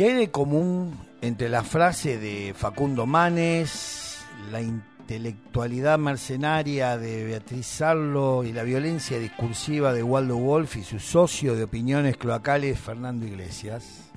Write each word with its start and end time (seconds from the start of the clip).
¿Qué 0.00 0.06
hay 0.06 0.14
de 0.14 0.30
común 0.30 0.98
entre 1.20 1.50
la 1.50 1.62
frase 1.62 2.16
de 2.16 2.54
Facundo 2.56 3.04
Manes, 3.04 4.24
la 4.50 4.62
intelectualidad 4.62 5.98
mercenaria 5.98 6.96
de 6.96 7.22
Beatriz 7.26 7.66
Sarlo 7.66 8.42
y 8.42 8.54
la 8.54 8.62
violencia 8.62 9.18
discursiva 9.18 9.92
de 9.92 10.02
Waldo 10.02 10.38
Wolf 10.38 10.76
y 10.76 10.84
su 10.84 10.98
socio 10.98 11.54
de 11.54 11.64
opiniones 11.64 12.16
cloacales 12.16 12.80
Fernando 12.80 13.26
Iglesias? 13.26 14.10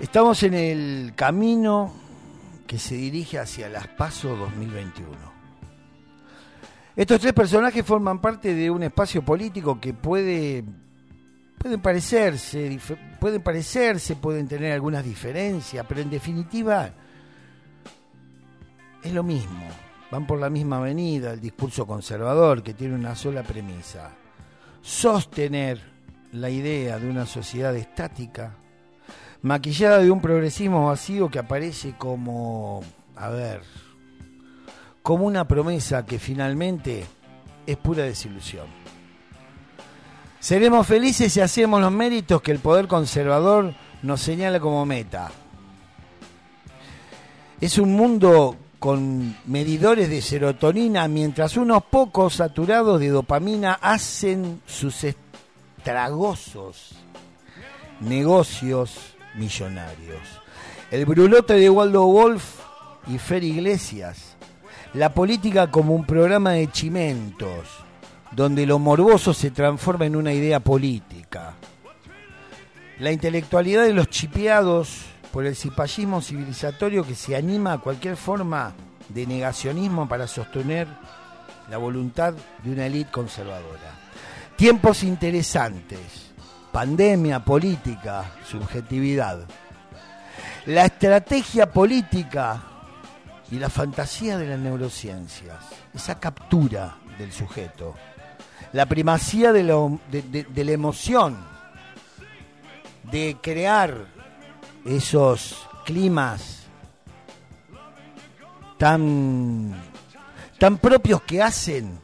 Estamos 0.00 0.42
en 0.42 0.54
el 0.54 1.12
camino 1.14 1.92
que 2.66 2.78
se 2.78 2.94
dirige 2.94 3.38
hacia 3.38 3.68
las 3.68 3.88
PASO 3.88 4.36
2021. 4.36 5.10
Estos 6.96 7.20
tres 7.20 7.34
personajes 7.34 7.84
forman 7.84 8.22
parte 8.22 8.54
de 8.54 8.70
un 8.70 8.84
espacio 8.84 9.22
político 9.22 9.78
que 9.78 9.92
puede 9.92 10.64
pueden 11.62 11.80
parecerse, 11.80 12.78
pueden 13.20 13.40
parecerse, 13.40 14.16
pueden 14.16 14.48
tener 14.48 14.72
algunas 14.72 15.04
diferencias, 15.04 15.86
pero 15.88 16.00
en 16.00 16.10
definitiva 16.10 16.90
es 19.02 19.12
lo 19.12 19.22
mismo. 19.22 19.68
Van 20.10 20.26
por 20.26 20.40
la 20.40 20.50
misma 20.50 20.78
avenida, 20.78 21.32
el 21.32 21.40
discurso 21.40 21.86
conservador 21.86 22.62
que 22.62 22.74
tiene 22.74 22.96
una 22.96 23.14
sola 23.14 23.44
premisa: 23.44 24.10
sostener 24.82 25.80
la 26.32 26.50
idea 26.50 26.98
de 26.98 27.08
una 27.08 27.26
sociedad 27.26 27.74
estática, 27.76 28.56
maquillada 29.42 29.98
de 29.98 30.10
un 30.10 30.20
progresismo 30.20 30.86
vacío 30.86 31.30
que 31.30 31.38
aparece 31.38 31.94
como, 31.96 32.82
a 33.14 33.30
ver, 33.30 33.62
como 35.02 35.26
una 35.26 35.46
promesa 35.46 36.04
que 36.04 36.18
finalmente 36.18 37.04
es 37.66 37.76
pura 37.76 38.02
desilusión. 38.02 38.81
Seremos 40.42 40.88
felices 40.88 41.32
si 41.32 41.40
hacemos 41.40 41.80
los 41.80 41.92
méritos 41.92 42.42
que 42.42 42.50
el 42.50 42.58
poder 42.58 42.88
conservador 42.88 43.76
nos 44.02 44.20
señala 44.20 44.58
como 44.58 44.84
meta. 44.84 45.30
Es 47.60 47.78
un 47.78 47.92
mundo 47.92 48.56
con 48.80 49.36
medidores 49.46 50.10
de 50.10 50.20
serotonina 50.20 51.06
mientras 51.06 51.56
unos 51.56 51.84
pocos 51.84 52.34
saturados 52.34 52.98
de 52.98 53.10
dopamina 53.10 53.74
hacen 53.74 54.60
sus 54.66 55.04
estragosos 55.04 56.90
negocios 58.00 59.14
millonarios. 59.36 60.22
El 60.90 61.06
brulote 61.06 61.54
de 61.54 61.70
Waldo 61.70 62.04
Wolf 62.04 62.56
y 63.06 63.18
Fer 63.18 63.44
Iglesias. 63.44 64.34
La 64.94 65.14
política 65.14 65.70
como 65.70 65.94
un 65.94 66.04
programa 66.04 66.50
de 66.50 66.68
chimentos 66.68 67.68
donde 68.34 68.66
lo 68.66 68.78
morboso 68.78 69.34
se 69.34 69.50
transforma 69.50 70.06
en 70.06 70.16
una 70.16 70.32
idea 70.32 70.60
política. 70.60 71.54
La 72.98 73.12
intelectualidad 73.12 73.84
de 73.84 73.92
los 73.92 74.08
chipeados 74.08 75.02
por 75.32 75.46
el 75.46 75.56
cipallismo 75.56 76.20
civilizatorio 76.20 77.04
que 77.04 77.14
se 77.14 77.36
anima 77.36 77.74
a 77.74 77.78
cualquier 77.78 78.16
forma 78.16 78.72
de 79.08 79.26
negacionismo 79.26 80.08
para 80.08 80.26
sostener 80.26 80.86
la 81.70 81.78
voluntad 81.78 82.34
de 82.62 82.70
una 82.70 82.86
élite 82.86 83.10
conservadora. 83.10 83.98
Tiempos 84.56 85.02
interesantes, 85.02 86.32
pandemia, 86.70 87.44
política, 87.44 88.32
subjetividad. 88.46 89.46
La 90.66 90.84
estrategia 90.84 91.70
política 91.70 92.62
y 93.50 93.58
la 93.58 93.68
fantasía 93.68 94.38
de 94.38 94.46
las 94.46 94.58
neurociencias, 94.58 95.58
esa 95.92 96.18
captura 96.20 96.96
del 97.18 97.32
sujeto 97.32 97.94
la 98.72 98.86
primacía 98.86 99.52
de, 99.52 99.64
de, 100.10 100.64
la 100.64 100.72
emoción, 100.72 101.36
de 103.10 103.36
crear 103.42 104.06
esos 104.84 105.68
climas 105.84 106.62
tan, 108.78 109.74
tan 110.58 110.78
propios 110.78 111.22
que 111.22 111.42
hacen, 111.42 111.98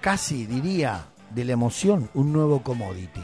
casi 0.00 0.46
diría, 0.46 1.06
de 1.30 1.44
la 1.44 1.52
emoción 1.52 2.10
un 2.14 2.32
nuevo 2.32 2.62
commodity. 2.62 3.22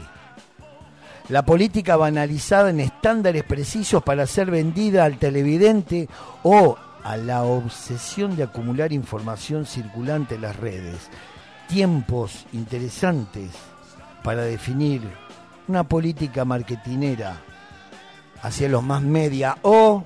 La 1.29 1.43
política 1.43 1.97
banalizada 1.97 2.69
en 2.69 2.79
estándares 2.79 3.43
precisos 3.43 4.03
para 4.03 4.27
ser 4.27 4.51
vendida 4.51 5.05
al 5.05 5.17
televidente 5.17 6.07
o 6.43 6.77
a 7.03 7.17
la 7.17 7.43
obsesión 7.43 8.35
de 8.35 8.43
acumular 8.43 8.93
información 8.93 9.65
circulante 9.65 10.35
en 10.35 10.41
las 10.41 10.55
redes 10.55 11.09
tiempos 11.67 12.45
interesantes 12.53 13.51
para 14.23 14.43
definir 14.43 15.01
una 15.67 15.83
política 15.83 16.45
marketinera 16.45 17.41
hacia 18.41 18.69
los 18.69 18.83
más 18.83 19.01
media 19.01 19.57
o 19.63 20.03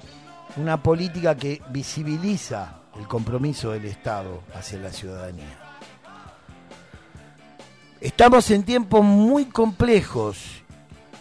una 0.57 0.81
política 0.81 1.35
que 1.35 1.61
visibiliza 1.69 2.79
el 2.97 3.07
compromiso 3.07 3.71
del 3.71 3.85
Estado 3.85 4.43
hacia 4.53 4.79
la 4.79 4.91
ciudadanía. 4.91 5.57
Estamos 8.01 8.49
en 8.51 8.63
tiempos 8.63 9.03
muy 9.03 9.45
complejos 9.45 10.37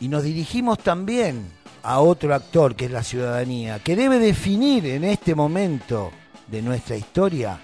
y 0.00 0.08
nos 0.08 0.22
dirigimos 0.22 0.78
también 0.78 1.50
a 1.82 2.00
otro 2.00 2.34
actor 2.34 2.76
que 2.76 2.84
es 2.84 2.90
la 2.90 3.02
ciudadanía, 3.02 3.80
que 3.80 3.96
debe 3.96 4.18
definir 4.18 4.86
en 4.86 5.04
este 5.04 5.34
momento 5.34 6.10
de 6.46 6.62
nuestra 6.62 6.96
historia 6.96 7.58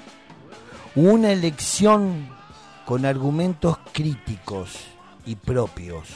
una 0.97 1.33
elección 1.33 2.34
con 2.85 3.07
argumentos 3.07 3.79
críticos 3.93 4.87
y 5.25 5.37
propios. 5.37 6.09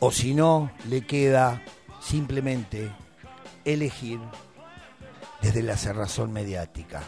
O 0.00 0.10
si 0.10 0.34
no, 0.34 0.70
le 0.88 1.06
queda 1.06 1.62
simplemente 2.00 2.90
elegir 3.64 4.18
desde 5.40 5.62
la 5.62 5.76
cerrazón 5.76 6.32
mediática. 6.32 7.02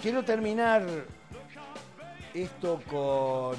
Quiero 0.00 0.24
terminar 0.24 0.84
esto 2.34 2.80
con 2.88 3.56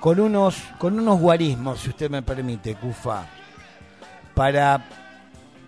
con 0.00 0.20
unos 0.20 0.62
con 0.78 0.98
unos 0.98 1.18
guarismos, 1.20 1.80
si 1.80 1.88
usted 1.88 2.10
me 2.10 2.22
permite, 2.22 2.74
Cufa, 2.74 3.26
para 4.34 5.05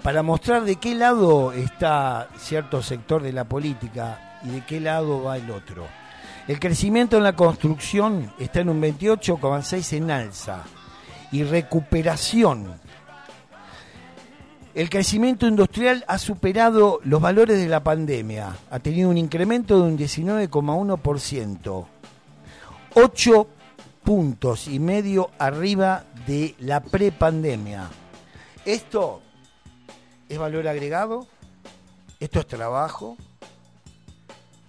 para 0.03 0.22
mostrar 0.22 0.64
de 0.64 0.76
qué 0.76 0.94
lado 0.94 1.53
está 1.53 2.28
cierto 2.38 2.82
sector 2.82 3.22
de 3.22 3.32
la 3.32 3.44
política 3.44 4.38
y 4.44 4.50
de 4.50 4.64
qué 4.64 4.81
lado 4.81 5.22
va 5.22 5.36
el 5.36 5.50
otro. 5.50 5.86
El 6.47 6.59
crecimiento 6.60 7.16
en 7.19 7.25
la 7.25 7.36
construcción 7.36 8.32
está 8.38 8.60
en 8.60 8.70
un 8.70 8.81
28,6 8.81 9.97
en 9.97 10.10
alza 10.10 10.62
y 11.31 11.42
recuperación. 11.42 12.81
El 14.75 14.88
crecimiento 14.88 15.47
industrial 15.47 16.04
ha 16.06 16.19
superado 16.19 17.00
los 17.03 17.20
valores 17.20 17.58
de 17.58 17.69
la 17.69 17.82
pandemia, 17.82 18.56
ha 18.70 18.78
tenido 18.78 19.10
un 19.10 19.19
incremento 19.19 19.76
de 19.76 19.82
un 19.82 19.98
19,1%, 19.98 21.87
8 22.94 23.48
puntos 24.04 24.69
y 24.69 24.78
medio 24.78 25.31
arriba 25.38 26.04
de 26.26 26.54
la 26.60 26.81
prepandemia. 26.81 27.88
Esto 28.64 29.20
es 30.28 30.39
valor 30.39 30.69
agregado, 30.69 31.27
esto 32.21 32.41
es 32.41 32.47
trabajo, 32.47 33.16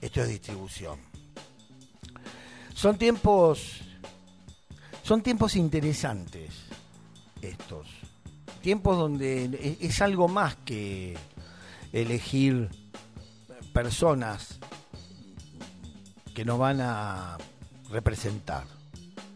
esto 0.02 0.22
es 0.22 0.30
distribución. 0.30 1.00
Son 2.74 2.98
tiempos 2.98 3.82
son 5.10 5.24
tiempos 5.24 5.56
interesantes 5.56 6.52
estos. 7.42 7.88
Tiempos 8.62 8.96
donde 8.96 9.78
es 9.82 10.02
algo 10.04 10.28
más 10.28 10.56
que 10.58 11.18
elegir 11.92 12.70
personas 13.74 14.60
que 16.36 16.46
nos 16.46 16.60
van 16.60 16.82
a 16.82 17.40
representar. 17.90 18.66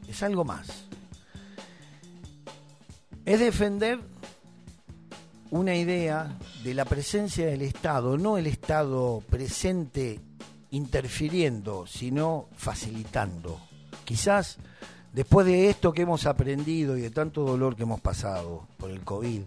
Es 0.07 0.21
algo 0.21 0.45
más. 0.45 0.67
Es 3.25 3.39
defender 3.39 3.99
una 5.53 5.75
idea 5.75 6.35
de 6.63 6.73
la 6.73 6.83
presencia 6.83 7.45
del 7.45 7.61
Estado, 7.61 8.17
no 8.17 8.39
el 8.39 8.47
Estado 8.47 9.21
presente 9.29 10.19
interfiriendo, 10.71 11.85
sino 11.85 12.47
facilitando. 12.55 13.59
Quizás 14.03 14.57
después 15.13 15.45
de 15.45 15.69
esto 15.69 15.93
que 15.93 16.01
hemos 16.01 16.25
aprendido 16.25 16.97
y 16.97 17.01
de 17.01 17.11
tanto 17.11 17.43
dolor 17.43 17.75
que 17.75 17.83
hemos 17.83 18.01
pasado 18.01 18.67
por 18.77 18.89
el 18.89 19.01
COVID, 19.01 19.41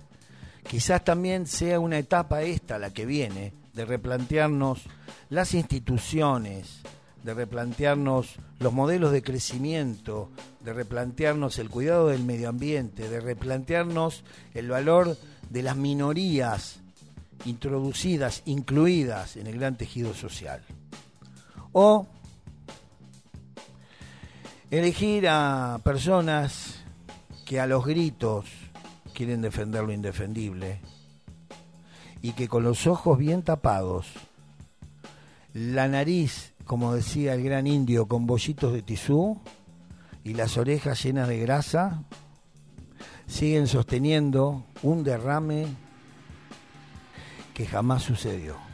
quizás 0.68 1.04
también 1.04 1.44
sea 1.44 1.80
una 1.80 1.98
etapa 1.98 2.42
esta 2.42 2.78
la 2.78 2.92
que 2.92 3.04
viene 3.04 3.52
de 3.74 3.84
replantearnos 3.84 4.84
las 5.28 5.54
instituciones, 5.54 6.82
de 7.24 7.34
replantearnos 7.34 8.36
los 8.60 8.72
modelos 8.72 9.10
de 9.10 9.22
crecimiento, 9.22 10.30
de 10.60 10.72
replantearnos 10.72 11.58
el 11.58 11.68
cuidado 11.68 12.06
del 12.06 12.22
medio 12.22 12.48
ambiente, 12.48 13.08
de 13.08 13.18
replantearnos 13.18 14.22
el 14.54 14.68
valor 14.68 15.16
de 15.50 15.62
las 15.62 15.76
minorías 15.76 16.80
introducidas, 17.44 18.42
incluidas 18.46 19.36
en 19.36 19.46
el 19.46 19.58
gran 19.58 19.76
tejido 19.76 20.14
social. 20.14 20.62
O 21.72 22.06
Elegir 24.68 25.28
a 25.28 25.78
personas 25.84 26.74
que 27.44 27.60
a 27.60 27.68
los 27.68 27.86
gritos 27.86 28.46
quieren 29.14 29.40
defender 29.40 29.84
lo 29.84 29.92
indefendible 29.92 30.80
y 32.20 32.32
que 32.32 32.48
con 32.48 32.64
los 32.64 32.88
ojos 32.88 33.16
bien 33.16 33.42
tapados, 33.42 34.08
la 35.54 35.86
nariz, 35.86 36.52
como 36.64 36.92
decía 36.94 37.34
el 37.34 37.44
gran 37.44 37.68
indio, 37.68 38.08
con 38.08 38.26
bollitos 38.26 38.72
de 38.72 38.82
tisú 38.82 39.40
y 40.24 40.34
las 40.34 40.56
orejas 40.56 41.00
llenas 41.00 41.28
de 41.28 41.38
grasa, 41.38 42.02
siguen 43.26 43.66
sosteniendo 43.66 44.64
un 44.82 45.04
derrame 45.04 45.66
que 47.54 47.66
jamás 47.66 48.02
sucedió. 48.02 48.65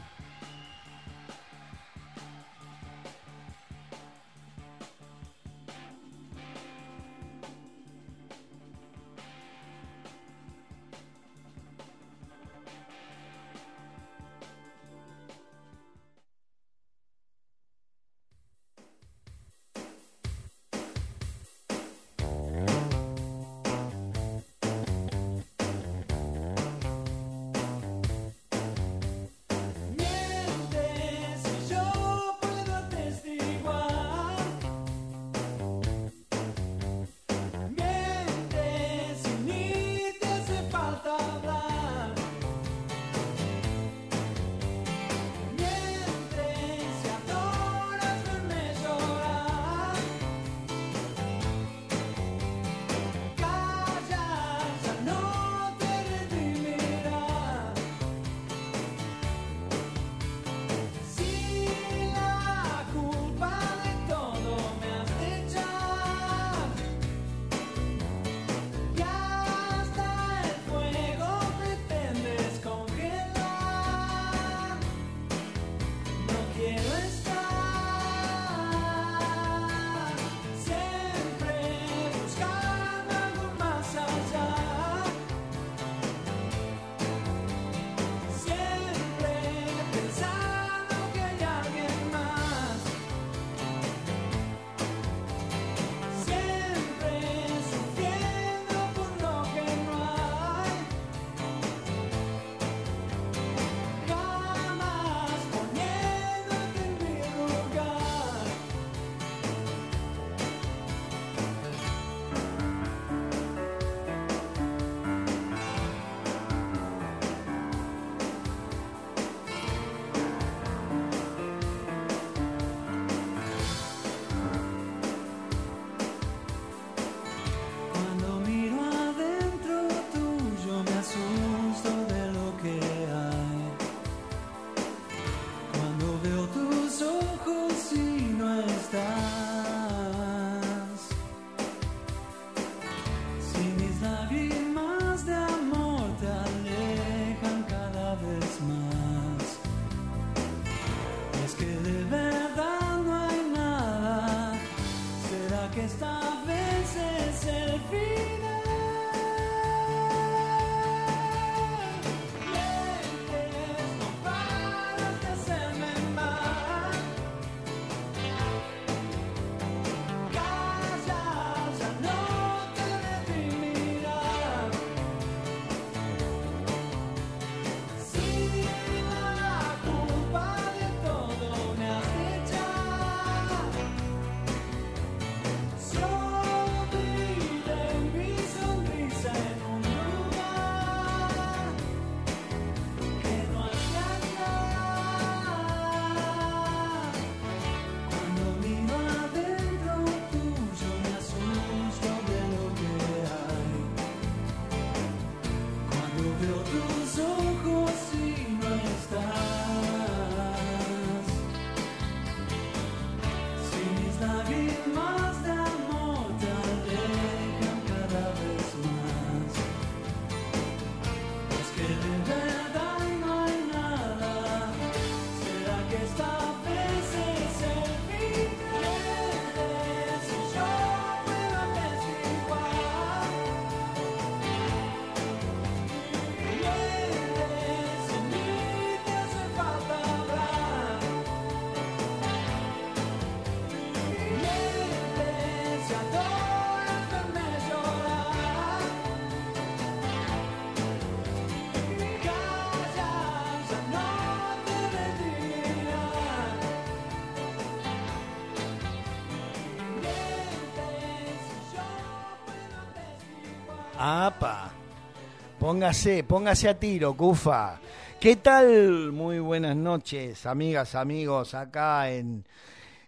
Póngase, 265.63 266.25
póngase 266.25 266.67
a 266.67 266.77
tiro, 266.77 267.15
Cufa. 267.15 267.79
¿Qué 268.19 268.35
tal? 268.35 269.13
Muy 269.13 269.39
buenas 269.39 269.77
noches, 269.77 270.45
amigas, 270.45 270.93
amigos, 270.93 271.53
acá 271.53 272.11
en 272.11 272.43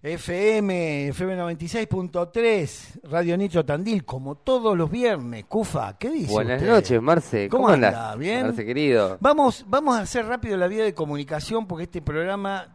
FM, 0.02 1.10
FM 1.10 1.36
96.3, 1.36 3.02
Radio 3.10 3.36
Nicho 3.36 3.66
Tandil, 3.66 4.06
como 4.06 4.36
todos 4.36 4.78
los 4.78 4.90
viernes. 4.90 5.44
Cufa, 5.50 5.98
¿qué 5.98 6.10
dice 6.10 6.32
Buenas 6.32 6.62
usted? 6.62 6.74
noches, 6.74 7.02
Marce. 7.02 7.50
¿Cómo, 7.50 7.64
¿Cómo 7.64 7.74
andas? 7.74 7.94
anda? 7.94 8.16
¿Bien? 8.16 8.46
Marce, 8.46 8.66
querido. 8.66 9.18
Vamos, 9.20 9.66
vamos 9.68 9.98
a 9.98 10.04
hacer 10.04 10.26
rápido 10.26 10.56
la 10.56 10.68
vía 10.68 10.86
de 10.86 10.94
comunicación 10.94 11.68
porque 11.68 11.84
este 11.84 12.02
programa 12.02 12.75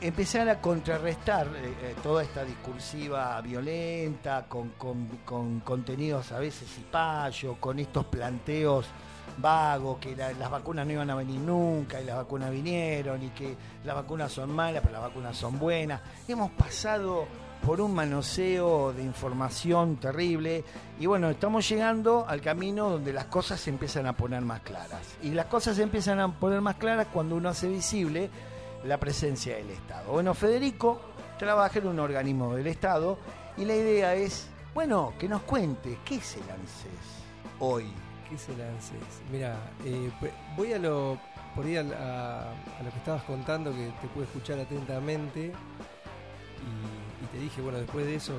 empezar 0.00 0.48
a 0.48 0.60
contrarrestar 0.60 1.46
eh, 1.48 1.74
eh, 1.82 1.94
toda 2.02 2.22
esta 2.22 2.44
discursiva 2.44 3.40
violenta, 3.40 4.46
con, 4.48 4.70
con- 4.70 5.06
con 5.24 5.60
contenidos 5.60 6.32
a 6.32 6.38
veces 6.38 6.68
cipayos, 6.68 7.56
con 7.58 7.78
estos 7.78 8.04
planteos 8.06 8.86
vagos, 9.38 9.98
que 9.98 10.16
la- 10.16 10.32
las 10.32 10.50
vacunas 10.50 10.86
no 10.86 10.92
iban 10.92 11.10
a 11.10 11.14
venir 11.14 11.40
nunca 11.40 12.00
y 12.00 12.04
las 12.04 12.16
vacunas 12.16 12.50
vinieron 12.50 13.22
y 13.22 13.28
que 13.30 13.56
las 13.84 13.94
vacunas 13.94 14.32
son 14.32 14.50
malas, 14.50 14.80
pero 14.82 14.94
las 14.94 15.02
vacunas 15.02 15.36
son 15.36 15.58
buenas. 15.58 16.00
Hemos 16.28 16.50
pasado 16.52 17.26
por 17.64 17.80
un 17.80 17.94
manoseo 17.94 18.92
de 18.92 19.04
información 19.04 19.96
terrible 19.96 20.64
y 20.98 21.06
bueno, 21.06 21.30
estamos 21.30 21.68
llegando 21.68 22.26
al 22.28 22.40
camino 22.40 22.90
donde 22.90 23.12
las 23.12 23.26
cosas 23.26 23.60
se 23.60 23.70
empiezan 23.70 24.06
a 24.06 24.14
poner 24.16 24.40
más 24.40 24.62
claras. 24.62 25.14
Y 25.22 25.30
las 25.30 25.46
cosas 25.46 25.76
se 25.76 25.84
empiezan 25.84 26.18
a 26.18 26.28
poner 26.40 26.60
más 26.60 26.74
claras 26.74 27.06
cuando 27.12 27.36
uno 27.36 27.48
hace 27.48 27.68
visible 27.68 28.30
la 28.84 28.98
presencia 28.98 29.56
del 29.56 29.70
Estado. 29.70 30.12
Bueno, 30.12 30.34
Federico 30.34 31.00
trabaja 31.38 31.78
en 31.78 31.88
un 31.88 31.98
organismo 31.98 32.54
del 32.54 32.66
Estado 32.66 33.18
y 33.56 33.64
la 33.64 33.74
idea 33.76 34.14
es, 34.14 34.48
bueno, 34.74 35.12
que 35.18 35.28
nos 35.28 35.42
cuente 35.42 35.98
qué 36.04 36.16
es 36.16 36.36
el 36.36 36.42
ANSES 36.50 37.22
hoy. 37.60 37.92
¿qué 38.30 38.38
se 38.38 38.56
lances? 38.56 38.98
Mira, 39.30 39.56
eh, 39.84 40.10
voy 40.56 40.72
a 40.72 40.78
lo 40.78 41.18
por 41.54 41.66
ahí 41.66 41.76
a, 41.76 41.80
a 41.82 42.82
lo 42.82 42.90
que 42.90 42.96
estabas 42.96 43.22
contando 43.24 43.70
que 43.72 43.92
te 44.00 44.08
pude 44.08 44.24
escuchar 44.24 44.58
atentamente 44.58 45.52
y, 46.62 47.24
y 47.24 47.26
te 47.30 47.38
dije, 47.38 47.60
bueno, 47.60 47.76
después 47.78 48.06
de 48.06 48.14
eso, 48.14 48.32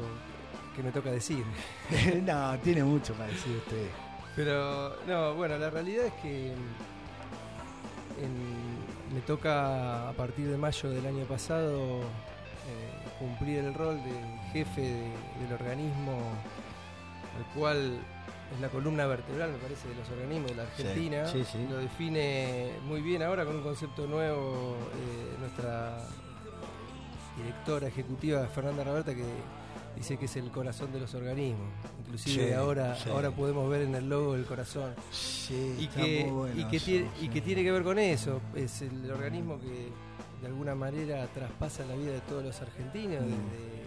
¿qué 0.75 0.81
me 0.81 0.91
toca 0.91 1.11
decir? 1.11 1.45
no, 2.23 2.57
tiene 2.63 2.83
mucho 2.83 3.13
para 3.13 3.27
decir 3.27 3.55
usted. 3.57 3.87
Pero, 4.35 4.95
no, 5.05 5.35
bueno, 5.35 5.59
la 5.59 5.69
realidad 5.69 6.05
es 6.07 6.13
que 6.23 6.47
en- 8.19 8.82
me 9.13 9.21
toca 9.21 10.09
a 10.09 10.13
partir 10.13 10.47
de 10.47 10.57
mayo 10.57 10.89
del 10.89 11.05
año 11.05 11.25
pasado 11.25 11.99
eh, 12.01 13.09
cumplir 13.19 13.59
el 13.59 13.73
rol 13.73 13.97
de 14.03 14.49
jefe 14.51 14.81
de- 14.81 15.13
del 15.43 15.53
organismo, 15.53 16.17
al 17.37 17.59
cual 17.59 17.99
es 18.53 18.59
la 18.61 18.69
columna 18.69 19.05
vertebral, 19.05 19.51
me 19.51 19.57
parece, 19.57 19.87
de 19.89 19.95
los 19.95 20.09
organismos 20.09 20.51
de 20.51 20.55
la 20.57 20.63
Sí, 20.75 20.81
Argentina. 20.83 21.27
sí, 21.27 21.43
sí. 21.51 21.67
Lo 21.69 21.77
define 21.77 22.71
muy 22.85 23.01
bien 23.01 23.21
ahora 23.23 23.45
con 23.45 23.55
un 23.57 23.63
concepto 23.63 24.05
nuevo 24.07 24.75
eh, 24.95 25.35
nuestra 25.39 25.97
directora 27.37 27.87
ejecutiva 27.87 28.45
Fernanda 28.47 28.83
Roberta 28.83 29.13
que 29.15 29.23
dice 29.95 30.17
que 30.17 30.25
es 30.25 30.35
el 30.35 30.49
corazón 30.51 30.91
de 30.91 30.99
los 30.99 31.13
organismos. 31.13 31.67
Inclusive 32.05 32.47
Sí, 32.47 32.53
ahora, 32.53 32.95
sí. 32.95 33.09
ahora 33.09 33.31
podemos 33.31 33.69
ver 33.69 33.81
en 33.83 33.95
el 33.95 34.09
logo 34.09 34.35
el 34.35 34.45
corazón. 34.45 34.93
Sí, 35.11 35.75
Y 35.79 35.87
que, 35.87 36.29
bueno 36.31 36.59
y, 36.59 36.65
que 36.65 36.77
eso, 36.77 36.85
tiene, 36.85 37.09
y 37.21 37.29
que 37.29 37.41
tiene 37.41 37.63
que 37.63 37.71
ver 37.71 37.83
con 37.83 37.99
eso. 37.99 38.41
Es 38.55 38.81
el 38.81 39.09
organismo 39.11 39.59
que 39.59 39.89
de 40.41 40.47
alguna 40.47 40.75
manera 40.75 41.25
traspasa 41.33 41.85
la 41.85 41.95
vida 41.95 42.11
de 42.11 42.21
todos 42.21 42.43
los 42.43 42.59
argentinos, 42.61 43.21
Mm. 43.23 43.27
desde 43.27 43.83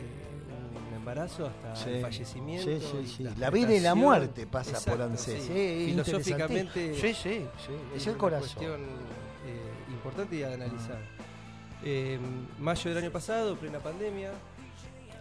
eh, 0.00 0.88
un 0.88 0.94
embarazo 0.94 1.46
hasta 1.72 1.88
el 1.90 2.02
fallecimiento. 2.02 2.64
Sí, 2.70 2.80
sí, 2.80 2.96
y 3.04 3.06
sí. 3.08 3.28
la 3.38 3.50
vida 3.50 3.74
y 3.74 3.80
la 3.80 3.94
muerte 3.94 4.46
pasa 4.46 4.72
por 4.72 5.00
Exacto, 5.00 5.04
ANSES. 5.04 5.42
sí. 5.42 5.48
Sí, 5.52 5.52
es 5.52 5.90
Filosóficamente. 5.90 6.92
Es 6.98 8.06
el 8.06 8.10
una 8.10 8.18
corazón. 8.18 8.48
cuestión 8.48 8.80
eh, 9.46 9.92
importante 9.92 10.36
y 10.36 10.42
a 10.42 10.52
analizar. 10.52 10.98
Eh, 11.84 12.18
mayo 12.58 12.90
del 12.90 12.98
año 13.04 13.12
pasado, 13.12 13.56
plena 13.56 13.78
pandemia, 13.78 14.32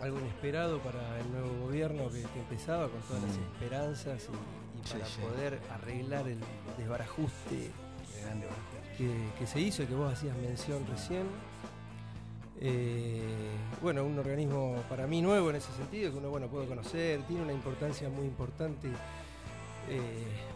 algo 0.02 0.20
inesperado 0.20 0.80
para 0.80 1.20
el 1.20 1.32
nuevo 1.32 1.66
gobierno 1.66 2.10
que, 2.10 2.22
que 2.22 2.40
empezaba 2.40 2.88
con 2.90 3.02
todas 3.02 3.24
las 3.24 3.38
Mm. 3.38 3.42
esperanzas 3.54 4.24
y, 4.24 4.94
para 4.94 5.06
sí. 5.06 5.22
poder 5.22 5.60
arreglar 5.72 6.28
el 6.28 6.40
desbarajuste 6.78 7.72
que, 8.98 9.10
que 9.40 9.48
se 9.48 9.60
hizo 9.60 9.84
y 9.84 9.86
que 9.88 9.96
vos 9.96 10.12
hacías 10.14 10.36
mención 10.38 10.86
recién. 10.88 11.26
Eh, 12.60 13.22
bueno, 13.82 14.04
un 14.04 14.18
organismo 14.18 14.82
para 14.90 15.06
mí 15.06 15.22
nuevo 15.22 15.50
en 15.52 15.58
ese 15.58 15.72
sentido, 15.74 16.12
que 16.12 16.18
uno 16.18 16.30
bueno 16.30 16.48
puede 16.48 16.66
conocer, 16.68 17.22
tiene 17.28 17.44
una 17.44 17.54
importancia 17.54 18.10
muy 18.10 18.26
importante, 18.26 18.88
eh, 19.90 20.02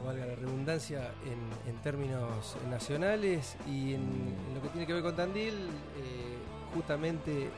valga 0.03 0.25
la 0.25 0.35
redundancia, 0.35 1.11
en, 1.25 1.69
en 1.71 1.77
términos 1.83 2.57
nacionales 2.69 3.55
y 3.67 3.93
en, 3.93 4.01
en 4.01 4.55
lo 4.55 4.61
que 4.63 4.69
tiene 4.69 4.87
que 4.87 4.93
ver 4.93 5.03
con 5.03 5.15
Tandil, 5.15 5.53
eh, 5.53 6.37
justamente 6.73 7.49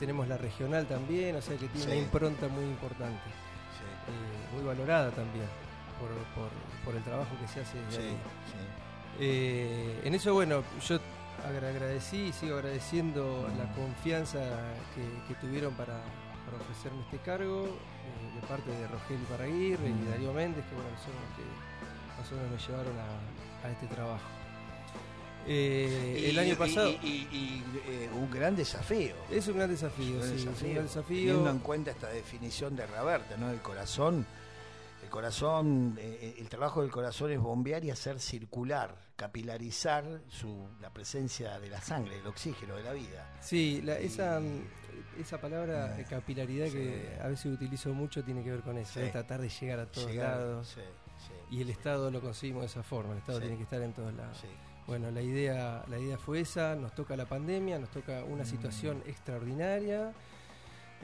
tenemos 0.00 0.26
la 0.26 0.36
regional 0.38 0.86
también, 0.86 1.36
o 1.36 1.42
sea 1.42 1.56
que 1.56 1.68
tiene 1.68 1.80
Sí. 1.80 1.86
una 1.92 1.96
impronta 2.00 2.48
muy 2.48 2.64
importante, 2.64 3.28
eh, 4.08 4.54
muy 4.56 4.64
valorada 4.64 5.10
también 5.10 5.46
por, 6.00 6.08
por- 6.34 6.50
por 6.84 6.96
el 6.96 7.02
trabajo 7.04 7.30
que 7.40 7.46
se 7.46 7.60
hace 7.60 7.78
desde 7.84 8.10
Sí. 8.10 8.16
Eh, 9.20 10.00
en 10.04 10.14
eso, 10.14 10.32
bueno, 10.34 10.62
yo 10.88 10.98
agra- 11.46 11.68
agradecí 11.68 12.28
y 12.28 12.32
sigo 12.32 12.56
agradeciendo 12.56 13.48
la 13.58 13.70
confianza 13.74 14.38
que, 14.94 15.04
que 15.28 15.34
tuvieron 15.40 15.74
para, 15.74 16.00
para 16.46 16.56
ofrecerme 16.62 17.02
este 17.02 17.18
cargo 17.18 17.66
eh, 17.66 18.40
de 18.40 18.46
parte 18.46 18.70
de 18.70 18.86
Rogelio 18.88 19.26
Paraguirre 19.28 19.90
Mm. 19.90 20.02
y 20.02 20.10
Darío 20.10 20.32
Méndez, 20.32 20.64
que 20.66 20.74
bueno, 20.74 20.90
son 21.04 21.12
los 21.12 21.36
que 21.36 21.44
más 22.18 22.32
o 22.32 22.34
menos 22.36 22.50
me 22.50 22.58
llevaron 22.66 22.96
a, 22.98 23.66
a 23.66 23.70
este 23.70 23.86
trabajo. 23.88 24.24
Eh, 25.46 26.26
el 26.28 26.38
año 26.38 26.54
pasado 26.56 26.90
Y, 26.90 26.94
y- 27.06 27.28
y, 27.32 27.64
eh, 27.88 28.10
un 28.14 28.30
gran 28.30 28.54
desafío. 28.54 29.14
es 29.30 29.48
un 29.48 29.56
gran 29.56 29.70
desafío, 29.70 30.16
Un 30.16 30.22
sí, 30.22 30.34
es 30.34 30.44
desafío. 30.44 30.68
un 30.68 30.74
gran 30.74 30.86
desafío. 30.86 31.26
Teniendo 31.28 31.50
en 31.50 31.58
cuenta 31.60 31.90
esta 31.90 32.08
definición 32.08 32.76
de 32.76 32.86
Roberta, 32.86 33.36
¿no? 33.36 33.50
El 33.50 33.60
corazón, 33.60 34.26
el 35.02 35.08
corazón, 35.08 35.96
eh, 35.98 36.36
el 36.38 36.48
trabajo 36.48 36.82
del 36.82 36.90
corazón 36.90 37.32
es 37.32 37.40
bombear 37.40 37.84
y 37.84 37.90
hacer 37.90 38.20
circular, 38.20 38.94
capilarizar 39.16 40.04
su, 40.28 40.68
la 40.80 40.90
presencia 40.90 41.58
de 41.58 41.68
la 41.70 41.80
sangre, 41.80 42.16
del 42.16 42.26
oxígeno, 42.26 42.76
de 42.76 42.82
la 42.82 42.92
vida. 42.92 43.38
Sí, 43.40 43.80
la- 43.82 43.98
esa, 43.98 44.40
esa 45.18 45.40
palabra 45.40 45.98
eh, 45.98 46.04
capilaridad 46.08 46.68
que 46.68 47.18
a 47.20 47.28
veces 47.28 47.46
utilizo 47.46 47.92
mucho 47.94 48.22
tiene 48.22 48.44
que 48.44 48.50
ver 48.50 48.60
con 48.60 48.76
eso, 48.78 49.00
Sí. 49.00 49.10
tratar 49.10 49.40
de 49.40 49.48
llegar 49.48 49.80
a 49.80 49.86
todos 49.86 50.10
Llegar, 50.10 50.36
lados. 50.38 50.68
sí, 50.74 50.80
sí, 51.26 51.56
Y 51.56 51.62
el 51.62 51.70
Estado 51.70 52.10
lo 52.10 52.20
conseguimos 52.20 52.60
de 52.62 52.66
esa 52.66 52.82
forma, 52.82 53.12
el 53.14 53.18
Estado 53.18 53.40
tiene 53.40 53.56
que 53.56 53.64
estar 53.64 53.80
en 53.82 53.92
todos 53.94 54.12
lados. 54.14 54.38
Bueno, 54.90 55.08
la 55.12 55.22
idea, 55.22 55.84
la 55.88 56.00
idea 56.00 56.18
fue 56.18 56.40
esa, 56.40 56.74
nos 56.74 56.92
toca 56.96 57.14
la 57.16 57.24
pandemia, 57.24 57.78
nos 57.78 57.90
toca 57.90 58.24
una 58.24 58.44
situación 58.44 59.04
extraordinaria 59.06 60.12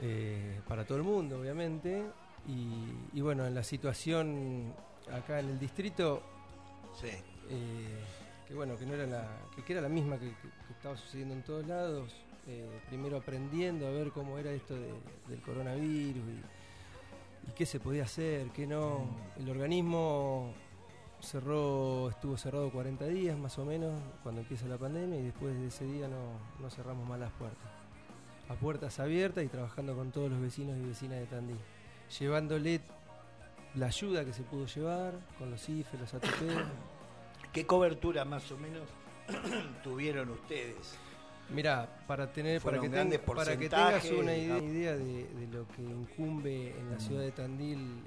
eh, 0.01 0.59
para 0.67 0.83
todo 0.85 0.97
el 0.97 1.05
mundo, 1.05 1.39
obviamente. 1.39 2.03
Y, 2.49 3.17
y 3.17 3.21
bueno, 3.21 3.45
en 3.47 3.55
la 3.55 3.63
situación 3.63 4.73
acá 5.09 5.39
en 5.39 5.47
el 5.51 5.57
distrito, 5.57 6.21
Sí. 6.99 7.07
eh, 7.49 8.03
que 8.45 8.53
bueno, 8.55 8.77
que 8.77 8.85
no 8.85 8.93
era 8.93 9.05
la, 9.07 9.25
que, 9.65 9.71
era 9.71 9.79
la 9.81 9.87
misma 9.87 10.17
que, 10.19 10.25
que- 10.31 10.49
que 10.67 10.73
estaba 10.73 10.97
sucediendo 10.97 11.33
en 11.35 11.43
todos 11.43 11.65
lados, 11.65 12.13
eh, 12.45 12.67
primero 12.89 13.15
aprendiendo 13.15 13.87
a 13.87 13.91
ver 13.91 14.11
cómo 14.11 14.37
era 14.37 14.51
esto 14.51 14.75
de- 14.75 14.91
del 15.29 15.41
coronavirus 15.43 16.23
y, 16.27 17.49
y 17.49 17.53
qué 17.55 17.65
se 17.65 17.79
podía 17.79 18.03
hacer, 18.03 18.49
qué 18.49 18.67
no. 18.67 19.15
El 19.39 19.49
organismo 19.49 20.53
cerró, 21.27 22.09
estuvo 22.09 22.37
cerrado 22.37 22.69
40 22.71 23.05
días 23.05 23.37
más 23.37 23.57
o 23.59 23.65
menos 23.65 23.91
cuando 24.23 24.41
empieza 24.41 24.65
la 24.67 24.77
pandemia 24.77 25.19
y 25.19 25.23
después 25.23 25.53
de 25.59 25.67
ese 25.67 25.85
día 25.85 26.07
no, 26.07 26.39
no 26.61 26.69
cerramos 26.69 27.07
más 27.07 27.19
las 27.19 27.31
puertas. 27.33 27.69
A 28.49 28.53
puertas 28.55 28.99
abiertas 28.99 29.43
y 29.43 29.47
trabajando 29.47 29.93
con 29.95 30.11
todos 30.11 30.31
los 30.31 30.39
vecinos 30.39 30.77
y 30.77 30.85
vecinas 30.87 31.19
de 31.19 31.25
Tandil, 31.25 31.57
llevándole 32.17 32.79
la 33.75 33.87
ayuda 33.87 34.23
que 34.23 34.31
se 34.31 34.43
pudo 34.43 34.65
llevar 34.67 35.13
con 35.37 35.51
los 35.51 35.67
IFE, 35.67 35.97
los 35.97 36.13
ATP. 36.13 36.29
¿Qué 37.51 37.65
cobertura 37.65 38.23
más 38.23 38.49
o 38.51 38.57
menos 38.57 38.83
tuvieron 39.83 40.29
ustedes? 40.29 40.97
Mira, 41.49 42.03
para 42.07 42.31
tener 42.31 42.61
para 42.61 42.79
que, 42.79 42.89
ten- 42.89 43.09
para 43.35 43.57
que 43.57 43.69
tengas 43.69 44.03
una 44.19 44.35
idea 44.35 44.95
de, 44.97 45.27
de 45.27 45.47
lo 45.47 45.67
que 45.69 45.81
incumbe 45.81 46.71
en 46.77 46.89
la 46.91 46.99
ciudad 46.99 47.21
de 47.21 47.31
Tandil 47.31 48.03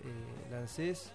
eh, 0.50 0.56
ANSES, 0.56 1.12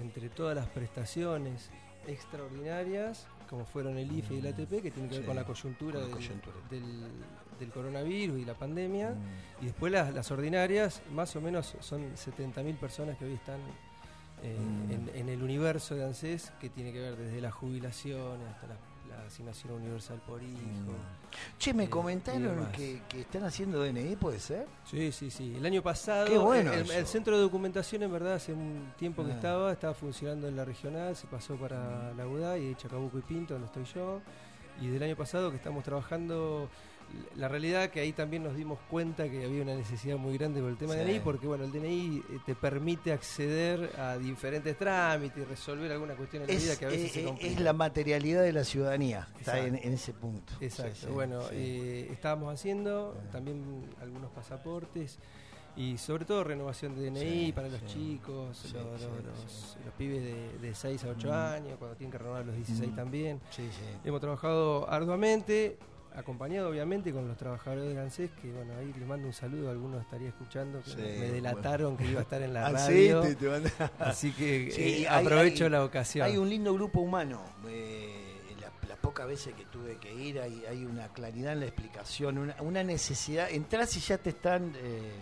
entre 0.00 0.28
todas 0.28 0.56
las 0.56 0.66
prestaciones 0.68 1.70
extraordinarias, 2.06 3.26
como 3.48 3.64
fueron 3.64 3.96
el 3.98 4.10
IFE 4.10 4.34
y 4.34 4.38
el 4.38 4.46
ATP, 4.48 4.82
que 4.82 4.90
tienen 4.90 5.08
que 5.08 5.18
ver 5.18 5.26
con 5.26 5.36
la 5.36 5.44
coyuntura, 5.44 6.00
con 6.00 6.10
la 6.10 6.16
del, 6.16 6.16
coyuntura. 6.16 6.56
del- 6.70 7.10
del 7.58 7.70
coronavirus 7.70 8.40
y 8.40 8.44
la 8.44 8.54
pandemia, 8.54 9.10
Mm. 9.10 9.62
y 9.62 9.66
después 9.66 9.92
las, 9.92 10.12
las 10.12 10.28
ordinarias, 10.32 11.02
más 11.12 11.36
o 11.36 11.40
menos 11.40 11.76
son 11.80 12.16
70.000 12.16 12.76
personas 12.76 13.16
que 13.16 13.26
hoy 13.26 13.34
están 13.34 13.60
eh, 14.42 14.58
Mm. 14.58 14.90
en, 14.90 15.10
en 15.14 15.28
el 15.30 15.42
universo 15.42 15.94
de 15.94 16.04
ANSES, 16.04 16.52
que 16.60 16.68
tiene 16.68 16.92
que 16.92 17.00
ver 17.00 17.16
desde 17.16 17.40
las 17.40 17.54
jubilaciones 17.54 18.46
hasta 18.48 18.66
la, 18.66 18.76
la 19.08 19.26
asignación 19.26 19.72
universal 19.74 20.20
por 20.26 20.42
hijo. 20.42 20.94
Che, 21.58 21.74
me 21.74 21.84
Eh, 21.84 21.90
comentaron 21.90 22.66
que, 22.72 23.02
que 23.08 23.20
están 23.22 23.44
haciendo 23.44 23.82
DNI, 23.82 24.16
¿puede 24.16 24.38
ser? 24.40 24.66
Sí, 24.84 25.10
sí, 25.12 25.30
sí. 25.30 25.54
El 25.56 25.66
año 25.66 25.82
pasado, 25.82 26.26
Qué 26.26 26.38
bueno 26.38 26.72
el, 26.72 27.06
centro 27.06 27.36
de 27.36 27.42
documentación, 27.42 28.02
en 28.02 28.12
verdad, 28.12 28.34
hace 28.34 28.52
un 28.52 28.92
tiempo 28.96 29.24
que 29.24 29.32
Ah. 29.32 29.34
estaba, 29.34 29.72
estaba 29.72 29.94
funcionando 29.94 30.46
en 30.48 30.56
la 30.56 30.64
regional, 30.64 31.14
se 31.16 31.26
pasó 31.26 31.56
para 31.56 32.12
la 32.14 32.26
UDA 32.26 32.58
y 32.58 32.74
Chacabuco 32.76 33.18
y 33.18 33.22
Pinto, 33.22 33.54
donde 33.54 33.66
estoy 33.66 33.84
yo. 33.94 34.20
Y 34.80 34.88
del 34.88 35.02
año 35.04 35.16
pasado 35.16 35.50
que 35.50 35.56
estamos 35.56 35.84
trabajando, 35.84 36.68
la 37.36 37.48
realidad 37.48 37.90
que 37.90 38.00
ahí 38.00 38.12
también 38.12 38.42
nos 38.42 38.56
dimos 38.56 38.78
cuenta 38.90 39.28
que 39.28 39.44
había 39.44 39.62
una 39.62 39.74
necesidad 39.74 40.16
muy 40.16 40.36
grande 40.38 40.60
por 40.60 40.70
el 40.70 40.76
tema 40.76 40.92
Sí. 40.92 40.98
del 40.98 41.08
DNI, 41.08 41.20
porque 41.20 41.46
bueno, 41.46 41.64
el 41.64 41.72
DNI 41.72 42.18
eh, 42.18 42.38
te 42.46 42.54
permite 42.54 43.12
acceder 43.12 43.90
a 43.98 44.16
diferentes 44.18 44.76
trámites 44.78 45.38
y 45.38 45.44
resolver 45.44 45.90
alguna 45.92 46.14
cuestión 46.14 46.42
en 46.42 46.48
la 46.48 46.54
vida 46.54 46.72
Es, 46.72 46.78
que 46.78 46.84
a 46.86 46.88
veces 46.88 47.10
eh, 47.10 47.14
se 47.14 47.20
eh, 47.22 47.24
complica. 47.24 47.52
es 47.54 47.60
la 47.60 47.72
materialidad 47.72 48.42
de 48.42 48.52
la 48.52 48.64
ciudadanía, 48.64 49.28
está 49.38 49.58
en, 49.66 49.74
ese 49.76 50.12
punto. 50.12 50.52
Exacto, 50.60 51.06
Sí, 51.06 51.12
bueno, 51.12 51.42
sí. 51.42 51.54
eh, 51.54 52.08
estábamos 52.12 52.52
haciendo 52.52 53.16
también 53.32 53.84
algunos 54.00 54.30
pasaportes 54.30 55.18
y 55.76 55.98
sobre 55.98 56.24
todo 56.24 56.44
renovación 56.44 56.94
de 56.94 57.10
DNI 57.10 57.20
Sí, 57.46 57.52
para 57.52 57.68
los 57.68 57.80
sí. 57.80 57.86
chicos, 57.86 58.56
Sí, 58.58 58.72
los, 58.74 59.00
los- 59.02 59.76
pibes 59.98 60.22
de, 60.22 60.58
de 60.60 60.74
6 60.74 61.04
a 61.04 61.08
8 61.08 61.28
Mm. 61.28 61.32
años, 61.32 61.78
cuando 61.78 61.96
tienen 61.96 62.12
que 62.12 62.18
renovar 62.18 62.46
los 62.46 62.54
16 62.56 62.92
Mm. 62.92 62.96
también. 62.96 63.40
Sí, 63.50 63.68
sí. 63.72 63.84
Hemos 64.04 64.20
trabajado 64.20 64.88
arduamente, 64.88 65.76
acompañado 66.16 66.68
obviamente 66.70 67.12
con 67.12 67.26
los 67.28 67.36
trabajadores 67.36 67.88
del 67.88 67.98
ANSES, 67.98 68.30
que 68.40 68.50
bueno, 68.52 68.72
ahí 68.78 68.92
les 68.96 69.06
mando 69.06 69.26
un 69.26 69.32
saludo, 69.32 69.70
algunos 69.70 70.00
estaría 70.02 70.28
escuchando, 70.28 70.80
que 70.82 70.90
Sí, 70.90 70.96
me 70.96 71.28
delataron 71.30 71.96
que 71.96 72.06
iba 72.06 72.20
a 72.20 72.22
estar 72.22 72.40
en 72.42 72.54
la 72.54 72.66
Ah, 72.66 72.78
sí, 72.78 72.92
radio, 73.12 73.20
te- 73.20 73.34
te 73.34 73.48
manda- 73.48 73.70
así 73.98 74.32
que 74.32 74.70
Sí, 74.74 74.82
eh, 75.04 75.08
hay- 75.08 75.24
aprovecho 75.24 75.64
hay- 75.64 75.70
la 75.70 75.84
ocasión. 75.84 76.26
Hay 76.26 76.36
un 76.36 76.48
lindo 76.48 76.72
grupo 76.74 77.00
humano. 77.00 77.42
eh, 77.68 78.40
la- 78.60 78.88
las 78.88 78.98
pocas 78.98 79.26
veces 79.26 79.54
que 79.54 79.64
tuve 79.66 79.96
que 79.98 80.14
ir 80.14 80.38
hay, 80.40 80.64
hay 80.68 80.84
una 80.84 81.08
claridad 81.08 81.52
en 81.54 81.60
la 81.60 81.66
explicación, 81.66 82.38
una, 82.38 82.56
una 82.62 82.82
necesidad. 82.84 83.50
Entras 83.50 83.96
y 83.96 84.00
ya 84.00 84.16
te 84.18 84.30
están 84.30 84.72
eh, 84.76 85.12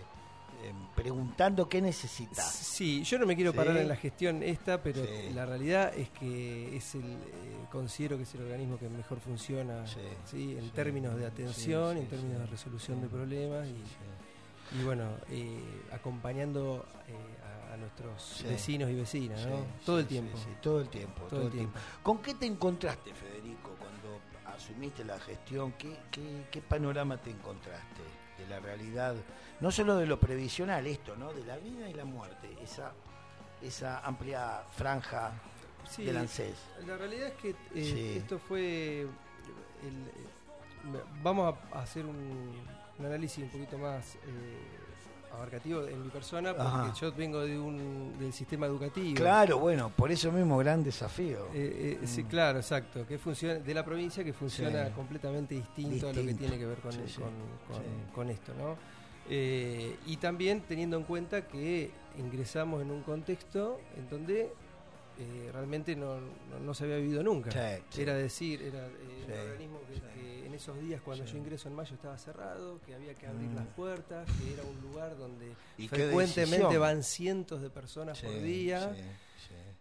preguntando 0.95 1.67
qué 1.67 1.81
necesitas. 1.81 2.51
Sí, 2.51 3.03
yo 3.03 3.17
no 3.19 3.25
me 3.25 3.35
quiero 3.35 3.51
Sí. 3.51 3.57
parar 3.57 3.77
en 3.77 3.87
la 3.87 3.95
gestión 3.95 4.43
esta, 4.43 4.81
pero 4.81 5.03
Sí. 5.05 5.33
la 5.33 5.45
realidad 5.45 5.93
es 5.95 6.09
que 6.11 6.75
es 6.75 6.95
el, 6.95 7.01
eh, 7.03 7.65
considero 7.71 8.17
que 8.17 8.23
es 8.23 8.33
el 8.35 8.41
organismo 8.41 8.77
que 8.77 8.87
mejor 8.89 9.19
funciona 9.19 9.85
Sí, 9.87 9.99
¿sí? 10.25 10.55
en 10.57 10.69
términos 10.71 11.15
de 11.17 11.25
atención, 11.25 11.97
en 11.97 12.07
términos 12.07 12.39
de 12.39 12.45
resolución 12.47 13.01
de 13.01 13.07
problemas 13.07 13.67
y, 13.67 14.83
bueno, 14.83 15.09
eh, 15.29 15.59
acompañando 15.91 16.85
eh, 17.07 17.13
a, 17.69 17.73
a 17.73 17.77
nuestros 17.77 18.43
vecinos 18.47 18.89
y 18.89 18.95
vecinas, 18.95 19.45
¿no? 19.47 19.65
todo 19.85 19.99
el 19.99 20.05
tiempo. 20.07 20.37
sí, 20.37 20.49
todo 20.61 20.79
el 20.81 20.89
tiempo. 20.89 21.23
Todo 21.29 21.43
el 21.43 21.51
tiempo. 21.51 21.77
¿Con 22.01 22.19
qué 22.21 22.33
te 22.35 22.45
encontraste, 22.45 23.13
Federico, 23.13 23.71
cuando 23.79 24.19
asumiste 24.55 25.03
la 25.03 25.19
gestión? 25.19 25.73
¿Qué, 25.73 25.95
qué, 26.11 26.45
qué 26.51 26.61
panorama 26.61 27.17
te 27.17 27.31
encontraste 27.31 28.01
de 28.43 28.49
la 28.49 28.59
realidad? 28.59 29.15
No 29.59 29.71
solo 29.71 29.95
de 29.97 30.05
lo 30.05 30.19
previsional, 30.19 30.85
esto, 30.87 31.15
¿no? 31.15 31.33
De 31.33 31.43
la 31.45 31.57
vida 31.57 31.89
y 31.89 31.93
la 31.93 32.05
muerte, 32.05 32.55
esa, 32.61 32.91
esa 33.61 33.99
amplia 33.99 34.63
franja 34.75 35.31
Sí, 35.89 36.05
del 36.05 36.17
ANSES. 36.17 36.55
La 36.87 36.95
realidad 36.97 37.27
es 37.27 37.33
que 37.33 37.49
eh, 37.49 37.55
Sí. 37.75 38.17
esto 38.17 38.39
fue. 38.39 39.01
el- 39.01 39.07
eh, 40.95 41.01
vamos 41.21 41.55
a 41.73 41.79
hacer 41.81 42.05
un, 42.05 42.15
un 42.99 43.05
análisis 43.05 43.43
un 43.43 43.49
poquito 43.49 43.77
más 43.77 44.15
eh, 44.15 44.19
abarcativo 45.33 45.85
en 45.87 46.01
mi 46.03 46.09
persona, 46.09 46.51
porque 46.55 46.67
Ajá. 46.67 46.93
yo 46.93 47.11
vengo 47.13 47.41
de 47.41 47.57
un, 47.59 48.15
del 48.19 48.31
sistema 48.33 48.65
educativo. 48.67 49.15
Claro, 49.15 49.59
bueno, 49.59 49.89
por 49.95 50.11
eso 50.11 50.31
mismo 50.31 50.57
gran 50.57 50.83
desafío. 50.83 51.47
Eh, 51.53 51.99
eh, 52.01 52.07
Sí, 52.07 52.23
Mm. 52.23 52.27
claro, 52.27 52.59
exacto. 52.59 53.05
Que 53.07 53.17
funciona, 53.17 53.55
de 53.55 53.73
la 53.73 53.83
provincia 53.83 54.23
que 54.23 54.33
funciona 54.33 54.87
Sí. 54.87 54.91
completamente 54.93 55.55
distinto, 55.55 56.09
a 56.09 56.13
lo 56.13 56.23
que 56.23 56.33
tiene 56.33 56.57
que 56.57 56.65
ver 56.65 56.77
con, 56.79 56.91
Sí, 56.91 56.99
sí. 57.07 57.15
con, 57.21 57.29
con- 57.67 57.83
Sí. 57.83 57.89
con 58.13 58.29
esto, 58.29 58.53
¿no? 58.53 58.77
Eh, 59.29 59.95
y 60.05 60.17
también 60.17 60.61
teniendo 60.61 60.97
en 60.97 61.03
cuenta 61.03 61.47
que 61.47 61.91
ingresamos 62.17 62.81
en 62.81 62.91
un 62.91 63.01
contexto 63.03 63.79
en 63.97 64.09
donde 64.09 64.51
realmente 65.53 65.95
no, 65.95 66.19
no- 66.19 66.59
no 66.61 66.73
se 66.73 66.83
había 66.85 66.97
vivido 66.97 67.23
nunca. 67.23 67.49
Era 67.97 68.13
decir, 68.15 68.61
era 68.63 68.85
un 68.87 69.31
organismo 69.31 69.79
que 69.87 69.93
en 70.53 70.59
esos 70.59 70.79
días 70.79 71.01
cuando 71.01 71.25
Sí. 71.25 71.33
yo 71.33 71.37
ingreso 71.39 71.67
en 71.67 71.75
mayo 71.75 71.95
estaba 71.95 72.15
cerrado, 72.17 72.79
que 72.85 72.93
había 72.93 73.15
que 73.15 73.25
abrir 73.25 73.49
Mm. 73.49 73.55
las 73.55 73.67
puertas, 73.69 74.27
que 74.39 74.53
era 74.53 74.61
un 74.63 74.79
lugar 74.81 75.17
donde 75.17 75.53
frecuentemente 75.89 76.77
van 76.77 77.03
cientos 77.03 77.61
de 77.61 77.69
personas 77.71 78.19
Sí, 78.19 78.25
por 78.27 78.41
día. 78.41 78.95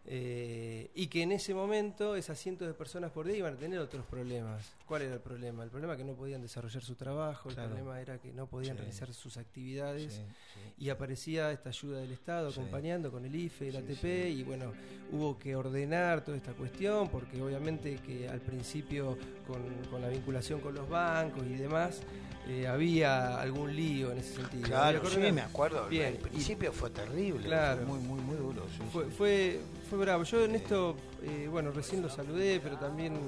Eh, 0.05 0.91
y 0.97 1.07
que 1.07 1.23
en 1.23 1.31
ese 1.31 1.55
momento 1.55 2.17
esas 2.17 2.37
cientos 2.37 2.67
de 2.67 2.75
personas 2.75 3.13
por 3.13 3.25
día 3.27 3.37
iban 3.37 3.55
a 3.55 3.57
tener 3.57 3.79
otros 3.79 4.05
problemas. 4.05 4.73
¿Cuál 4.85 5.03
era 5.03 5.15
el 5.15 5.21
problema? 5.21 5.63
El 5.63 5.71
problema 5.71 5.97
que 5.97 6.03
no 6.03 6.15
podían 6.15 6.43
desarrollar 6.43 6.83
su 6.83 6.97
trabajo, 6.97 7.49
el 7.51 7.55
problema 7.55 8.01
era 8.01 8.19
que 8.19 8.33
no 8.33 8.47
podían 8.49 8.77
Sí. 8.77 8.83
realizar 8.83 9.15
sus 9.15 9.37
actividades. 9.37 10.15
Sí, 10.15 10.21
sí. 10.55 10.85
Y 10.85 10.91
aparecía 10.91 11.53
esta 11.53 11.69
ayuda 11.69 12.01
del 12.01 12.11
Estado 12.11 12.49
acompañando 12.49 13.13
con 13.13 13.25
el 13.25 13.35
IFE, 13.35 13.69
el 13.69 13.77
ATP, 13.77 14.29
y 14.31 14.43
bueno, 14.43 14.73
hubo 15.13 15.39
que 15.39 15.55
ordenar 15.55 16.25
toda 16.25 16.37
esta 16.37 16.53
cuestión, 16.53 17.09
porque 17.09 17.41
obviamente 17.41 17.97
que 18.05 18.29
al 18.29 18.41
principio 18.41 19.17
con, 19.47 19.63
con 19.89 20.03
la 20.03 20.09
vinculación 20.09 20.61
con 20.61 20.75
los 20.75 20.89
bancos 20.89 21.45
y 21.47 21.55
demás, 21.55 22.03
eh, 22.49 22.67
había 22.67 23.41
algún 23.41 23.75
lío 23.75 24.11
en 24.11 24.19
ese 24.19 24.35
sentido. 24.35 24.65
Claro, 24.65 25.09
sí, 25.09 25.21
me 25.33 25.43
acuerdo. 25.43 25.89
Bien, 25.89 26.07
Al 26.15 26.19
principio 26.29 26.73
fue 26.73 26.91
terrible. 26.91 27.47
Claro. 27.47 27.87
fue 27.87 27.99
muy, 27.99 28.01
muy, 28.01 28.21
muy 28.21 28.37
duro. 28.37 28.67
Fue, 28.93 29.05
fue, 29.11 29.61
fue 29.93 29.99
bravo. 29.99 30.23
Yo 30.23 30.43
en 30.43 30.55
esto, 30.55 30.97
eh, 31.23 31.49
bueno, 31.51 31.71
recién 31.71 32.01
lo 32.01 32.09
saludé, 32.09 32.61
pero 32.63 32.79
también 32.79 33.13
eh, 33.15 33.19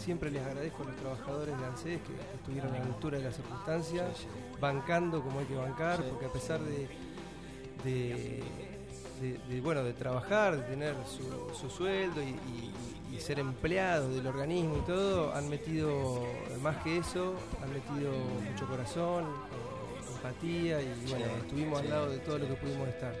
siempre 0.00 0.30
les 0.30 0.40
agradezco 0.46 0.84
a 0.84 0.86
los 0.86 0.94
trabajadores 0.96 1.58
de 1.58 1.64
ANSES 1.66 2.00
que, 2.02 2.12
que 2.14 2.36
estuvieron 2.36 2.72
a 2.74 2.78
la 2.78 2.84
altura 2.84 3.18
de 3.18 3.24
las 3.24 3.34
circunstancias, 3.34 4.06
bancando 4.60 5.20
como 5.20 5.40
hay 5.40 5.46
que 5.46 5.56
bancar, 5.56 6.00
porque 6.04 6.26
a 6.26 6.32
pesar 6.32 6.60
de, 6.60 6.86
de, 7.82 8.42
de- 9.20 9.38
de, 9.48 9.60
bueno, 9.60 9.82
de 9.82 9.92
trabajar, 9.92 10.56
de 10.56 10.62
tener 10.62 10.94
su, 11.08 11.54
su 11.58 11.68
sueldo 11.68 12.22
y, 12.22 12.26
y- 12.28 12.72
y 13.16 13.18
ser 13.18 13.40
empleado 13.40 14.08
del 14.14 14.24
organismo 14.28 14.76
y 14.78 14.86
todo, 14.86 15.34
han 15.34 15.48
metido 15.48 16.24
más 16.62 16.76
que 16.84 16.98
eso, 16.98 17.34
han 17.60 17.72
metido 17.72 18.12
mucho 18.48 18.66
corazón, 18.68 19.24
eh, 19.24 20.12
empatía 20.14 20.80
y 20.80 20.94
bueno, 21.10 21.26
estuvimos 21.42 21.80
al 21.80 21.90
lado 21.90 22.10
de 22.10 22.18
todo 22.20 22.38
lo 22.38 22.46
que 22.46 22.54
pudimos 22.54 22.86
estar. 22.88 23.12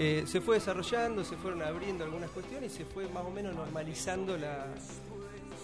Eh, 0.00 0.24
se 0.26 0.40
fue 0.40 0.56
desarrollando, 0.56 1.24
se 1.24 1.36
fueron 1.36 1.60
abriendo 1.62 2.04
algunas 2.04 2.30
cuestiones 2.30 2.72
y 2.72 2.76
se 2.76 2.84
fue 2.84 3.08
más 3.08 3.24
o 3.24 3.30
menos 3.30 3.54
normalizando 3.56 4.38
la, 4.38 4.66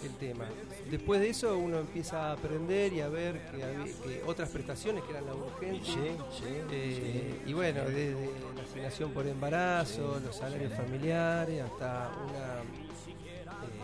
el 0.03 0.13
tema. 0.15 0.45
Después 0.91 1.21
de 1.21 1.29
eso 1.29 1.57
uno 1.57 1.79
empieza 1.79 2.29
a 2.29 2.33
aprender 2.33 2.91
y 2.91 2.99
a 2.99 3.07
ver 3.07 3.45
que, 3.51 3.57
que 4.03 4.23
otras 4.25 4.49
prestaciones 4.49 5.03
que 5.05 5.11
eran 5.11 5.25
la 5.25 5.35
urgente. 5.35 5.85
Sí, 5.85 5.93
sí, 6.37 6.61
eh, 6.69 7.33
sí. 7.45 7.49
Y 7.49 7.53
bueno, 7.53 7.85
desde 7.85 8.29
la 8.55 8.63
asignación 8.63 9.11
por 9.11 9.25
embarazo, 9.25 10.19
los 10.23 10.35
salarios 10.35 10.73
familiares, 10.73 11.63
hasta 11.63 12.11
una, 12.27 12.59
eh, 12.59 13.81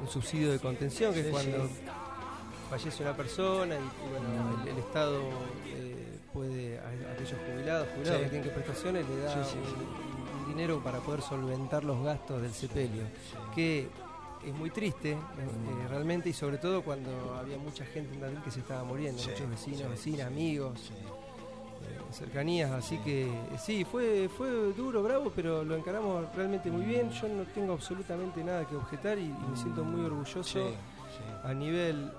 un 0.00 0.08
subsidio 0.08 0.52
de 0.52 0.60
contención, 0.60 1.12
que 1.12 1.20
es 1.20 1.26
cuando 1.26 1.68
fallece 2.70 3.02
una 3.02 3.16
persona 3.16 3.74
y, 3.74 3.78
y, 3.78 4.10
bueno, 4.10 4.62
el, 4.62 4.68
el 4.68 4.78
Estado 4.78 5.20
eh, 5.66 5.93
puede, 6.38 6.78
a, 6.80 6.82
a 6.82 7.12
aquellos 7.12 7.38
jubilados, 7.48 7.88
jubilados 7.94 8.18
Sí. 8.18 8.24
que 8.24 8.30
tienen 8.30 8.42
que 8.48 8.54
prestaciones, 8.54 9.08
le 9.08 9.16
da 9.20 9.44
Sí, 9.44 9.50
sí, 9.52 9.58
sí. 9.64 9.74
un, 9.74 10.42
un 10.42 10.48
dinero 10.48 10.80
para 10.82 10.98
poder 10.98 11.22
solventar 11.22 11.84
los 11.84 12.02
gastos 12.04 12.42
del 12.42 12.52
sepelio, 12.52 13.04
que 13.54 13.88
es 14.44 14.52
muy 14.54 14.68
triste 14.70 15.12
eh, 15.12 15.16
Mm. 15.16 15.84
eh, 15.84 15.88
realmente 15.88 16.28
y 16.28 16.32
sobre 16.34 16.58
todo 16.58 16.82
cuando 16.82 17.34
había 17.36 17.56
mucha 17.56 17.86
gente 17.86 18.12
en 18.14 18.20
Tandil 18.20 18.42
que 18.42 18.50
se 18.50 18.60
estaba 18.60 18.82
muriendo, 18.84 19.22
Sí, 19.22 19.30
muchos 19.30 19.48
vecinos, 19.48 19.78
sí, 19.80 19.88
vecinas, 19.88 20.18
sí, 20.18 20.22
amigos 20.22 20.90
eh, 20.90 22.12
cercanías, 22.12 22.70
así 22.72 22.98
que 22.98 23.26
eh, 23.26 23.58
sí, 23.58 23.84
fue, 23.84 24.28
fue 24.36 24.50
duro, 24.74 25.02
bravo, 25.04 25.32
pero 25.34 25.62
lo 25.64 25.76
encaramos 25.76 26.24
realmente 26.34 26.70
muy 26.70 26.84
bien. 26.84 27.10
Yo 27.10 27.28
no 27.28 27.44
tengo 27.44 27.72
absolutamente 27.74 28.42
nada 28.42 28.66
que 28.66 28.74
objetar 28.76 29.18
y, 29.18 29.22
y 29.22 29.46
me 29.50 29.56
siento 29.56 29.84
muy 29.84 30.04
orgulloso 30.04 30.42
Sí, 30.44 30.58
sí. 30.60 31.22
a 31.48 31.54
nivel 31.54 32.10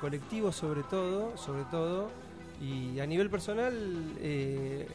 colectivo 0.00 0.52
sobre 0.52 0.82
todo, 0.84 1.36
sobre 1.36 1.64
todo, 1.64 2.08
y 2.62 3.00
a 3.00 3.06
nivel 3.06 3.28
personal 3.28 3.74
eh, 4.20 4.86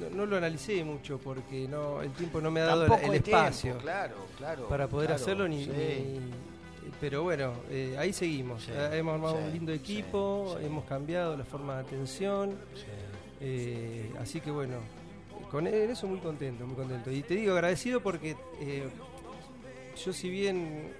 no, 0.00 0.10
no 0.10 0.26
lo 0.26 0.36
analicé 0.36 0.82
mucho 0.82 1.18
porque 1.18 1.68
no 1.68 2.00
el 2.02 2.10
tiempo 2.12 2.40
no 2.40 2.50
me 2.50 2.60
ha 2.60 2.64
dado 2.64 2.84
el- 2.84 2.88
Tampoco 2.90 3.12
el 3.12 3.12
hay 3.12 3.18
espacio 3.28 3.60
tiempo, 3.62 3.82
claro, 3.82 4.14
claro. 4.38 4.68
para 4.68 4.88
poder 4.88 5.08
claro, 5.08 5.22
hacerlo 5.22 5.48
ni, 5.48 5.64
sí. 5.64 5.70
ni- 5.70 6.20
pero 7.00 7.22
bueno 7.24 7.52
eh, 7.70 7.96
ahí 7.98 8.12
seguimos 8.12 8.62
Sí, 8.62 8.70
Eh, 8.74 8.98
hemos 8.98 9.14
armado 9.14 9.36
sí, 9.38 9.42
un 9.44 9.52
lindo 9.52 9.72
equipo 9.72 10.56
hemos 10.62 10.84
cambiado 10.84 11.36
la 11.36 11.44
forma 11.44 11.74
de 11.74 11.80
atención 11.82 12.50
Sí. 12.74 12.82
eh, 13.40 14.10
así 14.18 14.40
que 14.40 14.50
bueno, 14.50 14.76
con 15.50 15.66
eso 15.66 16.06
muy 16.08 16.18
contento, 16.18 16.66
muy 16.66 16.74
contento. 16.74 17.10
Y 17.12 17.22
te 17.22 17.34
digo 17.36 17.52
agradecido 17.52 18.00
porque 18.00 18.34
yo 20.04 20.12
si 20.12 20.28
bien, 20.30 20.92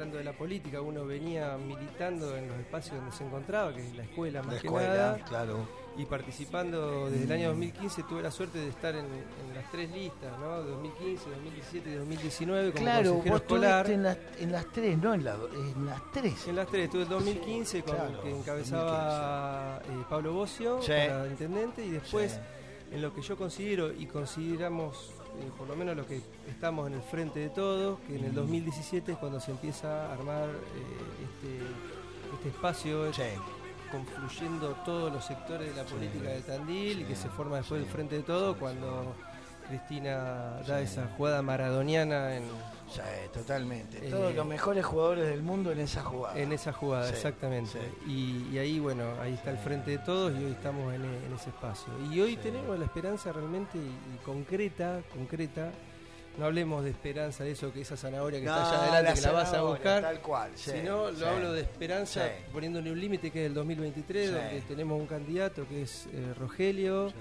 hablando 0.00 0.16
de 0.18 0.24
la 0.24 0.32
política, 0.32 0.80
uno 0.80 1.04
venía 1.04 1.58
militando 1.58 2.34
en 2.34 2.48
los 2.48 2.56
espacios 2.58 2.96
donde 2.96 3.12
se 3.14 3.22
encontraba, 3.24 3.74
que 3.74 3.86
es 3.86 3.94
la 3.94 4.04
escuela 4.04 4.42
más 4.42 4.54
La 4.54 4.60
que 4.60 4.66
escuela, 4.66 4.88
nada, 4.88 5.18
claro. 5.28 5.68
y 5.98 6.06
participando 6.06 7.10
desde 7.10 7.24
el 7.24 7.32
año 7.32 7.48
2015 7.48 8.02
tuve 8.04 8.22
la 8.22 8.30
suerte 8.30 8.58
de 8.60 8.68
estar 8.70 8.94
en, 8.94 9.04
en 9.04 9.54
las 9.54 9.70
tres 9.70 9.90
listas, 9.90 10.38
¿no? 10.38 10.62
2015, 10.62 11.28
2017 11.30 11.90
y 11.90 11.94
2019 11.96 12.72
como 12.72 12.82
Claro, 12.84 13.10
consejero 13.10 13.32
vos 13.34 13.40
escolar. 13.42 13.80
estuviste 13.90 13.94
en 13.94 14.02
las, 14.02 14.18
en 14.40 14.52
las 14.52 14.72
tres, 14.72 14.98
no 14.98 15.12
en, 15.14 15.24
la, 15.24 15.34
en 15.76 15.86
las 15.86 16.12
tres. 16.12 16.48
En 16.48 16.56
las 16.56 16.66
tres, 16.68 16.84
estuve 16.86 17.02
el 17.02 17.08
2015 17.10 17.82
con, 17.82 17.94
claro, 17.96 18.22
que 18.22 18.30
encabezaba 18.30 19.82
eh, 19.84 20.04
Pablo 20.08 20.32
Bocio 20.32 20.80
Sí. 20.80 20.88
para 20.92 21.26
intendente 21.26 21.84
y 21.84 21.90
después 21.90 22.32
Sí. 22.32 22.94
en 22.94 23.02
lo 23.02 23.14
que 23.14 23.20
yo 23.20 23.36
considero 23.36 23.92
y 23.92 24.06
consideramos, 24.06 25.12
eh, 25.38 25.50
por 25.56 25.68
lo 25.68 25.76
menos 25.76 25.96
lo 25.96 26.06
que 26.06 26.20
estamos 26.48 26.86
en 26.88 26.94
el 26.94 27.02
frente 27.02 27.40
de 27.40 27.48
todos, 27.50 27.98
que 28.06 28.16
en 28.16 28.24
el 28.24 28.34
2017 28.34 29.12
es 29.12 29.18
cuando 29.18 29.40
se 29.40 29.50
empieza 29.52 30.06
a 30.06 30.12
armar 30.14 30.48
eh, 30.48 31.24
este, 31.24 32.34
este 32.34 32.48
espacio, 32.48 33.12
Sí. 33.12 33.22
confluyendo 33.90 34.70
todos 34.84 35.12
los 35.12 35.24
sectores 35.24 35.74
de 35.74 35.82
la 35.82 35.88
política 35.88 36.28
de 36.30 36.40
Tandil 36.42 37.00
y 37.00 37.04
que 37.04 37.16
se 37.16 37.28
forma 37.28 37.56
después 37.58 37.82
el 37.82 37.88
frente 37.88 38.16
de 38.16 38.22
todos 38.22 38.56
cuando 38.56 39.14
Cristina 39.68 40.60
da 40.66 40.80
esa 40.80 41.08
jugada 41.16 41.42
maradoniana 41.42 42.36
en, 42.36 42.44
Sí, 42.90 43.00
totalmente. 43.32 43.98
Eh, 44.06 44.10
Todos 44.10 44.34
los 44.34 44.44
mejores 44.46 44.84
jugadores 44.84 45.28
del 45.28 45.42
mundo 45.42 45.70
en 45.72 45.80
esa 45.80 46.02
jugada. 46.02 46.38
En 46.38 46.52
esa 46.52 46.72
jugada, 46.72 47.06
Sí, 47.08 47.14
exactamente. 47.14 47.70
sí. 48.04 48.10
Y, 48.10 48.54
y 48.54 48.58
ahí, 48.58 48.78
bueno, 48.80 49.04
ahí 49.20 49.34
está 49.34 49.50
el 49.50 49.58
frente 49.58 49.92
de 49.92 49.98
todos 49.98 50.32
y 50.38 50.44
hoy 50.44 50.52
estamos 50.52 50.92
en, 50.94 51.04
e- 51.04 51.26
en 51.26 51.32
ese 51.34 51.50
espacio. 51.50 51.92
Y 52.10 52.20
hoy 52.20 52.36
tenemos 52.36 52.78
la 52.78 52.84
esperanza 52.84 53.32
realmente 53.32 53.78
y, 53.78 53.80
y 53.80 54.18
concreta, 54.24 55.00
concreta. 55.14 55.70
No 56.38 56.46
hablemos 56.46 56.84
de 56.84 56.90
esperanza 56.90 57.42
de 57.44 57.50
eso, 57.50 57.72
que 57.72 57.80
esa 57.80 57.96
zanahoria 57.96 58.38
que 58.38 58.46
está 58.46 58.70
allá 58.70 58.92
adelante, 58.94 59.20
que 59.20 59.26
la 59.26 59.32
vas 59.32 59.52
a 59.52 59.62
buscar. 59.62 60.00
Tal 60.02 60.20
cual. 60.20 60.50
sino 60.54 61.10
lo 61.10 61.26
hablo 61.28 61.52
de 61.52 61.60
esperanza 61.62 62.28
poniéndole 62.52 62.90
un 62.92 63.00
límite 63.00 63.30
que 63.32 63.42
es 63.42 63.46
el 63.48 63.54
2023, 63.54 64.28
Sí. 64.28 64.32
donde 64.34 64.60
tenemos 64.62 64.98
un 65.00 65.06
candidato 65.08 65.66
que 65.68 65.82
es 65.82 66.06
eh, 66.12 66.32
Rogelio. 66.38 67.12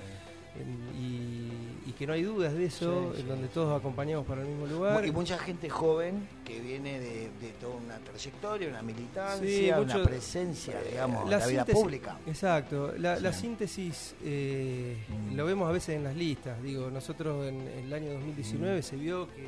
Y, 0.98 1.90
y 1.90 1.94
que 1.98 2.06
no 2.08 2.14
hay 2.14 2.24
dudas 2.24 2.54
de 2.54 2.66
eso, 2.66 3.12
Sí, 3.14 3.20
en 3.20 3.24
sí, 3.24 3.30
donde 3.30 3.48
todos 3.48 3.80
acompañamos 3.80 4.26
para 4.26 4.42
el 4.42 4.48
mismo 4.48 4.66
lugar. 4.68 5.06
Y 5.06 5.12
mucha 5.12 5.38
gente 5.38 5.70
joven 5.70 6.28
que 6.44 6.60
viene 6.60 7.00
de, 7.00 7.30
de 7.40 7.52
toda 7.62 7.76
una 7.76 7.98
trayectoria, 8.00 8.68
una 8.70 8.82
militancia, 8.82 9.48
Sí, 9.48 9.72
una 9.82 10.04
presencia, 10.04 10.82
digamos, 10.90 11.24
en 11.24 11.30
la, 11.30 11.48
vida 11.48 11.66
pública. 11.66 12.18
Exacto, 12.26 12.94
la, 12.98 13.20
la 13.20 13.32
Sí. 13.34 13.42
síntesis 13.42 14.16
eh, 14.24 14.98
Mm. 15.10 15.36
lo 15.36 15.46
vemos 15.46 15.70
a 15.70 15.72
veces 15.72 15.96
en 15.96 16.04
las 16.04 16.16
listas. 16.16 16.62
Digo, 16.62 16.90
nosotros 16.90 17.48
en, 17.48 17.62
en 17.68 17.86
el 17.86 17.94
año 17.94 18.14
2019 18.14 18.80
Mm. 18.80 18.84
se 18.84 18.96
vio 18.98 19.28
que 19.28 19.48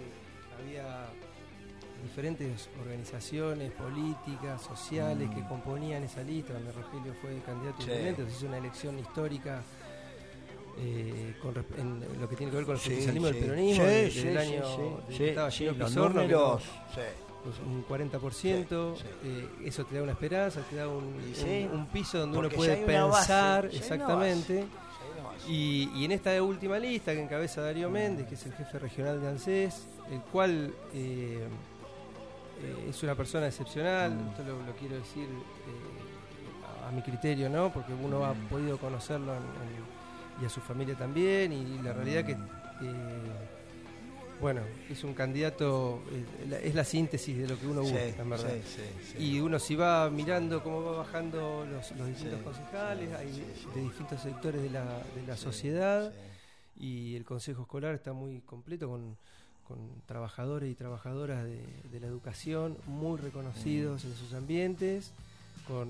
había 0.61 1.07
diferentes 2.03 2.67
organizaciones 2.81 3.71
políticas, 3.73 4.61
sociales 4.61 5.29
Mm. 5.29 5.33
que 5.35 5.47
componían 5.47 6.03
esa 6.03 6.23
lista, 6.23 6.53
donde 6.53 6.71
Rogelio 6.71 7.13
fue 7.21 7.37
candidato 7.45 7.81
Sí. 7.81 7.89
intendente, 7.89 8.25
se 8.25 8.31
hizo 8.37 8.45
una 8.47 8.57
elección 8.57 8.97
histórica. 8.99 9.61
Eh, 10.77 11.35
con 11.41 11.53
en 11.77 11.99
lo 12.19 12.27
que 12.29 12.35
tiene 12.35 12.51
que 12.51 12.57
ver 12.57 12.65
con 12.65 12.75
el 12.75 12.81
Sí, 12.81 13.01
sí. 13.01 13.05
del 13.07 13.35
peronismo, 13.35 13.83
Sí, 13.83 13.89
desde 13.89 14.11
sí, 14.11 14.27
el 14.27 14.33
sí, 14.33 14.37
año 14.53 14.97
de 15.07 15.29
estaba 15.29 15.51
Gino 15.51 15.73
Pizorno, 15.73 16.21
números, 16.21 16.63
un 17.65 17.85
40%, 17.87 18.95
Sí, 18.95 19.01
sí. 19.01 19.07
eh, 19.23 19.49
eso 19.65 19.83
te 19.85 19.95
da 19.95 20.03
una 20.03 20.11
esperanza, 20.13 20.61
te 20.69 20.75
da 20.75 20.87
un, 20.87 21.03
un- 21.05 21.71
un 21.79 21.87
piso 21.87 22.19
donde 22.19 22.35
porque 22.37 22.55
uno 22.55 22.57
puede 22.57 22.85
base, 22.85 23.17
pensar, 23.17 23.65
exactamente. 23.65 24.65
Y, 25.47 25.89
y 25.95 26.05
en 26.05 26.11
esta 26.11 26.41
última 26.43 26.77
lista 26.77 27.13
que 27.13 27.21
encabeza 27.23 27.61
Darío 27.61 27.89
Méndez, 27.89 28.27
que 28.27 28.35
es 28.35 28.45
el 28.45 28.53
jefe 28.53 28.77
regional 28.77 29.19
de 29.19 29.27
ANSES, 29.27 29.87
el 30.11 30.21
cual 30.21 30.71
eh, 30.93 31.47
eh, 32.63 32.85
es 32.89 33.01
una 33.01 33.15
persona 33.15 33.47
excepcional, 33.47 34.11
Mm. 34.11 34.29
esto 34.29 34.43
lo, 34.43 34.63
lo 34.63 34.71
quiero 34.79 34.97
decir 34.97 35.23
eh, 35.25 36.83
a, 36.85 36.89
a 36.89 36.91
mi 36.91 37.01
criterio, 37.01 37.49
¿no? 37.49 37.73
porque 37.73 37.91
uno 37.91 38.23
ha 38.23 38.33
Mm. 38.35 38.47
podido 38.49 38.77
conocerlo 38.77 39.31
en- 39.33 39.39
en- 39.39 40.00
y 40.41 40.45
a 40.45 40.49
su 40.49 40.59
familia 40.61 40.95
también, 40.95 41.51
y 41.53 41.81
la 41.83 41.93
realidad 41.93 42.25
que, 42.25 42.35
Mm. 42.35 42.47
eh, 42.81 43.31
bueno, 44.39 44.61
es 44.89 45.03
un 45.03 45.13
candidato, 45.13 46.01
eh, 46.11 46.61
es 46.63 46.73
la 46.73 46.83
síntesis 46.83 47.37
de 47.37 47.47
lo 47.47 47.59
que 47.59 47.67
uno 47.67 47.83
Sí, 47.83 47.91
busca, 47.91 48.21
en 48.23 48.29
verdad. 48.29 48.49
sí, 48.65 48.81
sí, 49.05 49.13
sí. 49.17 49.23
Y 49.23 49.39
uno 49.39 49.59
si 49.59 49.75
va 49.75 50.09
mirando 50.09 50.63
cómo 50.63 50.81
va 50.83 50.97
bajando 50.97 51.65
los, 51.71 51.91
los 51.91 52.07
distintos 52.07 52.41
concejales, 52.41 53.13
hay 53.13 53.27
de 53.75 53.81
distintos 53.81 54.19
sectores 54.21 54.61
de 54.63 54.69
la, 54.71 54.83
de 55.15 55.27
la 55.27 55.37
sociedad 55.37 56.11
y 56.79 57.15
el 57.15 57.23
consejo 57.23 57.61
escolar 57.61 57.93
está 57.93 58.13
muy 58.13 58.39
completo 58.41 58.89
con, 58.89 59.15
con 59.67 59.77
trabajadores 60.07 60.71
y 60.71 60.73
trabajadoras 60.75 61.43
de, 61.43 61.61
de 61.91 61.99
la 61.99 62.07
educación 62.07 62.77
muy 62.87 63.19
reconocidos 63.19 64.03
en 64.05 64.15
sus 64.15 64.33
ambientes, 64.33 65.11
con 65.67 65.87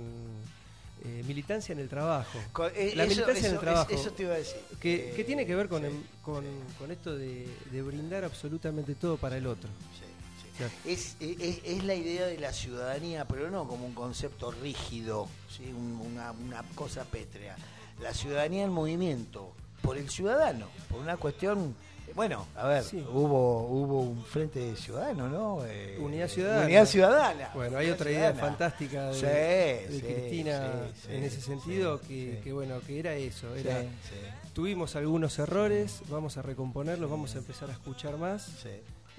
eh, 1.03 1.23
militancia 1.27 1.73
en 1.73 1.79
el 1.79 1.89
trabajo. 1.89 2.37
Eh, 2.75 2.93
La 2.95 3.03
eso- 3.05 3.13
militancia 3.15 3.47
en 3.49 3.53
el 3.55 3.59
trabajo. 3.59 3.91
Eso 3.91 4.11
te 4.11 4.23
iba 4.23 4.33
a 4.33 4.37
decir. 4.37 4.57
Que, 4.79 5.09
Eh, 5.11 5.13
que 5.15 5.23
tiene 5.23 5.45
que 5.45 5.55
ver 5.55 5.67
con, 5.67 5.81
sí, 5.83 5.87
con, 6.21 6.43
sí, 6.43 6.49
con 6.77 6.91
esto 6.91 7.15
de, 7.17 7.47
de 7.71 7.81
brindar 7.81 8.23
absolutamente 8.23 8.95
todo 8.95 9.17
para 9.17 9.37
el 9.37 9.47
otro. 9.47 9.69
sí, 9.99 10.05
sí. 10.41 10.47
O 10.53 10.57
sea, 10.57 10.69
Es, 10.85 11.15
es, 11.19 11.59
es 11.63 11.83
la 11.83 11.95
idea 11.95 12.25
de 12.27 12.37
la 12.39 12.53
ciudadanía, 12.53 13.25
pero 13.25 13.49
no 13.49 13.67
como 13.67 13.85
un 13.85 13.93
concepto 13.93 14.51
rígido, 14.51 15.27
una, 16.05 16.31
una 16.31 16.63
cosa 16.75 17.03
pétrea. 17.05 17.55
La 18.01 18.13
ciudadanía 18.13 18.63
en 18.63 18.71
movimiento, 18.71 19.53
por 19.81 19.97
el 19.97 20.09
ciudadano, 20.09 20.67
por 20.89 20.99
una 20.99 21.17
cuestión... 21.17 21.75
Bueno, 22.15 22.45
a 22.55 22.67
ver, 22.67 22.83
Sí. 22.83 23.03
hubo 23.11 23.67
hubo 23.67 24.01
un 24.01 24.23
frente 24.25 24.75
ciudadano, 24.75 25.27
¿no? 25.29 25.65
Eh, 25.65 25.97
Unidad 25.99 26.27
Ciudadana. 26.27 26.65
Unidad 26.65 26.85
Ciudadana. 26.85 27.51
Bueno, 27.53 27.77
hay 27.77 27.85
Unidad 27.85 27.95
otra 28.01 28.11
idea 28.11 28.33
fantástica 28.33 29.09
de, 29.09 29.13
Sí, 29.15 29.21
de 29.25 29.87
sí, 29.91 30.01
Cristina 30.01 30.71
en 31.09 31.23
ese 31.23 31.41
sentido, 31.41 31.99
que, 32.01 32.51
bueno, 32.53 32.79
que 32.85 32.99
era 32.99 33.15
eso, 33.15 33.55
era 33.55 33.83
tuvimos 34.53 34.95
algunos 34.95 35.39
errores, 35.39 36.01
vamos 36.09 36.37
a 36.37 36.41
recomponerlos, 36.41 37.09
vamos 37.09 37.35
a 37.35 37.37
empezar 37.37 37.69
a 37.69 37.73
escuchar 37.73 38.17
más 38.17 38.49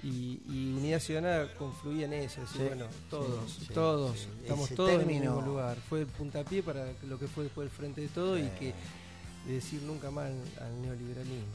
y, 0.03 0.41
y 0.49 0.73
Unidad 0.77 0.99
Ciudadana 0.99 1.47
confluía 1.57 2.05
en 2.05 2.13
eso, 2.13 2.41
decir, 2.41 2.57
Sí, 2.61 2.67
bueno, 2.67 2.85
todos, 3.09 3.51
sí, 3.51 3.65
sí, 3.67 3.73
todos, 3.73 4.27
estamos 4.41 4.65
Ese 4.65 4.75
todos 4.75 4.91
en 4.91 4.99
el 5.01 5.05
mismo 5.05 5.41
lugar. 5.41 5.77
Fue 5.89 6.01
el 6.01 6.07
puntapié 6.07 6.61
para 6.61 6.85
lo 7.07 7.17
que 7.17 7.27
fue 7.27 7.45
después 7.45 7.65
el 7.65 7.71
frente 7.71 8.01
de 8.01 8.09
todo 8.09 8.37
y 8.37 8.43
que 8.59 8.73
de 9.47 9.53
decir 9.55 9.81
nunca 9.83 10.11
más 10.11 10.25
al, 10.25 10.65
al 10.65 10.81
neoliberalismo. 10.81 11.47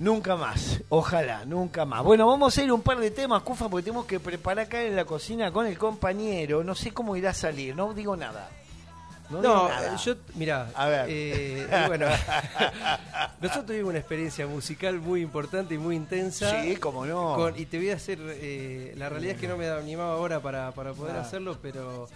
Nunca 0.00 0.34
más, 0.34 0.80
ojalá, 0.88 1.44
nunca 1.44 1.84
más. 1.84 2.02
Bueno, 2.02 2.26
vamos 2.26 2.56
a 2.56 2.62
ir 2.64 2.72
un 2.72 2.80
par 2.80 2.98
de 2.98 3.10
temas, 3.10 3.42
Cufa, 3.42 3.68
porque 3.68 3.84
tenemos 3.84 4.06
que 4.06 4.18
preparar 4.18 4.64
acá 4.64 4.82
en 4.82 4.96
la 4.96 5.04
cocina 5.04 5.52
con 5.52 5.66
el 5.66 5.76
compañero. 5.76 6.64
No 6.64 6.74
sé 6.74 6.90
cómo 6.90 7.16
irá 7.16 7.30
a 7.30 7.34
salir, 7.34 7.76
no 7.76 7.92
digo 7.92 8.16
nada. 8.16 8.48
No, 9.28 9.40
digo 9.42 9.54
No, 9.54 9.68
nada. 9.68 9.96
yo, 9.96 10.14
mirá, 10.36 10.70
A 10.74 10.86
ver. 10.88 11.06
eh, 11.08 11.66
bueno, 11.86 12.06
nosotros 13.40 13.66
tuvimos 13.66 13.90
una 13.90 13.98
experiencia 13.98 14.46
musical 14.46 14.98
muy 15.00 15.20
importante 15.20 15.74
y 15.74 15.78
muy 15.78 15.96
intensa. 15.96 16.62
Sí, 16.62 16.76
cómo 16.76 17.04
no. 17.06 17.34
Con- 17.36 17.58
y 17.58 17.66
te 17.66 17.76
voy 17.76 17.90
a 17.90 17.96
hacer, 17.96 18.18
eh, 18.22 18.94
la 18.96 19.08
realidad 19.10 19.34
es 19.34 19.40
que 19.40 19.48
no 19.48 19.56
me 19.58 19.68
animaba 19.68 20.14
ahora 20.14 20.40
para, 20.40 20.72
para 20.72 20.94
poder 20.94 21.16
Ah. 21.16 21.20
hacerlo, 21.20 21.58
pero 21.60 22.08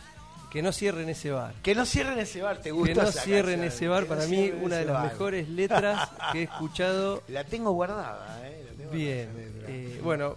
que 0.54 0.62
no 0.62 0.70
cierren 0.70 1.08
ese 1.08 1.32
bar. 1.32 1.52
Que 1.64 1.74
no 1.74 1.84
cierren 1.84 2.16
ese 2.16 2.40
bar, 2.40 2.58
te 2.58 2.70
gusta. 2.70 2.94
Que 2.94 3.00
no 3.00 3.08
esa 3.08 3.22
cierren 3.22 3.64
ese 3.64 3.88
bar, 3.88 4.06
para 4.06 4.24
mí 4.28 4.52
una 4.62 4.76
de 4.76 4.84
las 4.84 5.02
mejores 5.02 5.48
letras 5.48 6.08
que 6.30 6.38
he 6.38 6.42
escuchado. 6.44 7.24
La 7.26 7.42
tengo 7.42 7.72
guardada, 7.72 8.40
¿eh? 8.48 8.64
La 8.64 8.76
tengo 8.76 8.90
Bien. 8.92 9.32
Guardada. 9.32 9.68
Eh, 9.68 10.00
bueno, 10.04 10.36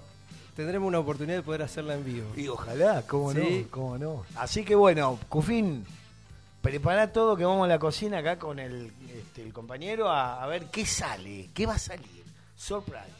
tendremos 0.56 0.88
una 0.88 0.98
oportunidad 0.98 1.38
de 1.38 1.44
poder 1.44 1.62
hacerla 1.62 1.94
en 1.94 2.04
vivo. 2.04 2.32
Y 2.36 2.48
ojalá, 2.48 3.04
cómo 3.06 3.32
¿Sí? 3.32 3.62
no, 3.62 3.70
cómo 3.70 3.98
no. 4.00 4.26
Así 4.38 4.66
que 4.66 4.74
bueno, 4.74 5.20
Cufín, 5.30 5.86
prepara 6.64 7.14
todo 7.14 7.38
que 7.38 7.46
vamos 7.46 7.66
a 7.66 7.68
la 7.68 7.78
cocina 7.78 8.18
acá 8.18 8.40
con 8.40 8.58
este, 8.58 9.44
el, 9.44 9.54
compañero 9.54 10.10
a, 10.10 10.44
a 10.44 10.48
ver 10.48 10.66
qué 10.72 10.84
sale, 10.88 11.50
qué 11.54 11.68
va 11.68 11.76
a 11.76 11.80
salir. 11.80 12.24
Surprise. 12.56 13.17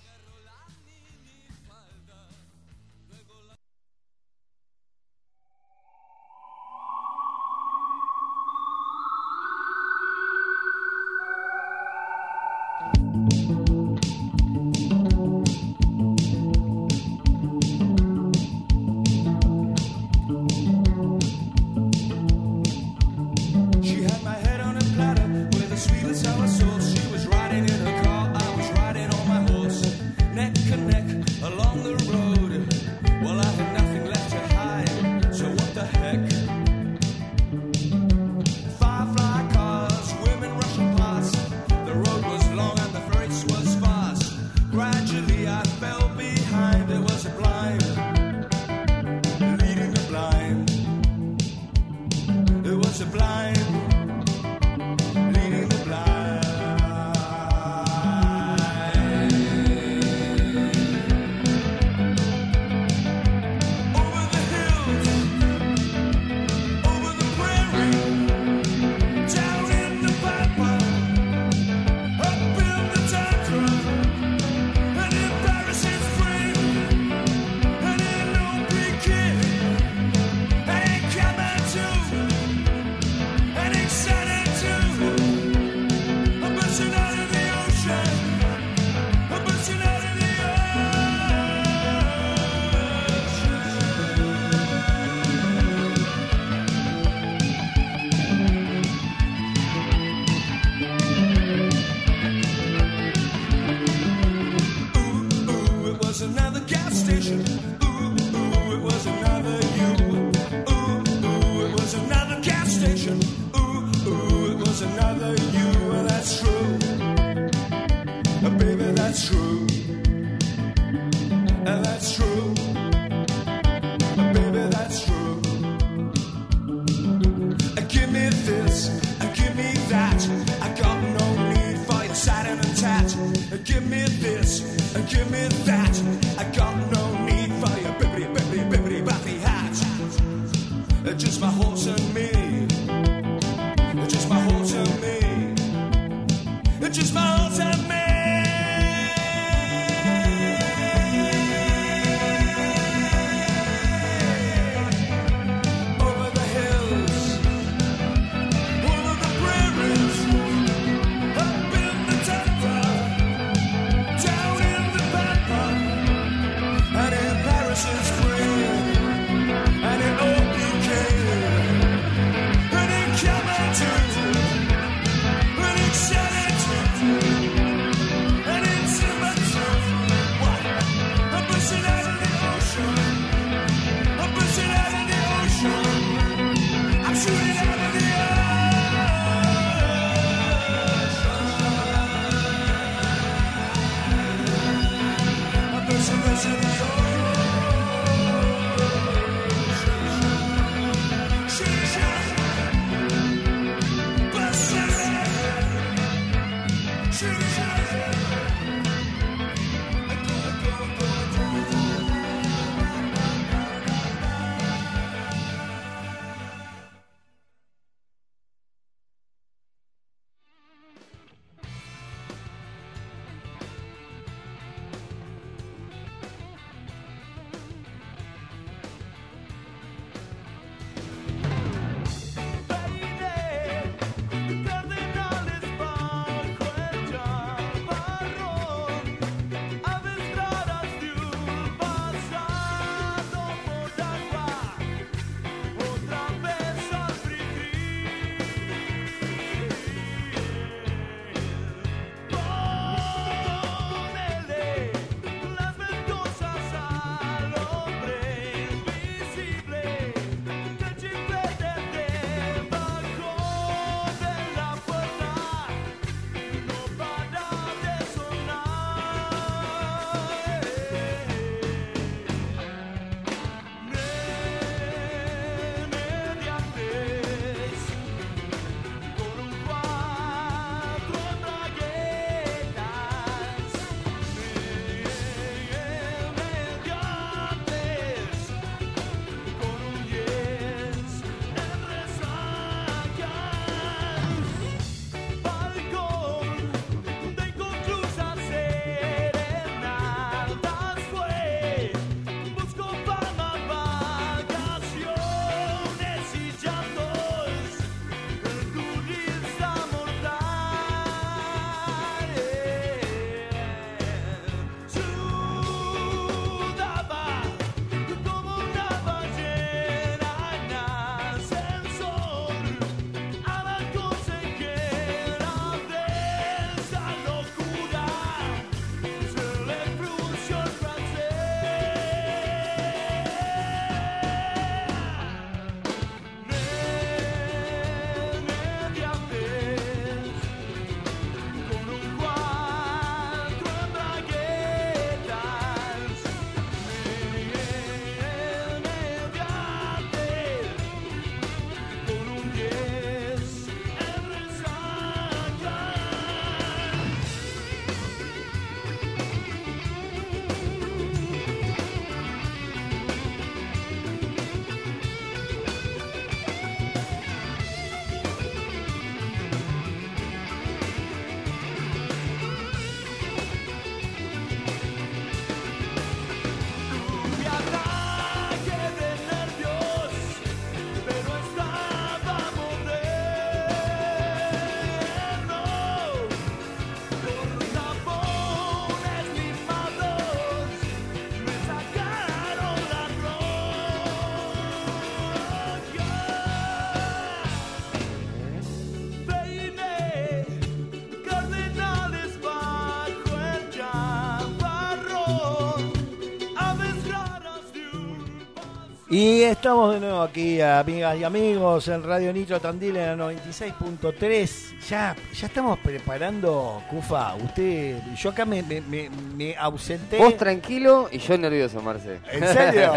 Estamos 409.10 409.94
de 409.94 410.02
nuevo 410.02 410.22
aquí, 410.22 410.60
amigas 410.60 411.18
y 411.18 411.24
amigos, 411.24 411.88
en 411.88 412.04
Radio 412.04 412.34
Nitro 412.34 412.60
Tandil 412.60 412.98
en 412.98 413.18
la 413.18 413.32
96.3. 413.32 414.80
Ya, 414.90 415.16
ya 415.34 415.48
estamos 415.48 415.80
preparando, 415.80 416.84
Cufa. 416.90 417.36
Usted, 417.36 418.00
yo 418.18 418.30
acá 418.32 418.44
me, 418.46 418.62
me, 418.64 418.82
me- 418.82 419.10
me 419.10 419.56
ausenté. 419.56 420.18
Vos 420.18 420.36
tranquilo 420.36 421.08
y 421.10 421.20
yo 421.20 421.38
nervioso, 421.38 421.82
Marce. 421.82 422.20
¿En 422.32 422.48
serio? 422.48 422.92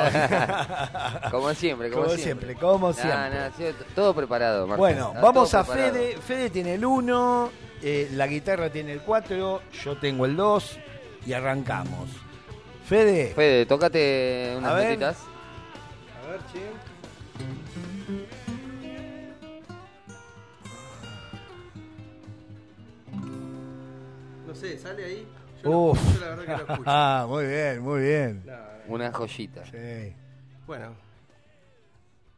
como 1.30 1.54
siempre, 1.54 1.90
como, 1.90 2.04
Como 2.06 2.16
siempre, 2.16 2.54
como 2.56 2.92
siempre. 2.92 3.30
nah, 3.30 3.50
todo 3.94 4.12
preparado, 4.14 4.66
Marce. 4.66 4.78
Bueno, 4.80 5.12
vamos 5.22 5.54
a 5.54 5.62
preparado. 5.64 5.92
Fede. 5.94 6.16
Fede 6.16 6.50
tiene 6.50 6.74
el 6.74 6.84
1, 6.84 7.50
la 8.14 8.26
guitarra 8.26 8.68
tiene 8.70 8.92
el 8.92 9.00
4, 9.02 9.62
yo 9.84 9.96
tengo 9.98 10.26
el 10.26 10.34
2 10.36 10.78
y 11.26 11.32
arrancamos. 11.34 12.10
Fede, 12.84 13.32
Fede, 13.36 13.66
tocate 13.66 14.54
unas 14.58 14.74
notitas. 14.74 15.16
A 16.30 16.32
ver, 16.34 16.42
che. 16.52 16.62
No 24.46 24.54
sé, 24.54 24.78
¿sale 24.78 25.04
ahí? 25.04 25.28
Yo, 25.62 25.70
Uf. 25.70 26.14
yo 26.14 26.20
la 26.20 26.34
verdad 26.34 26.44
que 26.44 26.50
no 26.50 26.56
escucho. 26.72 26.82
Ah, 26.90 27.26
muy 27.28 27.46
bien, 27.46 27.80
muy 27.82 28.00
bien. 28.00 28.42
No. 28.46 28.54
Una 28.94 29.12
joyita. 29.12 29.64
Sí. 29.66 30.12
Bueno. 30.66 30.92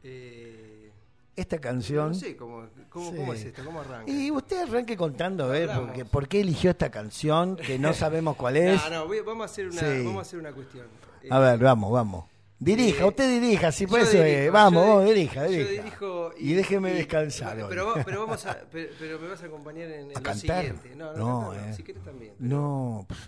Eh, 0.03 0.91
Esta 1.35 1.57
canción. 1.59 2.09
no 2.09 2.13
sé 2.13 2.35
cómo, 2.35 2.65
cómo, 2.89 3.09
Sí. 3.11 3.17
cómo 3.17 3.33
es 3.33 3.45
esto, 3.45 3.63
cómo 3.65 3.79
arranca. 3.81 4.11
Y 4.11 4.29
usted 4.29 4.63
arranque 4.67 4.95
contando, 4.97 5.45
a 5.45 5.47
ver, 5.47 5.69
porque, 5.75 6.05
por 6.05 6.27
qué 6.27 6.41
eligió 6.41 6.71
esta 6.71 6.91
canción 6.91 7.55
que 7.55 7.79
no 7.79 7.93
sabemos 7.93 8.35
cuál 8.35 8.57
es. 8.57 8.81
No, 8.83 8.89
no, 8.99 9.07
voy- 9.07 9.21
vamos 9.21 9.43
a 9.43 9.45
hacer 9.45 9.67
una, 9.67 9.79
Sí. 9.79 10.03
vamos 10.03 10.17
a 10.17 10.21
hacer 10.21 10.39
una 10.39 10.51
cuestión. 10.51 10.85
Eh, 11.23 11.27
A 11.31 11.39
ver, 11.39 11.57
vamos, 11.59 11.91
vamos. 11.91 12.25
Dirija, 12.63 13.03
Eh, 13.03 13.07
usted 13.07 13.41
dirija, 13.41 13.71
si 13.71 13.83
eso 13.83 13.97
dirijo, 13.97 14.23
es. 14.23 14.51
Vamos, 14.51 14.85
vos, 14.85 15.03
di- 15.05 15.09
dirija, 15.13 15.45
yo 15.45 15.51
dirija. 15.51 15.83
dirijo 15.83 16.31
Y 16.37 16.53
déjeme 16.53 16.93
descansar. 16.93 17.57
Pero, 17.69 17.93
pero 18.05 18.19
vamos 18.21 18.45
a, 18.45 18.61
pero, 18.71 18.89
pero 18.99 19.19
me 19.19 19.27
vas 19.27 19.43
a 19.43 19.45
acompañar 19.47 19.89
en, 19.89 20.11
en 20.11 20.17
¿A 20.17 20.19
lo 20.19 20.23
cantar? 20.23 20.63
siguiente. 20.65 20.95
No, 20.95 21.13
no, 21.13 21.17
No, 21.17 21.39
cantar 21.49 21.61
no, 21.65 21.69
eh. 21.69 21.73
si 21.75 21.83
querés 21.83 22.03
también. 22.03 22.33
No, 22.39 23.05
pues, 23.07 23.19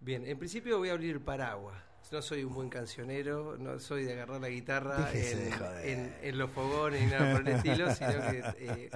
Bien, 0.00 0.24
en 0.26 0.38
principio 0.38 0.78
voy 0.78 0.88
a 0.90 0.92
abrir 0.92 1.10
el 1.10 1.20
paraguas. 1.20 1.76
No 2.12 2.22
soy 2.22 2.44
un 2.44 2.54
buen 2.54 2.68
cancionero, 2.68 3.56
no 3.58 3.80
soy 3.80 4.04
de 4.04 4.12
agarrar 4.12 4.40
la 4.40 4.48
guitarra 4.48 5.10
en, 5.12 6.38
los 6.38 6.48
fogones 6.52 7.02
ni 7.02 7.08
nada 7.10 7.32
por 7.36 7.48
el 7.48 7.56
estilo, 7.56 7.92
sino 7.94 8.10
que, 8.30 8.42
eh, 8.60 8.90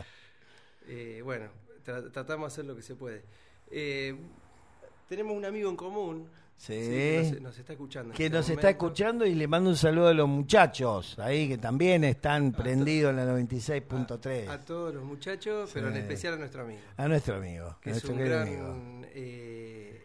eh, 0.87 1.21
bueno, 1.25 1.47
tra- 1.85 2.09
tratamos 2.13 2.49
de 2.51 2.55
hacer 2.55 2.65
lo 2.67 2.77
que 2.77 2.83
se 2.83 2.95
puede. 2.95 3.25
Eh, 3.69 4.15
tenemos 5.09 5.37
un 5.37 5.45
amigo 5.45 5.69
en 5.69 5.77
común 5.77 6.29
Sí. 6.61 6.75
que 6.75 7.31
nos, 7.33 7.41
nos 7.41 7.59
está 7.59 7.73
escuchando. 7.73 8.13
que 8.15 8.27
este 8.27 8.37
nos 8.37 8.45
está 8.51 8.53
momento. 8.65 8.69
escuchando 8.87 9.25
y 9.27 9.35
le 9.35 9.49
mando 9.49 9.71
un 9.71 9.77
saludo 9.79 10.09
a 10.09 10.13
los 10.13 10.29
muchachos 10.29 11.19
ahí 11.19 11.49
que 11.49 11.57
también 11.57 12.05
están 12.05 12.53
prendidos 12.53 13.11
en 13.11 13.17
la 13.17 13.25
96.3. 13.25 14.47
A 14.49 14.59
todos 14.59 14.95
los 14.95 15.03
muchachos, 15.03 15.71
pero 15.73 15.89
en 15.89 15.97
especial 15.97 16.35
a 16.35 16.37
nuestro 16.37 16.63
amigo. 16.65 16.81
A 16.99 17.09
nuestro 17.09 17.37
amigo, 17.37 17.77
Que 17.81 17.89
a 17.89 17.93
es 17.95 18.05
nuestro 18.05 18.13
un 18.13 18.19
gran. 18.29 18.43
amigo. 18.47 19.07
eh, 19.15 20.05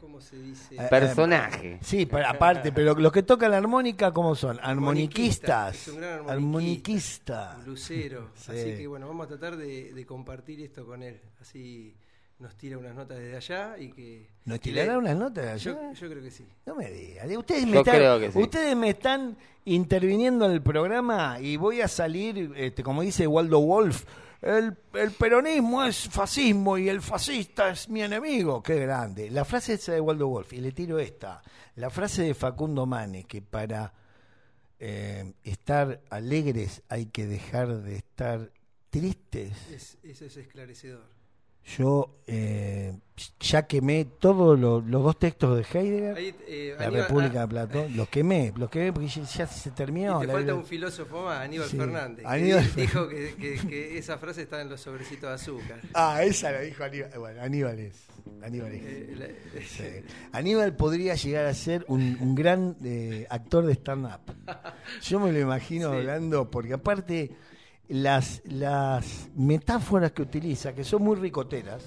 ¿Cómo 0.00 0.22
se 0.22 0.40
dice? 0.40 0.76
Eh, 0.76 0.86
Personaje. 0.88 1.78
Sí, 1.82 2.06
pero 2.06 2.26
aparte, 2.26 2.72
pero 2.72 2.94
los 2.94 3.12
que 3.12 3.22
tocan 3.22 3.50
la 3.50 3.58
armónica, 3.58 4.10
¿cómo 4.12 4.34
son? 4.34 4.58
Armoniquista, 4.62 5.66
Armoniquistas. 5.66 5.74
es 5.76 5.88
un 5.88 6.00
gran 6.00 6.12
armoniquista. 6.30 6.32
Armoniquista. 7.52 7.58
Lucero. 7.66 8.30
Sí. 8.36 8.52
Así 8.52 8.76
que 8.78 8.86
bueno, 8.86 9.06
vamos 9.06 9.26
a 9.26 9.28
tratar 9.28 9.58
de, 9.58 9.92
de 9.92 10.06
compartir 10.06 10.62
esto 10.62 10.86
con 10.86 11.02
él. 11.02 11.20
Así 11.42 11.94
nos 12.40 12.56
tira 12.56 12.78
unas 12.78 12.94
notas 12.94 13.18
desde 13.18 13.36
allá 13.36 13.78
y 13.78 13.90
que. 13.92 14.26
¿Nos 14.46 14.60
tirará 14.60 14.98
unas 14.98 15.16
notas 15.16 15.44
de 15.44 15.58
Yo, 15.58 15.78
allá? 15.78 15.92
yo 15.92 16.08
creo 16.08 16.22
que 16.22 16.30
sí. 16.30 16.46
No 16.66 16.74
me 16.74 16.90
digan. 16.90 17.36
Ustedes 17.36 17.66
me, 17.66 17.78
están, 17.78 18.32
sí. 18.32 18.38
ustedes 18.38 18.76
me 18.76 18.90
están 18.90 19.36
interviniendo 19.66 20.46
en 20.46 20.52
el 20.52 20.62
programa 20.62 21.38
y 21.40 21.56
voy 21.56 21.82
a 21.82 21.88
salir, 21.88 22.52
este, 22.56 22.82
como 22.82 23.02
dice 23.02 23.26
Waldo 23.26 23.60
Wolf, 23.60 24.04
el, 24.40 24.74
el 24.94 25.10
peronismo 25.12 25.84
es 25.84 26.08
fascismo 26.08 26.78
y 26.78 26.88
el 26.88 27.02
fascista 27.02 27.70
es 27.70 27.88
mi 27.90 28.02
enemigo. 28.02 28.62
Qué 28.62 28.76
grande. 28.80 29.30
La 29.30 29.44
frase 29.44 29.74
esa 29.74 29.92
de 29.92 30.00
Waldo 30.00 30.28
Wolf, 30.28 30.52
y 30.54 30.60
le 30.60 30.72
tiro 30.72 30.98
esta. 30.98 31.42
La 31.76 31.90
frase 31.90 32.22
de 32.22 32.34
Facundo 32.34 32.86
Mane, 32.86 33.24
que 33.24 33.42
para 33.42 33.92
eh, 34.78 35.34
estar 35.44 36.00
alegres 36.08 36.82
hay 36.88 37.06
que 37.06 37.26
dejar 37.26 37.82
de 37.82 37.96
estar 37.96 38.50
tristes. 38.88 39.52
Es, 39.70 39.98
eso 40.02 40.24
es 40.24 40.36
esclarecedor. 40.38 41.19
Yo 41.78 42.16
eh, 42.26 42.92
ya 43.38 43.66
quemé 43.66 44.06
todos 44.18 44.58
los, 44.58 44.84
los 44.86 45.02
dos 45.04 45.18
textos 45.18 45.56
de 45.56 45.62
Heidegger. 45.78 46.16
Ahí, 46.16 46.34
eh, 46.48 46.74
La 46.78 46.86
Aníbal- 46.86 47.02
República 47.02 47.38
ah, 47.38 47.42
de 47.42 47.48
Platón, 47.48 47.96
los 47.96 48.08
quemé, 48.08 48.52
los 48.56 48.70
quemé 48.70 48.92
porque 48.92 49.08
ya, 49.08 49.22
ya 49.22 49.46
se 49.46 49.68
y 49.68 49.72
terminó. 49.72 50.20
te 50.20 50.26
la- 50.26 50.32
falta 50.32 50.54
un 50.54 50.64
filósofo 50.64 51.24
más, 51.26 51.40
Aníbal 51.42 51.68
Sí, 51.68 51.76
Fernández. 51.76 52.24
que 52.24 52.26
Aníbal 52.26 52.74
di- 52.74 52.80
dijo 52.80 53.08
que, 53.08 53.34
que- 53.36 53.58
que 53.68 53.98
esa 53.98 54.18
frase 54.18 54.42
está 54.42 54.60
en 54.62 54.70
los 54.70 54.80
sobrecitos 54.80 55.28
de 55.28 55.34
azúcar. 55.34 55.80
Ah, 55.94 56.24
esa 56.24 56.50
la 56.50 56.60
dijo 56.60 56.82
Aníbal. 56.82 57.10
Bueno, 57.18 57.42
Aníbal 57.42 57.78
es. 57.78 57.94
Aníbal 58.42 58.72
es. 58.72 58.82
Eh, 58.82 59.14
la- 59.18 59.60
Sí. 59.60 59.84
Aníbal 60.32 60.74
podría 60.74 61.14
llegar 61.14 61.46
a 61.46 61.54
ser 61.54 61.84
un, 61.88 62.16
un 62.20 62.34
gran 62.34 62.76
eh, 62.82 63.26
actor 63.30 63.66
de 63.66 63.74
stand-up. 63.74 64.20
Yo 65.02 65.20
me 65.20 65.30
lo 65.30 65.38
imagino 65.38 65.90
Sí. 65.92 65.96
hablando, 65.98 66.50
porque 66.50 66.72
aparte 66.72 67.30
las, 67.90 68.40
las 68.46 69.28
metáforas 69.36 70.12
que 70.12 70.22
utiliza, 70.22 70.72
que 70.74 70.84
son 70.84 71.02
muy 71.02 71.16
ricoteras, 71.16 71.84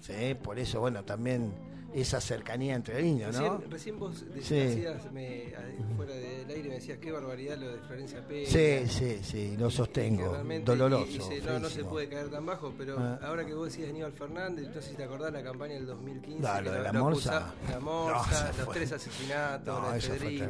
¿sí? 0.00 0.34
por 0.42 0.58
eso, 0.58 0.80
bueno, 0.80 1.04
también 1.04 1.52
esa 1.92 2.20
cercanía 2.20 2.76
entre 2.76 3.02
líneas, 3.02 3.34
¿no? 3.40 3.56
Recién, 3.58 3.70
recién 3.70 3.98
vos 3.98 4.24
Sí. 4.42 4.54
decías, 4.54 5.10
me- 5.12 5.52
fuera 5.96 6.14
del 6.14 6.48
aire, 6.48 6.68
me 6.68 6.74
decías 6.76 6.98
qué 6.98 7.10
barbaridad 7.10 7.58
lo 7.58 7.68
de 7.72 7.78
Florencia 7.80 8.24
Pérez. 8.26 8.48
Sí, 8.48 8.86
sí, 8.88 9.18
sí, 9.24 9.56
lo 9.58 9.68
sostengo. 9.70 10.38
Doloroso. 10.64 11.06
y- 11.32 11.38
y 11.38 11.40
no, 11.42 11.58
no 11.58 11.68
se 11.68 11.84
puede 11.84 12.08
caer 12.08 12.30
tan 12.30 12.46
bajo, 12.46 12.72
pero 12.78 12.96
Ah. 12.98 13.18
ahora 13.24 13.44
que 13.44 13.52
vos 13.54 13.66
decías 13.66 13.90
Aníbal 13.90 14.12
Fernández, 14.12 14.68
no 14.72 14.80
sé 14.80 14.90
si 14.90 14.94
te 14.94 15.02
acordás 15.02 15.32
la 15.32 15.42
campaña 15.42 15.74
del 15.74 15.86
2015. 15.86 16.46
Ah, 16.46 16.60
lo 16.60 16.70
de 16.72 16.80
la 16.80 16.92
lo 16.92 17.00
morsa. 17.04 17.48
acusa- 17.48 17.70
La 17.72 17.80
morsa, 17.80 18.52
los 18.58 18.70
tres 18.70 18.92
asesinatos, 18.92 19.66
No, 19.82 19.90
la 19.90 19.98
terrible. 19.98 20.46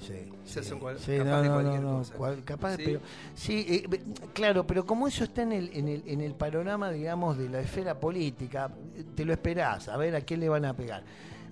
Sí, 0.00 0.14
sí. 0.44 0.62
son 0.64 0.78
cual- 0.78 0.98
Sí, 0.98 1.16
capaz 1.16 1.30
no, 1.30 1.42
de 1.42 1.48
cualquier 1.50 1.80
no, 1.82 1.92
no, 1.92 1.98
cosa. 1.98 2.14
cual- 2.14 2.44
capaz, 2.44 2.76
Sí. 2.76 2.82
pero 2.84 3.00
sí, 3.34 3.66
eh, 3.68 4.00
claro, 4.32 4.66
pero 4.66 4.84
como 4.84 5.08
eso 5.08 5.24
está 5.24 5.42
en 5.42 5.52
el, 5.52 5.70
en 5.74 5.88
el 5.88 6.02
en 6.06 6.20
el 6.20 6.34
panorama, 6.34 6.90
digamos, 6.90 7.38
de 7.38 7.48
la 7.48 7.60
esfera 7.60 7.98
política, 7.98 8.70
te 9.14 9.24
lo 9.24 9.32
esperás, 9.32 9.88
a 9.88 9.96
ver 9.96 10.14
a 10.16 10.20
quién 10.20 10.40
le 10.40 10.48
van 10.48 10.64
a 10.64 10.74
pegar. 10.74 11.02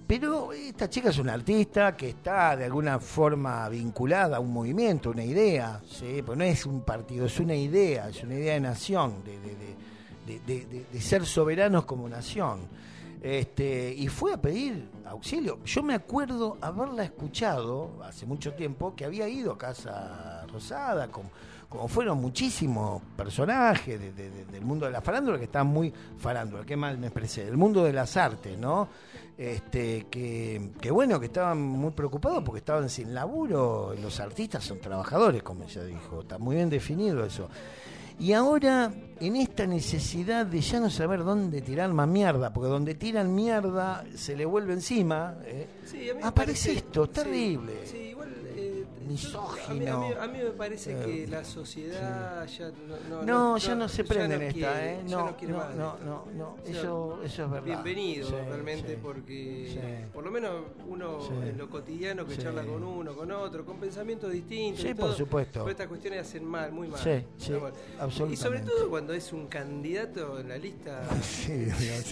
Pero 0.07 0.53
esta 0.53 0.91
chica 0.91 1.09
es 1.09 1.19
una 1.19 1.33
artista 1.33 1.97
que 1.97 2.11
está 2.11 2.55
de 2.57 2.65
alguna 2.67 2.99
forma 2.99 3.67
vinculada 3.71 4.37
a 4.37 4.41
un 4.41 4.53
movimiento, 4.53 5.11
una 5.11 5.25
idea, 5.25 5.81
¿sí? 5.89 6.21
Pues 6.27 6.37
no 6.37 6.45
es 6.45 6.67
un 6.67 6.83
partido, 6.83 7.25
es 7.27 7.39
una 7.41 7.55
idea, 7.55 8.09
es 8.11 8.23
una 8.23 8.35
idea 8.35 8.55
de 8.55 8.61
nación, 8.61 9.23
de, 9.25 9.39
de- 9.39 9.57
de- 9.57 9.77
de- 10.27 10.41
de- 10.41 10.67
de- 10.67 10.87
de 10.93 11.01
ser 11.01 11.25
soberanos 11.25 11.85
como 11.87 12.09
nación. 12.09 12.61
Este, 13.23 13.95
y 13.97 14.09
fue 14.09 14.35
a 14.35 14.37
pedir 14.43 14.89
auxilio. 15.13 15.59
Yo 15.65 15.83
me 15.83 15.95
acuerdo 15.95 16.59
haberla 16.61 17.05
escuchado 17.05 17.91
hace 18.05 18.27
mucho 18.27 18.53
tiempo 18.55 18.95
que 18.95 19.05
había 19.05 19.29
ido 19.29 19.53
a 19.53 19.59
Casa 19.59 20.45
Rosada, 20.53 21.09
como, 21.09 21.31
como 21.69 21.89
fueron 21.89 22.21
muchísimos 22.21 23.01
personajes 23.17 23.99
de- 24.01 24.13
de- 24.13 24.31
de- 24.31 24.45
del 24.47 24.65
mundo 24.65 24.87
de 24.87 24.93
la 24.93 25.01
farándula, 25.01 25.39
que 25.39 25.45
están 25.45 25.67
muy 25.69 25.93
farándula, 26.19 26.65
qué 26.65 26.77
mal 26.77 26.99
me 26.99 27.07
expresé, 27.07 27.45
del 27.47 27.57
mundo 27.57 27.85
de 27.85 27.93
las 27.93 28.17
artes, 28.17 28.59
¿no? 28.59 28.89
Este, 29.39 30.07
que 30.11 30.91
bueno, 30.93 31.19
que 31.19 31.27
estaban 31.27 31.61
muy 31.61 31.91
preocupados 31.93 32.43
porque 32.45 32.59
estaban 32.59 32.89
sin 32.91 33.15
laburo, 33.15 33.95
los 34.01 34.21
artistas 34.21 34.63
son 34.63 34.79
trabajadores, 34.81 35.43
como 35.43 35.65
ella 35.65 35.83
dijo, 35.85 36.21
está 36.21 36.39
muy 36.39 36.57
bien 36.57 36.69
definido 36.69 37.25
eso. 37.25 37.49
Y 38.19 38.33
ahora, 38.33 38.93
en 39.21 39.37
esta 39.37 39.67
necesidad 39.67 40.47
de 40.47 40.61
ya 40.61 40.81
no 40.81 40.91
saber 40.91 41.25
dónde 41.25 41.61
tirar 41.63 41.93
más 41.93 42.09
mierda, 42.09 42.53
porque 42.53 42.69
donde 42.69 42.95
tiran 42.95 43.35
mierda 43.35 44.05
se 44.15 44.37
le 44.37 44.45
vuelve 44.45 44.75
encima, 44.75 45.37
¿eh? 45.45 45.67
Sí, 45.85 46.09
aparece 46.23 46.33
parece- 46.33 46.73
esto, 46.73 47.09
terrible. 47.09 47.73
Sí, 47.85 47.97
igual. 47.99 48.29
Misógino. 49.09 49.71
A 49.71 49.75
mí, 49.75 49.87
a 49.87 49.97
mí- 49.97 50.15
a 50.21 50.27
mí 50.29 50.39
me 50.45 50.51
parece 50.51 50.93
Eh, 50.93 51.05
que 51.05 51.27
la 51.29 51.45
sociedad 51.45 52.47
ya 52.47 52.71
no, 52.71 52.97
no, 53.11 53.23
No, 53.23 53.57
ya 53.59 53.75
no 53.75 53.89
se 53.89 54.05
prende 54.05 54.35
en 54.37 54.43
esta, 54.43 54.53
quiere, 54.73 54.95
¿eh? 54.95 55.03
No, 55.09 55.27
no, 55.43 56.25
de 56.27 56.35
no, 56.35 56.57
eso, 56.67 57.21
eso 57.25 57.45
es 57.45 57.51
verdad. 57.51 57.65
Bienvenido 57.65 58.29
Sí, 58.29 58.35
realmente 58.49 58.93
sí. 58.95 58.99
porque 59.03 60.09
por 60.13 60.25
lo 60.25 60.31
menos 60.31 60.53
uno 60.89 61.19
en 61.45 61.59
lo 61.59 61.69
cotidiano 61.69 62.27
que 62.27 62.37
charla 62.37 62.63
con 62.65 62.83
uno, 62.83 63.15
con 63.15 63.31
otro, 63.33 63.65
con 63.65 63.79
pensamientos 63.79 64.31
distintos. 64.33 64.83
Sí, 64.83 64.89
y 64.89 64.95
por 64.95 65.13
supuesto. 65.15 65.61
pero 65.61 65.71
estas 65.71 65.87
cuestiones 65.89 66.21
hacen 66.21 66.45
mal, 66.45 66.73
muy 66.73 66.89
mal. 66.89 67.01
Sí, 67.01 67.25
sí, 67.39 67.53
Muy 67.53 67.61
mal. 67.63 67.73
absolutamente. 68.01 68.35
Y 68.35 68.37
sobre 68.37 68.61
todo 68.61 68.89
cuando 68.91 69.13
es 69.15 69.33
un 69.33 69.47
candidato 69.47 70.39
en 70.39 70.49
la 70.49 70.57
lista. 70.59 71.03
Sí, 71.23 71.67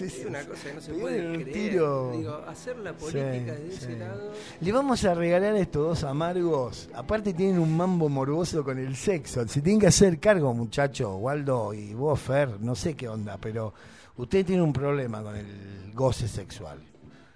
Es 0.05 0.25
una 0.25 0.43
cosa 0.45 0.63
que 0.69 0.73
no 0.73 0.81
se 0.81 0.93
puede 0.93 1.43
creer. 1.43 1.51
tiro. 1.53 2.11
Digo, 2.11 2.35
hacer 2.47 2.77
la 2.77 2.93
política 2.93 3.55
sí. 3.57 3.69
ese 3.75 3.97
lado. 3.97 4.31
Le 4.59 4.71
vamos 4.71 5.03
a 5.05 5.13
regalar 5.13 5.55
estos 5.55 5.87
dos 5.87 6.03
amargos. 6.03 6.80
Aparte 6.93 7.33
tienen 7.33 7.59
un 7.59 7.75
mambo 7.75 8.09
morboso 8.09 8.63
con 8.63 8.77
el 8.79 8.95
sexo. 8.95 9.47
Se 9.47 9.61
tienen 9.61 9.79
que 9.79 9.87
hacer 9.87 10.19
cargo, 10.19 10.53
muchachos. 10.53 11.15
Waldo 11.19 11.73
y 11.73 11.93
vos, 11.93 12.19
Fer, 12.19 12.59
no 12.59 12.75
sé 12.75 12.95
qué 12.95 13.07
onda, 13.07 13.37
pero 13.37 13.73
usted 14.17 14.45
tiene 14.45 14.61
un 14.61 14.73
problema 14.73 15.21
con 15.23 15.35
el 15.35 15.91
goce 15.93 16.27
sexual. 16.27 16.79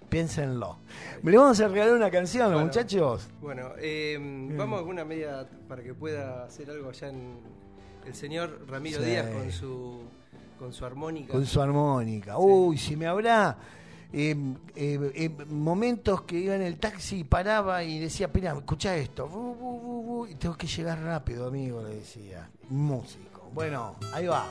Piénsenlo. 0.08 0.78
¿Le 1.24 1.36
vamos 1.36 1.60
a 1.60 1.66
regalar 1.68 1.94
una 1.94 2.10
canción 2.10 2.52
Bueno. 2.52 2.66
muchachos? 2.66 3.28
Bueno, 3.40 3.70
eh, 3.78 4.16
vamos 4.56 4.76
a 4.76 4.78
alguna 4.80 5.04
media 5.04 5.48
para 5.68 5.82
que 5.82 5.94
pueda 5.94 6.44
hacer 6.44 6.70
algo 6.70 6.88
allá 6.90 7.08
en 7.08 7.38
el 8.06 8.14
señor 8.14 8.60
Ramiro 8.68 9.00
Sí. 9.00 9.04
Díaz 9.06 9.26
con 9.30 9.50
su 9.50 10.00
con 10.60 10.72
su 10.72 10.86
armónica. 10.86 11.32
Con 11.32 11.44
su 11.44 11.60
armónica. 11.60 12.38
Uy, 12.38 12.78
si 12.78 12.96
me 12.96 13.06
habrá 13.06 13.58
eh, 14.12 15.46
momentos 15.48 16.22
que 16.22 16.38
iba 16.38 16.54
en 16.54 16.62
el 16.62 16.78
taxi 16.78 17.20
y 17.20 17.24
paraba 17.24 17.84
y 17.84 17.98
decía, 17.98 18.26
espera, 18.26 18.54
escucha 18.56 18.96
esto. 18.96 19.28
Bu, 19.28 19.54
bu, 19.54 20.02
bu, 20.02 20.26
y 20.26 20.34
tengo 20.36 20.56
que 20.56 20.66
llegar 20.66 21.00
rápido, 21.02 21.48
amigo, 21.48 21.82
le 21.82 21.96
decía. 21.96 22.50
Músico. 22.68 23.50
Bueno, 23.52 23.96
ahí 24.12 24.26
va. 24.26 24.46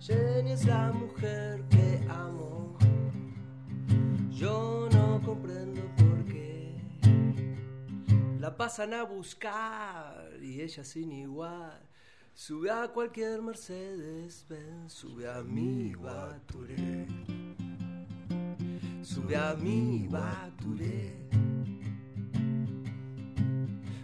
Jenny 0.00 0.52
es 0.52 0.64
la 0.64 0.90
mujer 0.92 1.62
que 1.68 2.00
amo. 2.08 2.76
Yo 4.30 4.88
no 4.92 5.20
comprendo 5.22 5.82
por 5.96 6.24
qué. 6.24 6.74
La 8.38 8.56
pasan 8.56 8.94
a 8.94 9.02
buscar 9.02 10.30
y 10.40 10.62
ella 10.62 10.84
sin 10.84 11.12
igual. 11.12 11.87
Sube 12.40 12.70
a 12.70 12.86
cualquier 12.86 13.42
Mercedes 13.42 14.46
Benz, 14.48 14.92
sube 14.92 15.28
a 15.28 15.42
mi 15.42 15.92
Baturé. 15.96 17.04
Sube 19.02 19.34
a 19.34 19.56
mi 19.56 20.06
Baturé. 20.06 21.18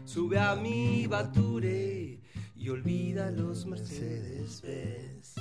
Sube 0.04 0.36
a 0.36 0.56
mi 0.56 1.06
Baturé 1.06 2.20
y 2.56 2.68
olvida 2.70 3.30
los 3.30 3.66
Mercedes 3.66 4.60
Benz. 4.62 5.36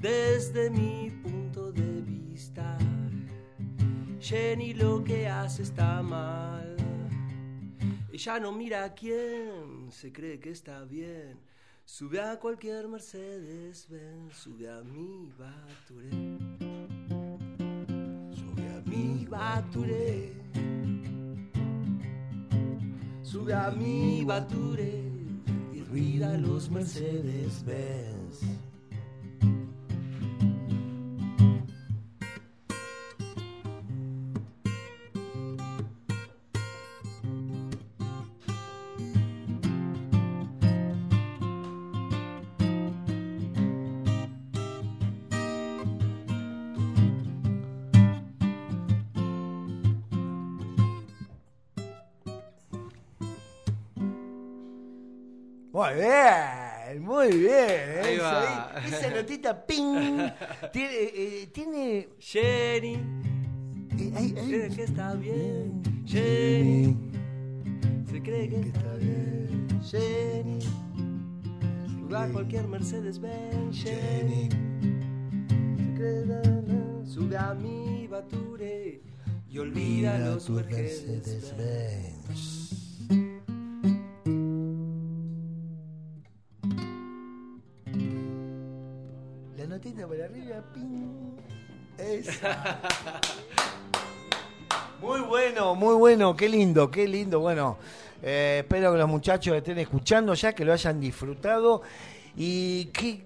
Desde 0.00 0.70
mi 0.70 1.12
punto 1.22 1.70
de 1.70 2.02
vista, 2.02 2.76
Jenny 4.18 4.74
lo 4.74 5.04
que 5.04 5.28
hace 5.28 5.62
está 5.62 6.02
mal. 6.02 6.77
Ella 8.18 8.40
no 8.40 8.50
mira 8.50 8.82
a 8.82 8.94
quién, 8.94 9.92
se 9.92 10.12
cree 10.12 10.40
que 10.40 10.50
está 10.50 10.84
bien. 10.84 11.38
Sube 11.84 12.20
a 12.20 12.36
cualquier 12.40 12.88
Mercedes 12.88 13.86
Benz, 13.88 14.34
sube 14.34 14.68
a 14.68 14.82
mi 14.82 15.30
Baturé. 15.38 16.10
Sube 18.34 18.68
a 18.74 18.82
mi 18.90 19.24
Baturé. 19.24 20.32
Sube 23.22 23.54
a 23.54 23.70
mi 23.70 24.24
Baturé 24.24 25.00
y 25.72 25.80
olvida 25.82 26.36
los 26.38 26.68
Mercedes 26.70 27.64
Benz. 27.64 28.17
Muy 55.88 56.00
bien, 56.00 57.02
muy 57.02 57.28
bien. 57.28 57.50
¿eh? 57.50 58.02
Ahí 58.04 58.18
va. 58.18 58.76
Ahí, 58.76 58.88
esa 58.88 59.10
notita, 59.10 59.66
ping. 59.66 60.18
Tiene, 60.72 60.92
eh, 60.92 61.50
tiene 61.52 62.08
Jenny, 62.18 62.94
eh, 63.98 64.12
ahí. 64.16 64.32
cree 64.32 64.68
que 64.70 64.82
está 64.82 65.14
bien. 65.14 65.82
Jenny, 66.06 66.96
se 68.10 68.22
cree 68.22 68.48
que 68.48 68.60
está 68.60 68.94
bien. 68.94 69.68
Jenny, 69.82 70.60
sube 71.86 72.16
a 72.16 72.28
cualquier 72.28 72.68
Mercedes 72.68 73.18
Benz. 73.18 73.82
Jenny, 73.82 74.48
se 75.76 75.94
cree 75.94 76.26
la, 76.26 76.42
la, 76.42 77.06
sube 77.06 77.36
a 77.36 77.54
mi 77.54 78.06
Bature 78.08 79.00
y 79.48 79.58
olvida 79.58 80.18
los 80.18 80.50
Mercedes 80.50 81.54
Benz. 81.56 82.57
Arriba, 90.30 90.62
ping. 90.74 91.36
Esa. 91.98 92.80
Muy 95.00 95.20
bueno, 95.20 95.76
muy 95.76 95.94
bueno, 95.94 96.34
qué 96.36 96.48
lindo, 96.48 96.90
qué 96.90 97.06
lindo. 97.06 97.38
Bueno, 97.38 97.78
eh, 98.20 98.58
espero 98.62 98.90
que 98.92 98.98
los 98.98 99.08
muchachos 99.08 99.56
estén 99.56 99.78
escuchando 99.78 100.34
ya, 100.34 100.52
que 100.52 100.64
lo 100.64 100.72
hayan 100.72 100.98
disfrutado. 101.00 101.82
Y 102.36 102.86
que. 102.86 103.24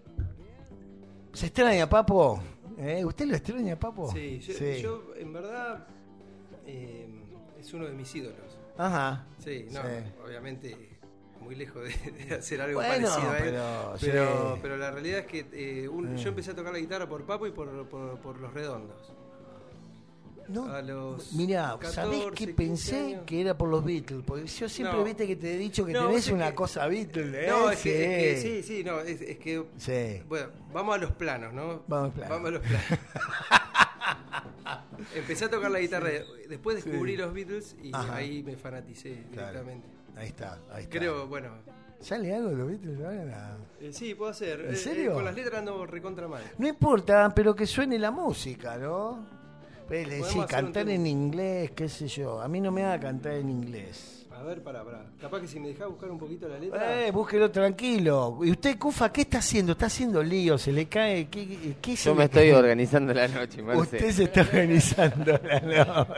¿Se 1.32 1.46
extraña, 1.46 1.88
Papo? 1.88 2.42
¿Eh? 2.78 3.02
¿Usted 3.04 3.24
lo 3.26 3.36
extraña, 3.36 3.78
Papo? 3.78 4.12
Sí, 4.12 4.38
yo, 4.40 4.52
Sí. 4.52 4.82
yo, 4.82 5.02
en 5.16 5.32
verdad 5.32 5.86
eh, 6.66 7.08
es 7.58 7.72
uno 7.72 7.86
de 7.86 7.92
mis 7.92 8.14
ídolos. 8.14 8.58
Ajá. 8.76 9.24
Sí, 9.42 9.66
no, 9.70 9.80
Sí. 9.80 9.88
obviamente 10.26 10.76
muy 11.42 11.54
lejos 11.54 11.82
de, 11.84 12.10
de 12.24 12.34
hacer 12.36 12.60
algo 12.60 12.80
Bueno, 12.80 13.08
parecido 13.08 13.30
a 13.30 13.38
él. 13.38 13.44
pero, 13.44 13.94
Pero, 14.00 14.54
sí. 14.54 14.58
pero 14.62 14.76
la 14.76 14.90
realidad 14.90 15.18
es 15.20 15.26
que 15.26 15.46
eh, 15.52 15.88
un- 15.88 16.14
Mm. 16.14 16.16
yo 16.16 16.28
empecé 16.30 16.50
a 16.52 16.54
tocar 16.54 16.72
la 16.72 16.78
guitarra 16.78 17.08
por 17.08 17.24
Papo 17.24 17.46
y 17.46 17.50
por, 17.52 17.86
por, 17.88 18.18
por 18.18 18.40
Los 18.40 18.52
Redondos. 18.54 19.12
No, 20.48 20.66
A 20.66 20.82
los 20.82 21.32
Mirá, 21.34 21.68
14, 21.80 21.94
¿sabés 21.94 22.24
que 22.34 22.46
15 22.46 22.54
pensé 22.54 22.98
años. 22.98 23.22
que 23.26 23.40
era 23.40 23.56
por 23.56 23.68
los 23.68 23.82
Beatles? 23.84 24.22
Porque 24.26 24.46
yo 24.46 24.68
siempre 24.68 24.98
No. 24.98 25.04
viste 25.04 25.26
que 25.26 25.36
te 25.36 25.54
he 25.54 25.56
dicho 25.56 25.86
que 25.86 25.92
No, 25.92 26.08
tenés 26.08 26.28
una 26.28 26.48
que- 26.50 26.54
cosa 26.56 26.86
Beatles, 26.88 27.32
¿eh? 27.32 27.46
No, 27.48 27.70
es 27.70 27.78
que, 27.80 28.32
es 28.34 28.42
que- 28.42 28.62
sí, 28.62 28.62
sí, 28.78 28.84
no, 28.84 29.00
es, 29.00 29.20
es 29.22 29.38
que 29.38 29.64
Sí. 29.78 30.22
bueno, 30.28 30.48
vamos 30.72 30.96
a 30.96 30.98
los 30.98 31.12
planos, 31.12 31.52
¿no? 31.54 31.84
Vamos 31.86 32.12
a 32.18 32.50
los 32.50 32.60
planos. 32.60 32.62
Empecé 35.14 35.44
a 35.46 35.50
tocar 35.50 35.70
la 35.70 35.78
guitarra, 35.80 36.10
después 36.48 36.76
descubrí 36.84 37.12
Sí. 37.12 37.18
los 37.18 37.32
Beatles 37.32 37.76
y 37.82 37.90
Ajá. 37.94 38.16
ahí 38.16 38.42
me 38.42 38.56
fanaticé 38.56 39.24
Claro. 39.32 39.62
Ahí 40.16 40.28
está, 40.28 40.58
ahí 40.72 40.84
está. 40.84 40.98
Creo, 40.98 41.26
bueno, 41.26 41.48
¿Sale 42.00 42.34
algo 42.34 42.48
de 42.50 42.56
los 42.56 42.68
Beatles 42.68 42.98
ahora? 43.00 43.56
eh, 43.80 43.92
sí, 43.92 44.14
puedo 44.16 44.30
hacer. 44.32 44.60
¿En 44.60 44.72
Eh, 44.72 44.76
serio? 44.76 45.12
eh, 45.12 45.14
con 45.14 45.24
las 45.24 45.34
letras 45.36 45.60
ando 45.60 45.86
recontra 45.86 46.26
mal. 46.26 46.42
No 46.58 46.66
importa, 46.66 47.32
pero 47.34 47.54
que 47.54 47.64
suene 47.66 47.96
la 47.98 48.10
música, 48.10 48.76
¿no? 48.76 49.24
Pues, 49.86 50.08
sí, 50.28 50.40
cantar 50.48 50.88
en 50.88 51.06
inglés, 51.06 51.70
qué 51.72 51.88
sé 51.88 52.08
yo. 52.08 52.40
A 52.40 52.48
mí 52.48 52.60
no 52.60 52.72
me 52.72 52.82
haga 52.84 52.98
cantar 52.98 53.34
en 53.34 53.50
inglés. 53.50 54.21
A 54.42 54.44
ver, 54.44 54.60
pará, 54.60 54.82
pará. 54.82 55.04
Capaz 55.20 55.40
que 55.40 55.46
si 55.46 55.60
me 55.60 55.68
dejás 55.68 55.86
buscar 55.88 56.10
un 56.10 56.18
poquito 56.18 56.48
la 56.48 56.58
letra. 56.58 57.06
Eh, 57.06 57.12
búsquelo 57.12 57.48
tranquilo. 57.52 58.40
¿Y 58.42 58.50
usted, 58.50 58.76
Cufa, 58.76 59.12
qué 59.12 59.20
está 59.20 59.38
haciendo? 59.38 59.70
¿Está 59.72 59.86
haciendo 59.86 60.20
lío? 60.20 60.58
¿Se 60.58 60.72
le 60.72 60.86
cae? 60.86 61.28
¿Qué, 61.28 61.46
qué- 61.46 61.76
qué 61.80 61.96
se 61.96 62.06
Yo 62.08 62.14
me 62.16 62.24
estoy 62.24 62.50
cae? 62.50 62.54
organizando 62.56 63.14
la 63.14 63.28
noche, 63.28 63.62
Marce. 63.62 63.80
Usted 63.82 64.10
se 64.10 64.24
está 64.24 64.40
organizando 64.52 65.38
la 65.44 65.60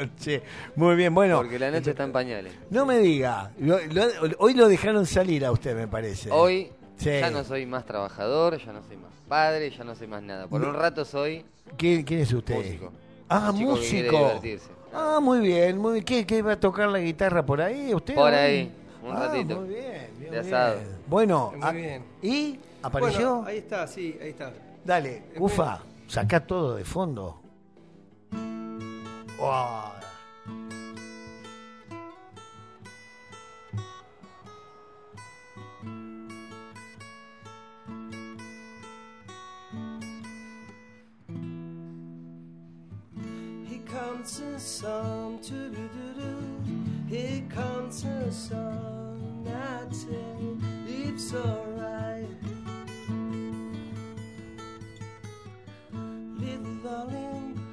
noche. 0.00 0.42
Muy 0.76 0.96
bien, 0.96 1.14
bueno. 1.14 1.36
Porque 1.36 1.58
la 1.58 1.70
noche 1.70 1.90
está 1.90 2.04
en 2.04 2.12
pañales. 2.12 2.54
No 2.70 2.86
me 2.86 2.98
diga. 2.98 3.52
Lo- 3.58 3.78
lo- 3.88 4.06
hoy 4.38 4.54
lo 4.54 4.68
dejaron 4.68 5.04
salir 5.04 5.44
a 5.44 5.52
usted, 5.52 5.76
me 5.76 5.86
parece. 5.86 6.30
Hoy 6.30 6.70
Sí. 6.96 7.10
ya 7.10 7.30
no 7.30 7.44
soy 7.44 7.66
más 7.66 7.84
trabajador, 7.84 8.56
ya 8.56 8.72
no 8.72 8.82
soy 8.84 8.96
más 8.96 9.12
padre, 9.28 9.70
ya 9.70 9.84
no 9.84 9.94
soy 9.94 10.06
más 10.06 10.22
nada. 10.22 10.46
Por 10.46 10.62
No. 10.62 10.68
un 10.68 10.74
rato 10.76 11.04
soy 11.04 11.44
¿Quién, 11.76 12.04
quién 12.04 12.20
es 12.20 12.32
usted? 12.32 12.54
músico. 12.56 12.90
Ah, 13.28 13.52
que 13.54 13.64
músico. 13.64 14.16
divertirse. 14.18 14.70
Ah, 14.94 15.18
muy 15.20 15.40
bien, 15.40 15.78
muy 15.78 15.94
bien. 15.94 16.04
¿Qué, 16.04 16.24
qué 16.26 16.40
va 16.42 16.52
a 16.52 16.60
tocar 16.60 16.88
la 16.88 17.00
guitarra 17.00 17.44
por 17.44 17.60
ahí? 17.60 17.92
¿Usted? 17.92 18.14
Por 18.14 18.32
ahí, 18.32 18.72
un 19.02 19.10
Ah, 19.16 19.26
ratito. 19.26 19.60
Muy 19.60 19.68
bien, 19.68 20.10
bien, 20.18 20.30
De 20.32 20.40
bien. 20.42 20.88
Bueno, 21.06 21.52
Muy 21.56 21.72
bien. 21.76 22.04
¿y 22.22 22.58
apareció? 22.82 23.34
Bueno, 23.36 23.48
ahí 23.48 23.58
está, 23.58 23.86
sí, 23.86 24.16
ahí 24.22 24.30
está. 24.30 24.52
Dale, 24.84 25.24
Cufa, 25.36 25.80
saca 26.06 26.46
todo 26.46 26.76
de 26.76 26.84
fondo. 26.84 27.40
Oh. 29.40 29.93
Comes 44.04 44.40
the 44.40 44.58
sun. 44.58 45.38
Here 47.08 47.42
comes 47.48 48.02
the 48.02 48.30
sun, 48.30 49.46
I 49.46 49.86
tell 49.88 50.36
you, 50.40 50.58
it's 50.86 51.32
alright. 51.34 52.28
Little 56.38 56.74
darling, 56.82 57.63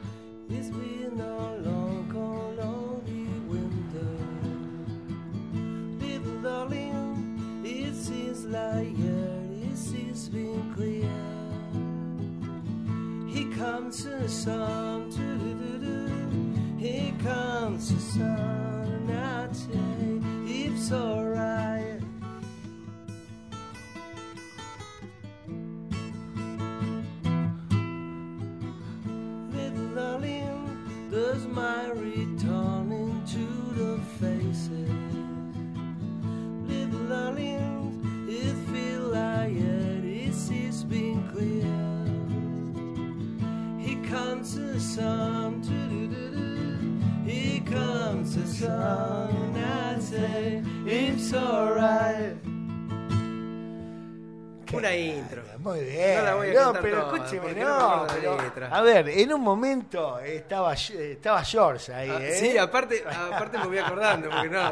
Muy 55.61 55.79
bien. 55.83 56.17
No 56.17 56.23
la 56.23 56.35
voy 56.35 56.49
a 56.49 56.53
no, 56.63 56.73
pero 56.81 57.01
toda, 57.05 57.17
escúcheme, 57.17 57.53
no. 57.63 58.07
pero- 58.53 58.65
a 58.75 58.81
ver, 58.81 59.09
en 59.09 59.33
un 59.33 59.41
momento 59.41 60.19
estaba, 60.19 60.73
estaba 60.73 61.43
George 61.43 61.93
ahí, 61.93 62.09
Ah, 62.09 62.19
¿eh? 62.21 62.33
Sí, 62.33 62.57
aparte, 62.57 63.03
aparte 63.07 63.57
me 63.59 63.67
voy 63.67 63.77
acordando, 63.77 64.29
porque 64.29 64.49
no. 64.49 64.71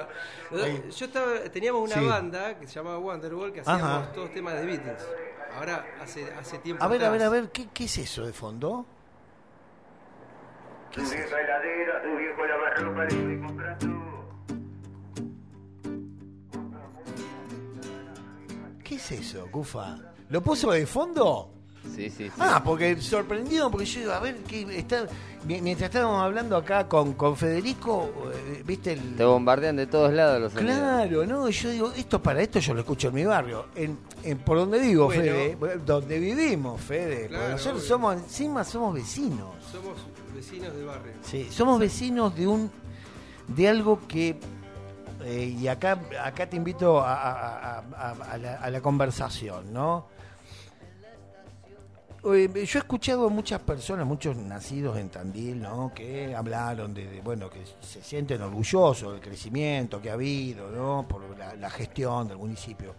Yo 0.90 1.06
estaba, 1.06 1.40
teníamos 1.52 1.84
una 1.92 1.96
Sí. 2.02 2.06
banda 2.08 2.58
que 2.58 2.68
se 2.68 2.74
llamaba 2.76 2.98
Wonderwall 2.98 3.54
que 3.54 3.62
hacíamos 3.62 3.84
Ajá. 3.84 4.12
todos 4.14 4.32
temas 4.34 4.56
de 4.56 4.66
Beatles. 4.66 5.08
Ahora 5.56 5.86
hace, 6.02 6.32
hace 6.40 6.58
tiempo. 6.60 6.84
A 6.84 6.88
ver, 6.88 7.04
a 7.04 7.10
ver, 7.10 7.24
a 7.24 7.30
ver, 7.30 7.50
¿qué, 7.50 7.68
qué 7.74 7.84
es 7.86 7.98
eso 7.98 8.26
de 8.26 8.34
fondo? 8.34 8.86
¿Qué 10.92 11.02
es 11.02 11.12
eso? 11.12 11.36
¿Qué 18.84 18.96
es 18.96 19.12
eso, 19.12 19.48
Cufa? 19.52 19.98
¿Lo 20.30 20.42
puso 20.42 20.72
de 20.72 20.86
fondo? 20.86 21.50
Sí, 21.96 22.10
sí, 22.10 22.26
sí. 22.28 22.32
Ah, 22.38 22.62
porque 22.64 23.02
sorprendido, 23.02 23.72
porque 23.72 23.86
yo 23.86 24.00
digo, 24.02 24.12
a 24.12 24.20
ver, 24.20 24.36
¿qué 24.48 24.62
está, 24.78 25.06
mi- 25.46 25.62
mientras 25.62 25.90
estábamos 25.90 26.22
hablando 26.22 26.56
acá 26.58 26.88
con, 26.88 27.14
con 27.14 27.36
Federico, 27.36 28.12
eh, 28.34 28.62
¿viste 28.66 28.94
el...? 28.94 29.16
Te 29.16 29.24
bombardean 29.24 29.78
de 29.78 29.88
todos 29.88 30.14
lados 30.14 30.40
los. 30.42 30.54
Claro, 30.54 31.26
no, 31.26 31.50
y 31.50 31.52
yo 31.54 31.70
digo, 31.70 31.92
esto 31.96 32.22
para 32.22 32.42
esto 32.42 32.60
yo 32.60 32.74
lo 32.74 32.82
escucho 32.82 33.08
en 33.08 33.14
mi 33.16 33.24
barrio, 33.26 33.68
en, 33.76 33.98
en 34.24 34.38
por 34.40 34.58
donde 34.58 34.78
vivo, 34.80 35.06
Bueno. 35.06 35.22
Fede, 35.24 35.58
donde 35.86 36.20
vivimos, 36.20 36.80
Fede, 36.82 37.16
porque 37.22 37.28
Claro, 37.30 37.50
nosotros 37.52 37.80
obvio. 37.82 37.88
somos, 37.90 38.16
encima 38.18 38.64
somos 38.66 38.94
vecinos. 38.94 39.48
Somos 39.72 39.98
vecinos 40.36 40.76
de 40.76 40.84
barrio. 40.84 41.12
Sí, 41.24 41.48
somos 41.50 41.80
vecinos 41.80 42.36
de 42.36 42.46
un 42.48 42.70
de 43.48 43.68
algo 43.68 44.02
que 44.08 44.38
eh, 45.24 45.56
y 45.60 45.68
acá 45.68 46.00
acá 46.24 46.48
te 46.48 46.56
invito 46.56 47.00
a, 47.02 47.14
a- 47.16 47.78
a- 47.80 47.84
a- 47.98 48.12
a 48.34 48.38
la, 48.38 48.56
a 48.56 48.70
la 48.70 48.82
conversación, 48.82 49.74
¿no? 49.74 50.08
Yo 52.22 52.34
he 52.34 52.64
escuchado 52.64 53.28
a 53.28 53.30
muchas 53.30 53.62
personas, 53.62 54.06
muchos 54.06 54.36
nacidos 54.36 54.98
en 54.98 55.10
Tandil, 55.10 55.62
¿no? 55.62 55.94
Que 55.96 56.36
hablaron 56.36 56.94
de, 56.94 57.22
bueno, 57.24 57.50
que 57.50 57.62
se 57.80 58.02
sienten 58.02 58.42
orgullosos 58.42 59.14
del 59.14 59.22
crecimiento 59.22 60.02
que 60.02 60.10
ha 60.10 60.14
habido, 60.14 60.70
¿no? 60.70 61.08
Por 61.08 61.38
la, 61.38 61.70
gestión 61.70 62.28
del 62.28 62.38
municipio. 62.38 62.94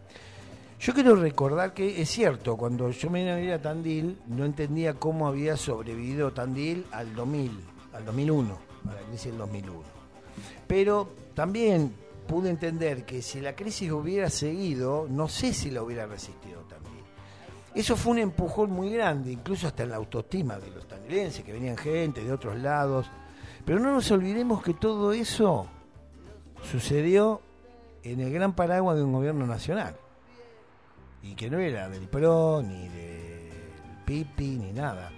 Yo 0.80 0.94
quiero 0.94 1.14
recordar 1.16 1.74
que 1.74 2.00
es 2.00 2.08
cierto, 2.08 2.56
cuando 2.56 2.90
yo 2.90 3.10
me 3.10 3.18
vine 3.18 3.32
a 3.32 3.36
vivir 3.36 3.52
a 3.52 3.60
Tandil, 3.60 4.18
no 4.28 4.46
entendía 4.46 4.94
cómo 4.94 5.28
había 5.28 5.58
sobrevivido 5.58 6.32
Tandil 6.32 6.86
al 6.90 7.14
2000, 7.14 7.60
al 7.92 8.04
2001, 8.06 8.58
a 8.88 8.94
la 8.94 9.00
crisis 9.02 9.26
del 9.26 9.38
2001. 9.38 9.82
Pero 10.66 11.10
también 11.34 11.92
pude 12.26 12.48
entender 12.48 13.04
que 13.04 13.20
si 13.20 13.40
la 13.40 13.54
crisis 13.54 13.90
hubiera 13.90 14.30
seguido, 14.30 15.06
no 15.10 15.28
sé 15.28 15.52
si 15.52 15.70
la 15.70 15.82
hubiera 15.82 16.06
resistido. 16.06 16.59
Eso 17.74 17.96
fue 17.96 18.12
un 18.12 18.18
empujón 18.18 18.70
muy 18.70 18.90
grande, 18.90 19.30
incluso 19.32 19.68
hasta 19.68 19.84
en 19.84 19.90
la 19.90 19.96
autoestima 19.96 20.58
de 20.58 20.70
los 20.70 20.88
tandilenses, 20.88 21.44
que 21.44 21.52
venían 21.52 21.76
gente 21.76 22.24
de 22.24 22.32
otros 22.32 22.58
lados. 22.58 23.06
Pero 23.64 23.78
no 23.78 23.92
nos 23.92 24.10
olvidemos 24.10 24.62
que 24.62 24.74
todo 24.74 25.12
eso 25.12 25.68
sucedió 26.70 27.40
en 28.02 28.20
el 28.20 28.32
gran 28.32 28.54
paraguas 28.54 28.96
de 28.96 29.02
un 29.04 29.12
gobierno 29.12 29.46
nacional 29.46 29.94
y 31.22 31.34
que 31.34 31.50
no 31.50 31.58
era 31.58 31.88
del 31.88 32.08
PRO, 32.08 32.62
ni 32.62 32.88
del 32.88 33.50
PIPI, 34.04 34.56
ni 34.56 34.72
nada. 34.72 35.12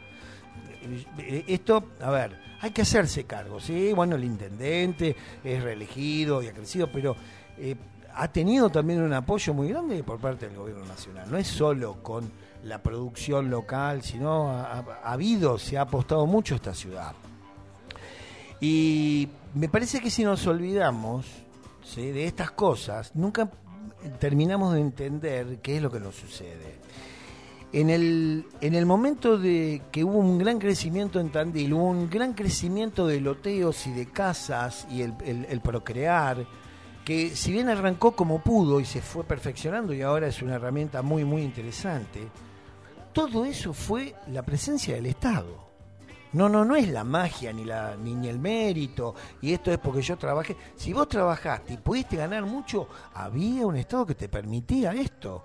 Eh, 1.19 1.45
Esto, 1.47 1.85
a 2.01 2.11
ver, 2.11 2.39
hay 2.61 2.71
que 2.71 2.83
hacerse 2.83 3.25
cargo, 3.25 3.61
¿sí? 3.61 3.93
Bueno, 3.93 4.17
el 4.17 4.25
intendente 4.25 5.17
es 5.43 5.63
reelegido 5.63 6.43
y 6.43 6.49
ha 6.49 6.53
crecido, 6.53 6.91
pero 6.91 7.17
eh, 7.57 7.77
ha 8.15 8.29
tenido 8.29 8.71
también 8.71 9.03
un 9.03 9.13
apoyo 9.13 9.55
muy 9.55 9.69
grande 9.69 10.03
por 10.03 10.19
parte 10.19 10.49
del 10.49 10.57
gobierno 10.59 10.85
nacional. 10.87 11.31
No 11.31 11.37
es 11.37 11.47
solo 11.47 12.03
con 12.03 12.31
la 12.65 12.83
producción 12.83 13.51
local, 13.51 14.03
sino 14.03 14.51
ha, 14.51 14.79
ha- 14.79 14.85
ha 15.05 15.13
habido, 15.13 15.59
se 15.59 15.79
ha 15.79 15.83
apostado 15.83 16.27
mucho 16.27 16.55
esta 16.55 16.75
ciudad. 16.75 17.13
Y 18.61 19.29
me 19.55 19.69
parece 19.69 20.01
que 20.01 20.11
si 20.11 20.25
nos 20.25 20.47
olvidamos 20.47 21.27
de 21.97 22.25
estas 22.27 22.53
cosas, 22.53 23.11
nunca 23.15 23.51
terminamos 24.19 24.75
de 24.75 24.81
entender 24.81 25.59
qué 25.63 25.77
es 25.77 25.83
lo 25.83 25.91
que 25.91 26.01
nos 26.01 26.15
sucede. 26.15 26.81
En 27.73 27.89
el, 27.91 28.45
en 28.61 28.75
el 28.75 28.85
momento 28.87 29.39
de 29.39 29.83
que 29.91 30.05
hubo 30.05 30.19
un 30.19 30.39
gran 30.39 30.59
crecimiento 30.59 31.19
en 31.21 31.31
Tandil, 31.33 31.73
hubo 31.73 31.85
un 31.89 32.09
gran 32.11 32.35
crecimiento 32.35 33.07
de 33.07 33.21
loteos 33.21 33.87
y 33.87 33.93
de 33.93 34.07
casas 34.07 34.87
y 34.91 35.03
el 35.03 35.61
procrear, 35.63 36.47
que 37.05 37.31
si 37.31 37.53
bien 37.53 37.69
arrancó 37.69 38.13
como 38.13 38.43
pudo 38.43 38.81
y 38.81 38.85
se 38.85 39.03
fue 39.03 39.25
perfeccionando 39.25 39.93
y 39.93 40.03
ahora 40.03 40.29
es 40.29 40.41
una 40.43 40.55
herramienta 40.55 41.03
muy, 41.03 41.25
muy 41.25 41.43
interesante, 41.43 42.29
todo 43.13 43.45
eso 43.45 43.73
fue 43.73 44.15
la 44.29 44.43
presencia 44.43 44.95
del 44.95 45.07
Estado. 45.07 45.71
No, 46.33 46.49
no, 46.49 46.65
no 46.65 46.77
es 46.77 46.89
la 46.89 47.05
magia 47.05 47.53
ni, 47.53 47.65
la, 47.65 47.95
ni, 47.97 48.15
ni 48.15 48.29
el 48.29 48.39
mérito, 48.39 49.15
y 49.43 49.53
esto 49.53 49.71
es 49.71 49.79
porque 49.79 50.01
yo 50.01 50.17
trabajé. 50.17 50.57
Si 50.77 50.93
vos 50.93 51.07
trabajaste 51.09 51.75
y 51.75 51.77
pudiste 51.77 52.17
ganar 52.17 52.45
mucho, 52.47 52.89
había 53.13 53.67
un 53.67 53.77
Estado 53.77 54.07
que 54.07 54.15
te 54.15 54.29
permitía 54.29 54.93
esto. 54.93 55.45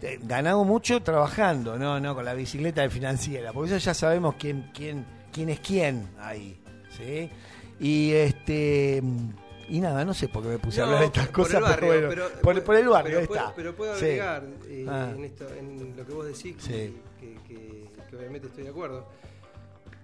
Eh, 0.00 0.20
Ganado 0.22 0.64
mucho 0.64 1.02
trabajando, 1.02 1.76
no, 1.76 1.98
no, 1.98 2.14
con 2.14 2.24
la 2.24 2.34
bicicleta 2.34 2.82
de 2.82 2.90
financiera, 2.90 3.52
porque 3.52 3.74
eso 3.74 3.84
ya 3.84 3.94
sabemos 3.94 4.36
quién, 4.38 4.70
quién, 4.72 5.04
quién 5.32 5.48
es 5.48 5.60
quién 5.60 6.08
ahí, 6.20 6.60
¿sí? 6.96 7.28
Y 7.80 8.12
este 8.12 9.02
y 9.76 9.80
nada, 9.80 10.04
no 10.04 10.12
sé 10.14 10.28
por 10.28 10.42
qué 10.42 10.48
me 10.50 10.58
puse 10.58 10.80
a 10.80 10.84
hablar 10.84 11.00
de 11.00 11.06
estas 11.06 11.26
por 11.26 11.34
cosas, 11.34 11.54
el 11.56 11.62
barrio, 11.62 11.78
pero 11.88 12.06
bueno, 12.08 12.08
pero- 12.30 12.40
por, 12.42 12.62
por 12.64 12.76
el 12.76 12.88
barrio, 12.88 13.10
pero 13.10 13.20
ahí 13.20 13.26
puedo- 13.26 13.40
está. 13.40 13.54
Pero 13.56 13.74
puedo 13.74 13.94
Sí. 13.96 14.04
agregar 14.04 14.44
eh, 14.68 14.86
Ah. 14.88 15.12
en, 15.16 15.24
esto, 15.24 15.48
en 15.54 15.96
lo 15.96 16.06
que 16.06 16.12
vos 16.12 16.26
decís, 16.26 16.56
Sí. 16.58 16.94
que, 17.20 17.36
que- 17.48 17.88
que 18.10 18.16
obviamente 18.16 18.48
estoy 18.48 18.64
de 18.64 18.70
acuerdo, 18.70 19.06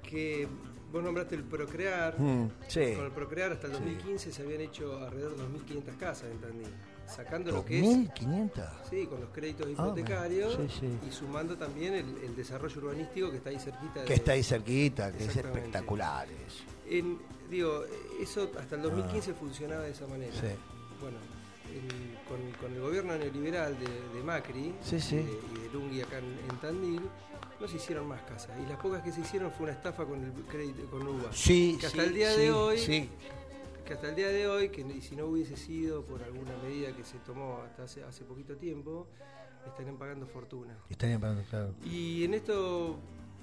que 0.02 0.48
vos 0.90 1.02
nombraste 1.02 1.34
el 1.34 1.44
Procrear. 1.44 2.18
Mm, 2.18 2.50
sí. 2.66 2.94
Con 2.96 3.04
el 3.06 3.12
Procrear 3.12 3.52
hasta 3.52 3.66
el 3.66 3.74
2015 3.74 4.32
se 4.32 4.42
habían 4.42 4.62
hecho 4.62 4.96
alrededor 5.04 5.32
de 5.36 5.42
2.500 5.42 5.96
casas 5.96 6.30
en 6.30 6.38
Tandil, 6.38 6.68
sacando 7.09 7.50
lo 7.52 7.64
que 7.64 7.80
es 7.80 7.86
2.500. 7.86 8.50
Sí, 8.90 9.06
con 9.06 9.20
los 9.20 9.30
créditos 9.30 9.66
Ah, 9.68 9.72
hipotecarios 9.72 10.56
bueno, 10.56 10.70
sí, 10.70 10.76
sí. 10.80 11.09
y 11.09 11.12
sumando 11.12 11.56
también 11.56 11.94
el, 11.94 12.18
el 12.24 12.36
desarrollo 12.36 12.80
urbanístico 12.82 13.30
que 13.30 13.36
está 13.38 13.50
ahí 13.50 13.59
cerquita. 13.59 14.02
Que 14.02 14.09
de- 14.09 14.14
está 14.14 14.32
ahí 14.32 14.42
cerquita, 14.42 15.12
que 15.12 15.24
es 15.24 15.36
espectacular. 15.36 16.28
eso. 16.28 16.64
En- 16.88 17.18
digo, 17.50 17.82
eso 18.20 18.50
hasta 18.59 18.76
el 18.76 18.82
2015 18.82 19.34
funcionaba 19.34 19.82
de 19.84 19.90
esa 19.90 20.06
manera. 20.06 20.32
Ah. 20.36 20.40
Sí. 20.40 20.54
Bueno, 21.00 21.16
en- 21.72 22.18
con, 22.28 22.52
con 22.61 22.72
el 22.74 22.80
gobierno 22.82 23.16
neoliberal 23.16 23.76
de, 23.78 23.86
de 24.18 24.22
Macri 24.24 24.74
Sí, 24.82 25.00
sí. 25.00 25.16
y 25.16 25.18
de- 25.18 25.32
y 25.61 25.62
de 25.64 25.70
Lungui 25.72 26.00
acá 26.02 26.18
en, 26.18 26.24
en 26.50 26.61
Tandil, 26.61 27.02
no 27.61 27.66
se 27.68 27.76
hicieron 27.76 28.06
más 28.06 28.22
casas. 28.22 28.50
Y 28.64 28.68
las 28.68 28.78
pocas 28.78 29.02
que 29.02 29.11
se 29.12 29.20
hicieron 29.20 29.50
fue 29.50 29.64
una 29.64 29.72
estafa 29.72 30.04
con 30.04 30.22
el 30.22 30.32
crédito 30.44 30.84
con 30.90 31.06
UBA. 31.06 31.32
Sí, 31.32 31.76
que 31.80 31.86
hasta 31.86 32.04
el 32.04 32.14
día 32.14 32.30
de 32.36 32.52
hoy 32.52 32.78
sí. 32.78 33.09
Que 33.89 33.95
hasta 33.95 34.11
el 34.11 34.16
día 34.16 34.28
de 34.28 34.47
hoy, 34.47 34.68
que 34.68 34.82
y 34.82 35.01
si 35.01 35.16
no 35.16 35.24
hubiese 35.24 35.57
sido 35.57 36.05
por 36.05 36.22
alguna 36.22 36.55
medida 36.62 36.95
que 36.95 37.05
se 37.05 37.16
tomó 37.20 37.62
hasta 37.64 37.84
hace, 37.84 38.05
hace 38.05 38.22
poquito 38.22 38.55
tiempo, 38.55 39.07
estarían 39.66 39.97
pagando 39.97 40.26
fortuna. 40.26 40.76
Estarían 40.91 41.18
pagando, 41.18 41.43
claro. 41.49 41.74
Y 41.86 42.22
en 42.24 42.34
esto, 42.34 42.99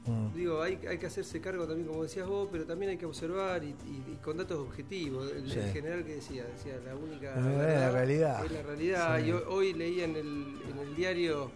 Mm. 0.06 0.36
digo, 0.36 0.62
hay, 0.62 0.80
hay 0.88 1.00
que 1.00 1.08
hacerse 1.08 1.42
cargo 1.42 1.66
también, 1.66 1.88
como 1.88 2.04
decías 2.04 2.28
vos, 2.28 2.48
pero 2.52 2.64
también 2.64 2.92
hay 2.92 2.98
que 2.98 3.08
observar 3.08 3.64
y, 3.64 3.70
y- 3.70 4.14
y 4.14 4.20
con 4.24 4.38
datos 4.38 4.60
objetivos. 4.60 5.32
El, 5.32 5.50
Sí. 5.50 5.58
el 5.58 5.72
general 5.74 6.06
que 6.06 6.14
decía, 6.18 6.44
decía, 6.46 6.80
la 6.86 6.96
única 6.96 7.32
Es 7.34 7.44
la 7.44 7.90
realidad. 7.92 8.46
es 8.46 8.52
la 8.52 8.62
realidad. 8.62 9.20
Sí. 9.20 9.26
Y 9.26 9.32
hoy, 9.32 9.44
hoy 9.48 9.74
leía 9.74 10.06
en 10.06 10.16
el, 10.16 10.60
en 10.72 10.78
el 10.80 10.96
diario 10.96 11.50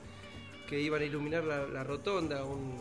que 0.67 0.81
iban 0.81 0.99
a 1.03 1.05
iluminar 1.05 1.43
la, 1.43 1.67
la 1.67 1.83
rotonda, 1.83 2.43
un, 2.43 2.75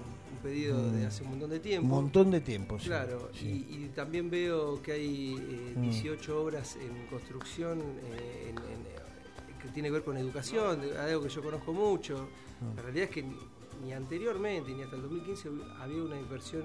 un 0.72 0.98
de 1.00 1.06
hace 1.06 1.22
un 1.22 1.30
montón 1.30 1.50
de 1.50 1.56
Un 1.56 1.62
tiempo. 1.62 1.86
montón 1.88 2.30
de 2.30 2.40
tiempo, 2.40 2.78
sí. 2.78 2.86
Claro, 2.86 3.30
sí. 3.34 3.66
y, 3.70 3.84
y 3.84 3.88
también 3.94 4.28
veo 4.30 4.80
que 4.82 4.92
hay 4.92 5.34
eh, 5.38 5.72
Mm. 5.76 5.82
18 5.82 6.42
obras 6.42 6.76
en 6.76 7.06
construcción 7.06 7.80
eh, 7.80 8.50
en- 8.50 8.56
en- 8.58 9.58
que 9.62 9.68
tiene 9.70 9.88
que 9.88 9.92
ver 9.94 10.04
con 10.04 10.16
educación, 10.16 10.80
algo 10.98 11.22
que 11.24 11.28
yo 11.28 11.42
conozco 11.42 11.72
mucho. 11.72 12.28
Mm. 12.60 12.76
La 12.76 12.82
realidad 12.82 13.04
es 13.04 13.10
que 13.10 13.24
ni 13.82 13.92
anteriormente 13.92 14.72
ni 14.72 14.82
hasta 14.82 14.96
el 14.96 15.02
2015 15.02 15.50
hubi- 15.50 15.76
había 15.80 16.02
una 16.02 16.18
inversión 16.18 16.64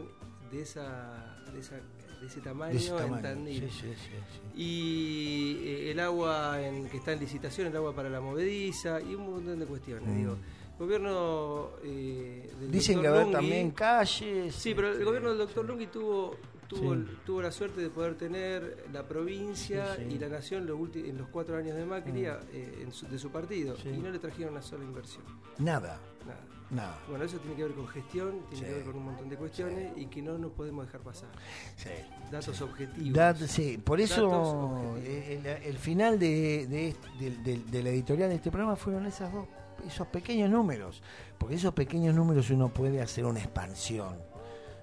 de 0.52 0.62
esa 0.62 1.40
de, 1.52 1.60
esa, 1.60 1.76
de 1.76 2.28
ese 2.28 2.42
tamaño, 2.42 2.72
De 2.74 2.78
ese 2.80 2.90
en. 2.96 3.22
Tandil. 3.22 3.60
Sí, 3.62 3.70
sí, 3.70 3.88
sí, 3.96 4.10
sí. 4.56 4.62
Y 4.62 5.58
eh, 5.68 5.92
el 5.92 6.00
agua 6.00 6.62
en, 6.62 6.88
que 6.90 6.98
está 6.98 7.14
en 7.14 7.20
licitación, 7.20 7.68
el 7.68 7.76
agua 7.76 7.94
para 7.96 8.10
la 8.10 8.22
movediza 8.22 9.00
y 9.02 9.14
un 9.16 9.30
montón 9.30 9.60
de 9.60 9.66
cuestiones. 9.66 10.08
Mm. 10.10 10.18
Digo, 10.18 10.38
gobierno 10.84 11.70
eh, 11.84 12.50
del 12.60 12.72
Dicen 12.72 13.02
que 13.02 13.08
haber 13.08 13.32
también 13.32 13.72
calles. 13.72 14.54
Sí, 14.56 14.74
pero 14.76 14.88
el 14.88 14.94
este, 14.94 15.06
gobierno 15.06 15.30
del 15.30 15.38
doctor 15.40 15.66
Lunghi 15.66 15.88
tuvo, 15.88 16.36
tuvo, 16.68 16.96
Sí. 16.96 17.06
tuvo 17.26 17.42
la 17.42 17.52
suerte 17.52 17.82
de 17.82 17.90
poder 17.90 18.16
tener 18.16 18.86
la 18.92 19.08
provincia 19.08 19.96
Sí, 19.96 20.04
sí. 20.10 20.16
y 20.16 20.20
la 20.20 20.30
nación 20.30 20.66
los 20.66 20.78
ulti- 20.80 21.08
en 21.10 21.18
los 21.18 21.28
cuatro 21.30 21.58
años 21.58 21.76
de 21.76 21.86
Macri 21.86 22.12
Mm. 22.12 22.26
eh, 22.54 22.80
en 22.84 22.92
su- 22.92 23.08
de 23.08 23.18
su 23.20 23.30
partido 23.30 23.76
y 23.86 23.98
no 23.98 24.10
le 24.10 24.20
trajeron 24.20 24.54
una 24.54 24.62
sola 24.62 24.84
inversión. 24.84 25.24
Nada, 25.60 26.00
Nada. 26.26 26.40
nada. 26.72 27.00
Bueno, 27.08 27.26
eso 27.26 27.38
tiene 27.38 27.56
que 27.56 27.64
ver 27.64 27.74
con 27.74 27.88
gestión, 27.90 28.40
tiene 28.50 28.66
que 28.68 28.74
ver 28.74 28.84
con 28.86 28.96
un 28.96 29.04
montón 29.06 29.30
de 29.30 29.36
cuestiones 29.38 29.92
y 29.98 30.08
que 30.08 30.22
no 30.24 30.38
nos 30.40 30.52
podemos 30.54 30.86
dejar 30.88 31.02
pasar. 31.02 31.30
Sí. 31.76 31.90
Datos 32.32 32.60
objetivos. 32.62 33.14
Dat- 33.14 33.46
sí, 33.48 33.78
por 33.78 34.00
eso 34.02 34.96
eh, 34.98 35.40
el, 35.44 35.46
el 35.72 35.78
final 35.78 36.18
de- 36.18 36.66
de- 36.68 37.58
de 37.70 37.84
la 37.84 37.90
editorial 37.90 38.30
de 38.30 38.36
este 38.38 38.50
programa 38.50 38.76
fueron 38.76 39.06
esas 39.06 39.32
dos, 39.32 39.46
esos 39.88 40.08
pequeños 40.08 40.50
números. 40.50 41.02
Porque 41.38 41.56
esos 41.56 41.74
pequeños 41.74 42.16
números 42.16 42.50
uno 42.50 42.70
puede 42.70 43.02
hacer 43.02 43.26
una 43.26 43.40
expansión. 43.40 44.18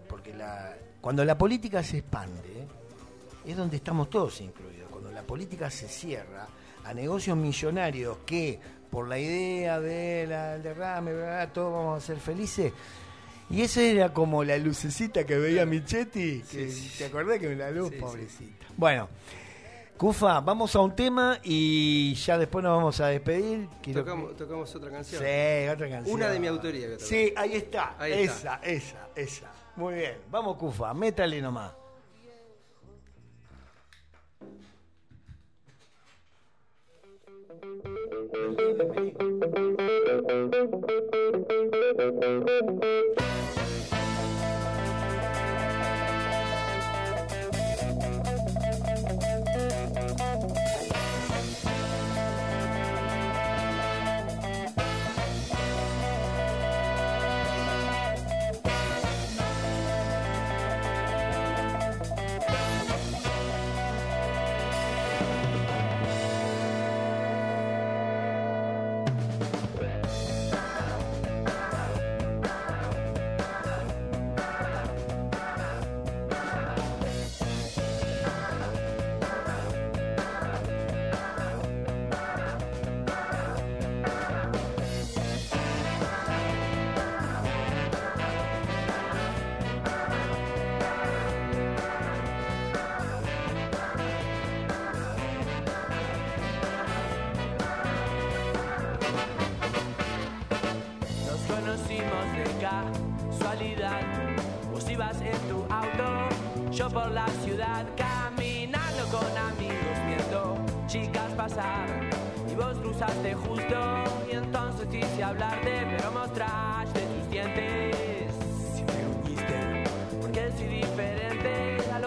Porque 0.09 0.34
la, 0.34 0.74
cuando 1.01 1.24
la 1.24 1.36
política 1.38 1.82
se 1.82 1.98
expande, 1.98 2.66
es 3.46 3.57
donde 3.57 3.76
estamos 3.76 4.11
todos 4.11 4.40
incluidos. 4.40 4.88
Cuando 4.90 5.11
la 5.12 5.22
política 5.22 5.70
se 5.70 5.88
cierra 5.88 6.46
a 6.84 6.94
negocios 6.94 7.36
millonarios 7.36 8.18
que 8.26 8.59
por 8.90 9.07
la 9.09 9.18
idea 9.18 9.78
de 9.80 10.26
la 10.26 10.53
del 10.55 10.62
derrame, 10.62 11.12
bla, 11.14 11.53
todos 11.53 11.72
vamos 11.72 12.03
a 12.03 12.07
ser 12.07 12.18
felices. 12.18 12.72
Y 13.48 13.62
esa 13.62 13.82
era 13.82 14.12
como 14.12 14.44
la 14.44 14.57
lucecita 14.59 15.24
que 15.24 15.36
veía 15.36 15.64
Michetti, 15.66 16.42
que 16.42 16.70
Sí, 16.70 16.88
sí. 16.88 16.98
te 16.98 17.07
acordás 17.07 17.38
que 17.38 17.55
la 17.57 17.70
luz, 17.70 17.90
sí. 17.90 17.96
pobrecita. 17.96 18.66
Bueno, 18.76 19.09
Cufa, 20.01 20.40
vamos 20.40 20.74
a 20.74 20.80
un 20.80 20.96
tema 20.96 21.38
y 21.42 22.14
ya 22.14 22.38
después 22.38 22.64
nos 22.64 22.74
vamos 22.74 22.98
a 23.01 23.09
despedir. 23.09 23.68
Tocamos, 23.92 24.30
que- 24.30 24.34
tocamos 24.36 24.74
otra 24.74 24.90
canción. 24.90 25.22
Sí, 25.22 25.68
otra 25.68 25.90
canción. 25.90 26.14
Una 26.16 26.30
de 26.30 26.40
mi 26.40 26.46
autoría 26.46 26.88
que. 26.88 27.01
Sí, 27.01 27.34
ahí 27.36 27.57
está. 27.57 27.96
Ahí 27.98 28.12
esa, 28.14 28.55
está. 28.55 28.61
esa, 28.66 29.09
esa. 29.14 29.51
Muy 29.76 29.96
bien. 29.96 30.16
Vamos, 30.30 30.57
Cufa, 30.57 30.94
métale 30.94 31.42
nomás. 31.42 31.72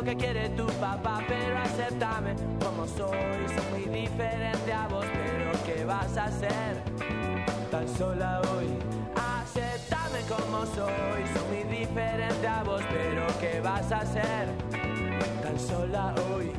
Que 0.04 0.16
quiere 0.16 0.49
tu 0.49 0.66
papá, 0.80 1.22
pero 1.28 1.58
acéptame 1.60 2.36
como 2.64 2.86
soy. 2.88 3.47
Soy 3.47 3.86
muy 3.86 4.01
diferente 4.01 4.74
a 4.74 4.88
vos, 4.88 5.06
pero 5.14 5.51
¿qué 5.66 5.86
vas 5.86 6.18
a 6.18 6.26
hacer? 6.26 6.84
tan 7.72 7.88
sola 7.88 8.41
hoy. 8.54 8.68
Aceptame 9.16 10.20
como 10.30 10.66
soy, 10.66 11.24
soy 11.34 11.64
muy 11.64 11.78
diferente 11.78 12.47
a 12.47 12.64
vos, 12.64 12.82
pero 12.89 13.26
¿qué 13.39 13.62
vas 13.62 13.91
a 13.91 13.99
hacer? 13.99 14.47
Tan 15.41 15.60
sola 15.60 16.14
hoy. 16.30 16.51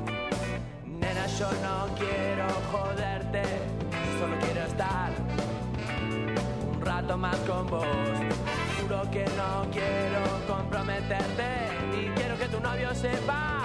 Nena, 0.87 1.27
yo 1.39 1.49
no 1.63 1.95
quiero 1.97 2.49
joderte, 2.73 3.43
solo 4.19 4.37
quiero 4.41 4.63
estar 4.63 5.13
un 6.73 6.81
rato 6.81 7.17
más 7.17 7.37
con 7.47 7.67
vos. 7.69 8.64
Juro 8.85 9.11
que 9.11 9.24
no 9.35 9.66
quiero 9.72 10.20
comprometerte, 10.47 11.47
ni 11.91 12.09
quiero 12.11 12.37
que 12.37 12.49
tu 12.49 12.61
novio 12.61 12.95
sepa 12.95 13.64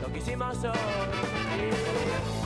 lo 0.00 0.12
que 0.12 0.18
hicimos 0.20 0.62
hoy. 0.62 2.43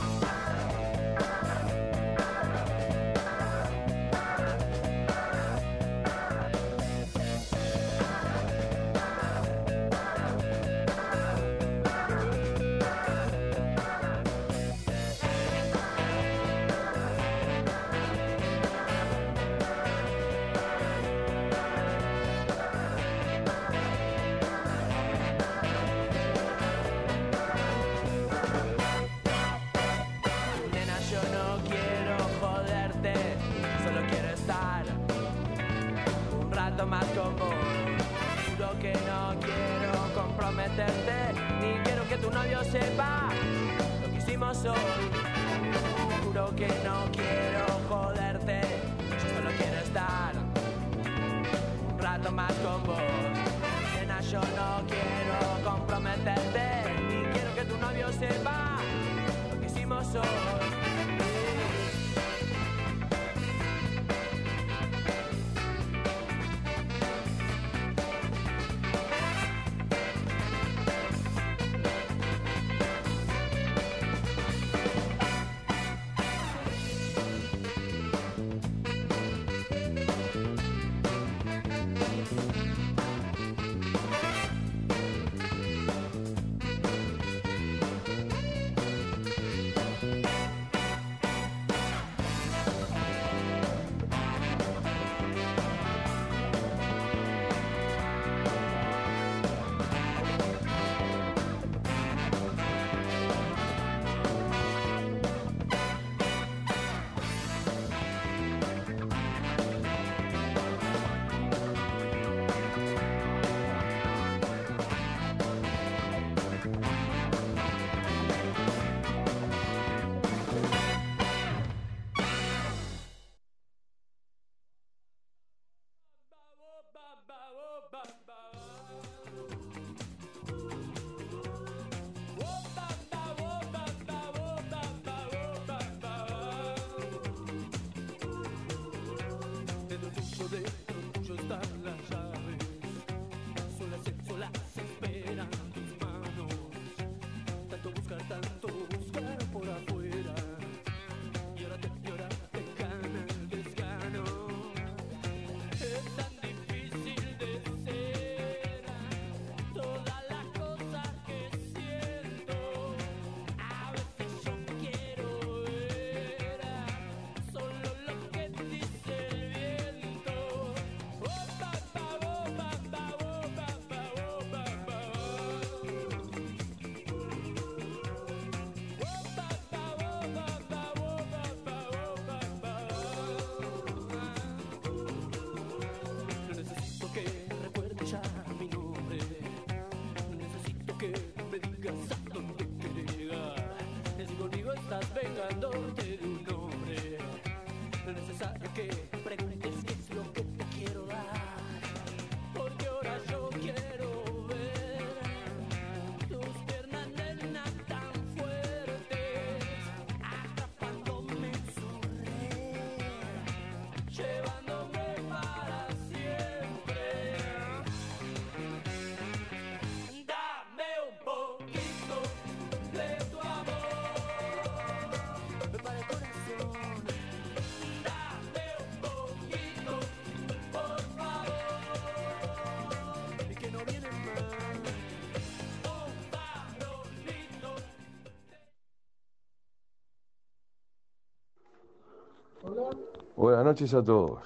Buenas 243.39 243.63
noches 243.63 243.93
a 243.93 244.03
todos. 244.03 244.41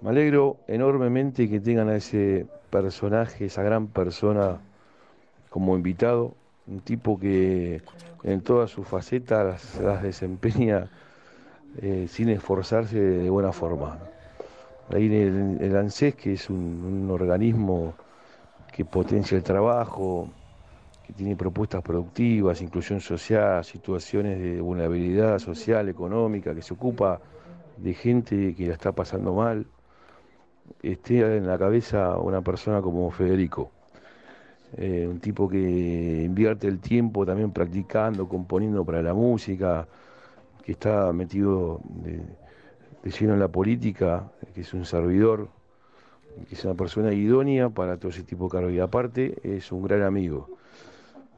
Me 0.00 0.10
alegro 0.10 0.56
enormemente 0.66 1.48
que 1.48 1.60
tengan 1.60 1.88
a 1.88 1.94
ese 1.94 2.44
personaje, 2.70 3.44
esa 3.44 3.62
gran 3.62 3.86
persona 3.86 4.58
como 5.48 5.76
invitado, 5.76 6.34
un 6.66 6.80
tipo 6.80 7.20
que 7.20 7.82
en 8.24 8.40
todas 8.40 8.68
sus 8.68 8.84
facetas 8.84 9.78
las 9.80 10.02
desempeña 10.02 10.90
eh, 11.80 12.06
sin 12.08 12.30
esforzarse 12.30 12.98
de 12.98 13.30
buena 13.30 13.52
forma. 13.52 14.00
Ahí 14.92 15.06
el, 15.06 15.58
el 15.60 15.76
ANSES, 15.76 16.16
que 16.16 16.32
es 16.32 16.50
un 16.50 17.08
organismo 17.12 17.94
que 18.72 18.84
potencia 18.84 19.36
el 19.36 19.44
trabajo, 19.44 20.28
que 21.06 21.12
tiene 21.12 21.36
propuestas 21.36 21.80
productivas, 21.80 22.60
inclusión 22.60 23.00
social, 23.00 23.64
situaciones 23.64 24.40
de 24.40 24.60
vulnerabilidad 24.60 25.38
social, 25.38 25.88
económica, 25.88 26.52
que 26.52 26.62
se 26.62 26.74
ocupa 26.74 27.20
de 27.76 27.94
gente 27.94 28.54
que 28.54 28.68
la 28.68 28.74
está 28.74 28.92
pasando 28.92 29.34
mal, 29.34 29.66
esté 30.82 31.36
en 31.36 31.46
la 31.46 31.58
cabeza 31.58 32.16
una 32.18 32.42
persona 32.42 32.80
como 32.82 33.10
Federico. 33.10 33.70
Eh, 34.76 35.06
un 35.06 35.20
tipo 35.20 35.48
que 35.48 35.58
invierte 36.24 36.66
el 36.66 36.80
tiempo 36.80 37.26
también 37.26 37.52
practicando, 37.52 38.26
componiendo 38.28 38.84
para 38.84 39.02
la 39.02 39.12
música, 39.12 39.86
que 40.64 40.72
está 40.72 41.12
metido 41.12 41.80
de, 41.84 42.22
lleno 43.10 43.34
en 43.34 43.40
la 43.40 43.48
política, 43.48 44.30
que 44.54 44.62
es 44.62 44.72
un 44.72 44.86
servidor, 44.86 45.48
que 46.48 46.54
es 46.54 46.64
una 46.64 46.74
persona 46.74 47.12
idónea 47.12 47.68
para 47.68 47.98
todo 47.98 48.10
ese 48.10 48.22
tipo 48.22 48.44
de 48.44 48.50
cargo. 48.50 48.70
Y 48.70 48.80
aparte 48.80 49.34
es 49.42 49.70
un 49.72 49.82
gran 49.82 50.02
amigo, 50.02 50.48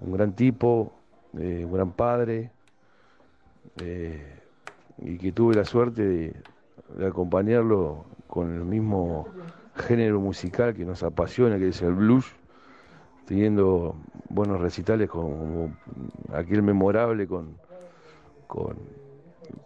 un 0.01 0.13
gran 0.13 0.35
tipo, 0.35 0.93
eh, 1.37 1.65
un 1.65 1.73
gran 1.73 1.93
padre, 1.93 2.51
eh, 3.83 4.44
y 4.99 5.19
que 5.19 5.33
tuve 5.33 5.55
la 5.55 5.65
suerte 5.65 6.03
de, 6.03 7.07
acompañarlo 7.07 8.05
con 8.27 8.55
el 8.55 8.65
mismo 8.65 9.27
género 9.75 10.21
musical 10.21 10.75
que 10.75 10.85
nos 10.85 11.03
apasiona, 11.03 11.59
que 11.59 11.69
es 11.69 11.83
el 11.83 11.95
blues, 11.95 12.27
teniendo 13.27 13.97
buenos 14.29 14.61
recitales 14.61 15.09
como 15.09 15.75
aquel 16.33 16.63
memorable 16.63 17.27
con, 17.27 17.57
con, 18.47 18.77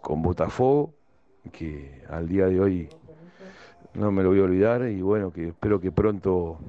con 0.01 0.21
Botafogo, 0.21 0.93
que 1.51 2.03
al 2.09 2.27
día 2.27 2.47
de 2.47 2.59
hoy 2.59 2.89
no 3.93 4.11
me 4.11 4.23
lo 4.23 4.29
voy 4.29 4.39
a 4.39 4.43
olvidar 4.43 4.87
y 4.87 5.01
bueno, 5.01 5.31
que 5.31 5.49
espero 5.49 5.79
que 5.79 5.91
pronto 5.91 6.59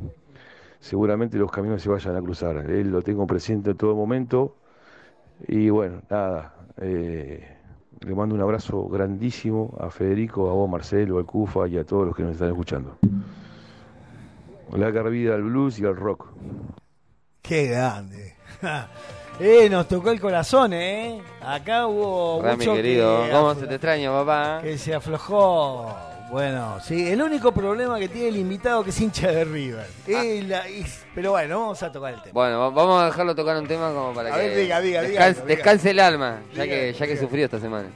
seguramente 0.81 1.39
los 1.39 1.51
caminos 1.51 1.83
se 1.83 1.89
vayan 1.89 2.17
a 2.17 2.23
cruzar. 2.23 2.57
Él 2.71 2.91
lo 2.91 3.03
tengo 3.03 3.27
presente 3.27 3.71
en 3.71 3.77
todo 3.77 3.95
momento 3.95 4.57
y 5.47 5.71
bueno, 5.71 6.03
nada, 6.11 6.55
eh, 6.79 7.60
le 8.01 8.15
mando 8.15 8.35
un 8.35 8.41
abrazo 8.41 8.89
grandísimo 8.89 9.77
a 9.79 9.91
Federico, 9.91 10.49
a 10.51 10.55
vos 10.55 10.69
Marcelo, 10.69 11.19
al 11.19 11.27
Cufa 11.27 11.69
y 11.69 11.77
a 11.77 11.85
todos 11.85 12.07
los 12.07 12.17
que 12.17 12.23
nos 12.23 12.33
están 12.33 12.49
escuchando. 12.49 12.97
Larga 14.73 15.03
vida 15.03 15.35
al 15.35 15.43
blues 15.43 15.79
y 15.79 15.85
al 15.85 15.97
rock. 15.97 16.29
Qué 17.43 17.67
grande. 17.67 18.37
eh, 19.41 19.69
nos 19.69 19.89
tocó 19.89 20.11
el 20.11 20.21
corazón, 20.21 20.73
¿eh? 20.73 21.21
Acá 21.43 21.87
hubo 21.87 22.41
Rami, 22.43 22.59
mucho 22.59 22.75
querido, 22.75 23.25
que, 23.25 23.31
¿cómo 23.31 23.55
se 23.55 23.67
te 23.67 23.75
extraña, 23.75 24.11
papá? 24.11 24.61
que 24.63 24.79
se 24.79 24.95
aflojó. 24.95 26.10
Bueno, 26.31 26.78
sí, 26.81 27.09
el 27.09 27.20
único 27.22 27.51
problema 27.53 27.99
que 27.99 28.09
tiene 28.09 28.28
el 28.28 28.37
invitado 28.37 28.85
que 28.85 28.91
es 28.91 29.01
hincha 29.01 29.28
de 29.33 29.45
River. 29.45 29.87
Eh, 30.07 30.45
la- 30.47 30.68
y- 30.68 30.87
pero 31.14 31.33
bueno, 31.33 31.59
vamos 31.61 31.83
a 31.83 31.91
tocar 31.91 32.14
el 32.14 32.20
tema. 32.22 32.33
Bueno, 32.33 32.61
va- 32.61 32.70
vamos 32.70 33.03
a 33.03 33.07
dejarlo 33.07 33.35
tocar 33.35 33.57
un 33.57 33.66
tema 33.66 33.93
como 33.93 34.14
para 34.14 34.33
A 34.33 34.39
que 34.39 34.49
ver, 34.49 34.57
diga, 34.59 34.81
diga, 34.81 35.03
diga 35.03 35.11
descanse, 35.26 35.41
diga. 35.43 35.55
descanse 35.57 35.91
el 35.91 35.99
alma, 36.01 36.41
ya 36.55 36.62
Diga, 36.62 36.74
que 36.76 36.93
ya 36.93 37.07
que 37.07 37.16
sufrió 37.16 37.45
esta 37.47 37.59
semana. 37.59 37.89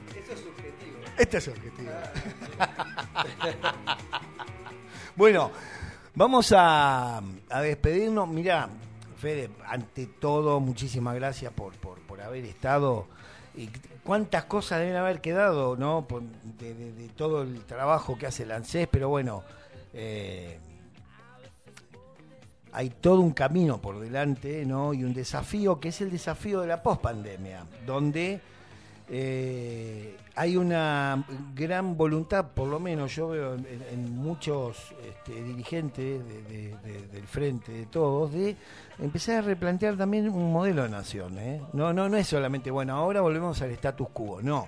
Este 1.17 1.37
es 1.37 1.47
el 1.47 1.53
objetivo. 1.53 1.91
bueno, 5.15 5.51
vamos 6.13 6.53
a, 6.55 7.21
a 7.49 7.61
despedirnos. 7.61 8.27
Mirá, 8.27 8.67
Fede, 9.17 9.49
ante 9.65 10.07
todo, 10.07 10.59
muchísimas 10.59 11.15
gracias 11.15 11.51
por, 11.53 11.73
por, 11.75 11.99
por 11.99 12.21
haber 12.21 12.43
estado. 12.45 13.07
Y 13.55 13.69
cuántas 14.05 14.45
cosas 14.45 14.79
deben 14.79 14.95
haber 14.95 15.19
quedado, 15.19 15.75
¿no? 15.75 16.05
De 16.59 17.09
todo 17.15 17.41
el 17.41 17.65
trabajo 17.65 18.17
que 18.17 18.27
hace 18.27 18.43
el 18.43 18.51
ANSES, 18.51 18.87
pero 18.89 19.09
bueno, 19.09 19.43
eh, 19.93 20.59
hay 22.71 22.89
todo 22.89 23.21
un 23.21 23.31
camino 23.31 23.81
por 23.81 23.99
delante, 23.99 24.65
¿no? 24.65 24.93
Y 24.93 25.03
un 25.03 25.13
desafío 25.13 25.79
que 25.79 25.89
es 25.89 26.01
el 26.01 26.11
desafío 26.11 26.61
de 26.61 26.67
la 26.67 26.83
pospandemia, 26.83 27.65
donde 27.85 28.39
eh, 29.07 30.17
hay 30.35 30.57
una 30.57 31.25
gran 31.53 31.95
voluntad, 31.95 32.47
por 32.53 32.67
lo 32.67 32.79
menos 32.79 33.15
yo 33.15 33.29
veo 33.29 33.55
en, 33.55 34.15
muchos 34.15 34.93
este, 35.07 35.41
dirigentes 35.43 36.21
de- 36.27 37.07
del 37.11 37.27
frente, 37.27 37.71
de 37.71 37.85
todos, 37.85 38.33
de 38.33 38.55
empezar 38.99 39.37
a 39.37 39.41
replantear 39.41 39.95
también 39.95 40.27
un 40.29 40.51
modelo 40.51 40.83
de 40.83 40.89
nación. 40.89 41.37
¿eh? 41.37 41.61
No, 41.73 41.93
no, 41.93 42.09
no 42.09 42.17
es 42.17 42.27
solamente, 42.27 42.71
bueno, 42.71 42.95
ahora 42.95 43.21
volvemos 43.21 43.61
al 43.61 43.71
status 43.71 44.09
quo, 44.09 44.41
no. 44.41 44.67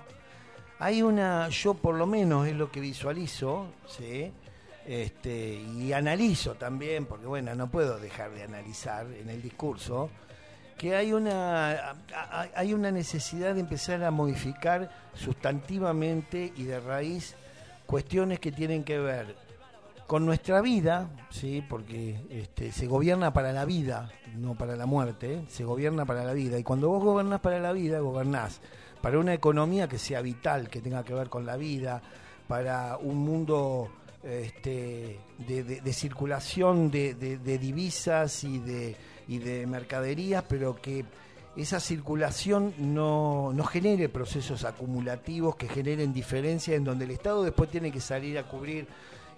Hay 0.80 1.02
una, 1.02 1.48
yo 1.48 1.74
por 1.74 1.96
lo 1.96 2.06
menos 2.06 2.46
es 2.46 2.54
lo 2.54 2.70
que 2.70 2.80
visualizo, 2.80 3.66
¿sí? 3.86 4.32
este, 4.86 5.54
y 5.54 5.92
analizo 5.92 6.54
también, 6.54 7.04
porque 7.06 7.26
bueno, 7.26 7.54
no 7.54 7.68
puedo 7.70 7.98
dejar 7.98 8.30
de 8.30 8.44
analizar 8.44 9.06
en 9.12 9.28
el 9.28 9.42
discurso, 9.42 10.08
que 10.78 10.94
hay 10.96 11.12
una, 11.12 11.94
hay 12.54 12.72
una 12.72 12.90
necesidad 12.92 13.54
de 13.54 13.60
empezar 13.60 14.02
a 14.04 14.10
modificar 14.10 14.88
sustantivamente 15.14 16.52
y 16.56 16.64
de 16.64 16.78
raíz 16.80 17.34
cuestiones 17.86 18.38
que 18.38 18.52
tienen 18.52 18.84
que 18.84 18.98
ver 18.98 19.34
con 20.06 20.24
nuestra 20.24 20.60
vida, 20.62 21.08
sí, 21.30 21.62
porque 21.68 22.18
este, 22.30 22.72
se 22.72 22.86
gobierna 22.86 23.32
para 23.32 23.52
la 23.52 23.64
vida, 23.66 24.10
no 24.36 24.54
para 24.54 24.74
la 24.76 24.86
muerte, 24.86 25.42
se 25.48 25.64
gobierna 25.64 26.06
para 26.06 26.24
la 26.24 26.32
vida. 26.32 26.58
Y 26.58 26.62
cuando 26.62 26.88
vos 26.88 27.02
gobernás 27.04 27.40
para 27.40 27.58
la 27.60 27.72
vida, 27.72 27.98
gobernás 27.98 28.60
para 29.02 29.18
una 29.18 29.34
economía 29.34 29.86
que 29.88 29.98
sea 29.98 30.22
vital, 30.22 30.70
que 30.70 30.80
tenga 30.80 31.04
que 31.04 31.12
ver 31.12 31.28
con 31.28 31.44
la 31.44 31.56
vida, 31.56 32.00
para 32.46 32.96
un 32.96 33.16
mundo 33.18 33.90
este, 34.22 35.20
de, 35.46 35.62
de- 35.64 35.80
de 35.82 35.92
circulación 35.92 36.90
de- 36.90 37.14
de 37.14 37.58
divisas 37.58 38.44
y 38.44 38.58
de, 38.60 38.96
y 39.28 39.38
de 39.38 39.66
mercaderías, 39.66 40.42
pero 40.48 40.74
que 40.80 41.04
esa 41.56 41.80
circulación 41.80 42.74
no, 42.78 43.52
no 43.52 43.64
genere 43.64 44.08
procesos 44.08 44.64
acumulativos 44.64 45.56
que 45.56 45.68
generen 45.68 46.12
diferencias 46.12 46.76
en 46.76 46.84
donde 46.84 47.04
el 47.04 47.10
Estado 47.10 47.42
después 47.42 47.70
tiene 47.70 47.92
que 47.92 48.00
salir 48.00 48.38
a 48.38 48.48
cubrir. 48.48 48.86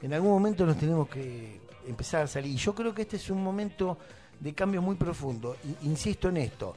En 0.02 0.14
algún 0.14 0.30
momento 0.30 0.64
nos 0.64 0.76
tenemos 0.76 1.08
que 1.08 1.60
empezar 1.86 2.22
a 2.22 2.26
salir. 2.26 2.52
Y 2.52 2.56
yo 2.56 2.74
creo 2.74 2.94
que 2.94 3.02
este 3.02 3.16
es 3.16 3.30
un 3.30 3.42
momento 3.42 3.98
de 4.38 4.54
cambio 4.54 4.82
muy 4.82 4.96
profundo. 4.96 5.56
Insisto 5.82 6.28
en 6.28 6.38
esto. 6.38 6.74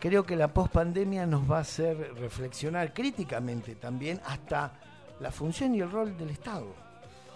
Creo 0.00 0.24
que 0.24 0.36
la 0.36 0.48
pospandemia 0.48 1.26
nos 1.26 1.50
va 1.50 1.58
a 1.58 1.62
hacer 1.62 2.14
reflexionar 2.14 2.92
críticamente 2.92 3.76
también 3.76 4.20
hasta 4.26 4.74
la 5.20 5.30
función 5.30 5.74
y 5.74 5.80
el 5.80 5.90
rol 5.90 6.16
del 6.16 6.30
Estado. 6.30 6.66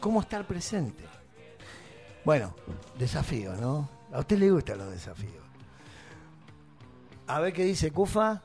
Cómo 0.01 0.21
estar 0.21 0.47
presente. 0.47 1.05
Bueno, 2.25 2.55
desafío, 2.99 3.55
¿no? 3.55 3.98
A 4.13 4.21
usted 4.21 4.39
le 4.39 4.51
gustan 4.51 4.79
los 4.79 4.91
desafíos. 4.91 5.45
A 7.27 7.41
ver 7.41 7.53
qué 7.53 7.65
dice 7.65 7.91
Cufa. 7.91 8.43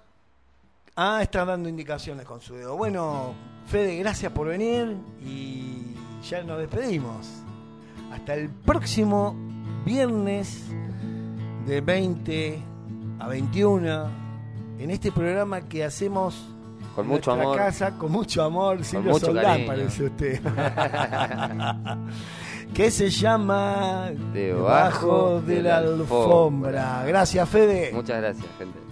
Ah, 0.95 1.19
está 1.21 1.45
dando 1.45 1.69
indicaciones 1.69 2.25
con 2.25 2.41
su 2.41 2.55
dedo. 2.55 2.75
Bueno, 2.77 3.33
Fede, 3.67 3.97
gracias 3.97 4.31
por 4.31 4.47
venir 4.47 4.95
y 5.25 5.95
ya 6.29 6.43
nos 6.43 6.59
despedimos. 6.59 7.27
Hasta 8.11 8.35
el 8.35 8.49
próximo 8.49 9.35
viernes 9.85 10.65
de 11.65 11.81
20 11.81 12.61
a 13.19 13.27
21, 13.27 14.07
en 14.79 14.91
este 14.91 15.11
programa 15.11 15.61
que 15.61 15.83
hacemos 15.83 16.45
Con 16.93 17.05
en 17.05 17.11
mucho 17.11 17.31
amor. 17.31 17.57
casa, 17.57 17.97
con 17.97 18.11
mucho 18.11 18.43
amor, 18.43 18.83
Silvio 18.83 19.13
mucho 19.13 19.27
Soldán 19.27 19.45
cariño. 19.45 19.67
parece 19.67 20.03
usted. 20.03 20.41
que 22.73 22.89
se 22.91 23.09
llama 23.09 24.11
Debajo 24.33 25.41
de 25.41 25.55
de 25.55 25.63
la 25.63 25.77
alfombra. 25.77 27.03
Gracias, 27.05 27.47
Fede. 27.49 27.91
Muchas 27.93 28.19
gracias, 28.19 28.47
gente. 28.57 28.82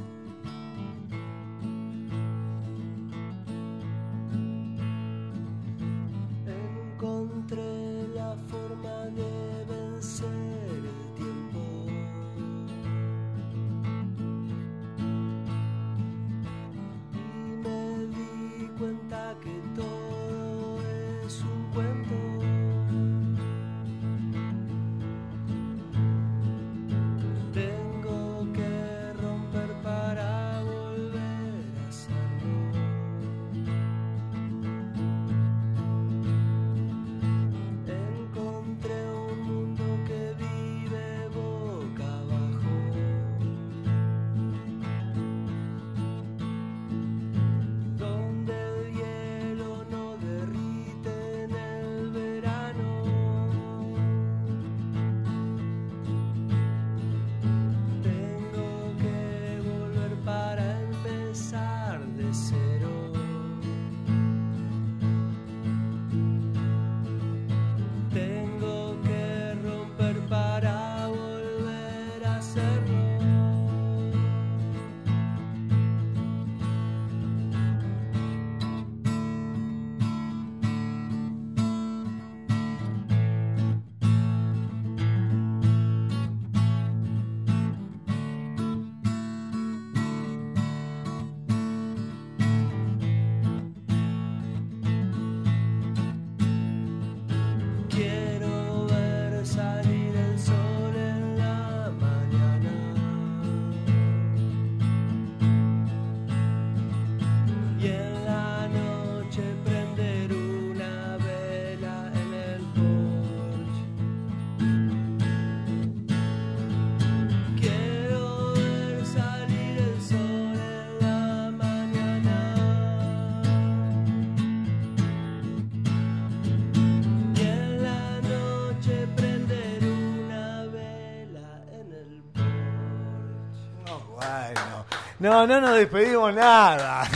No, 135.22 135.46
no 135.46 135.62
nos 135.62 135.76
despedimos 135.76 136.34
nada. 136.34 137.08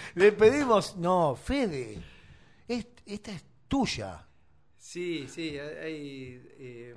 Le 0.14 0.32
pedimos. 0.32 0.96
No, 0.96 1.36
Fede. 1.36 1.98
es- 2.66 2.86
esta 3.04 3.32
es 3.32 3.44
tuya. 3.68 4.26
Sí, 4.78 5.26
sí, 5.28 5.58
hay... 5.58 6.42
eh, 6.58 6.94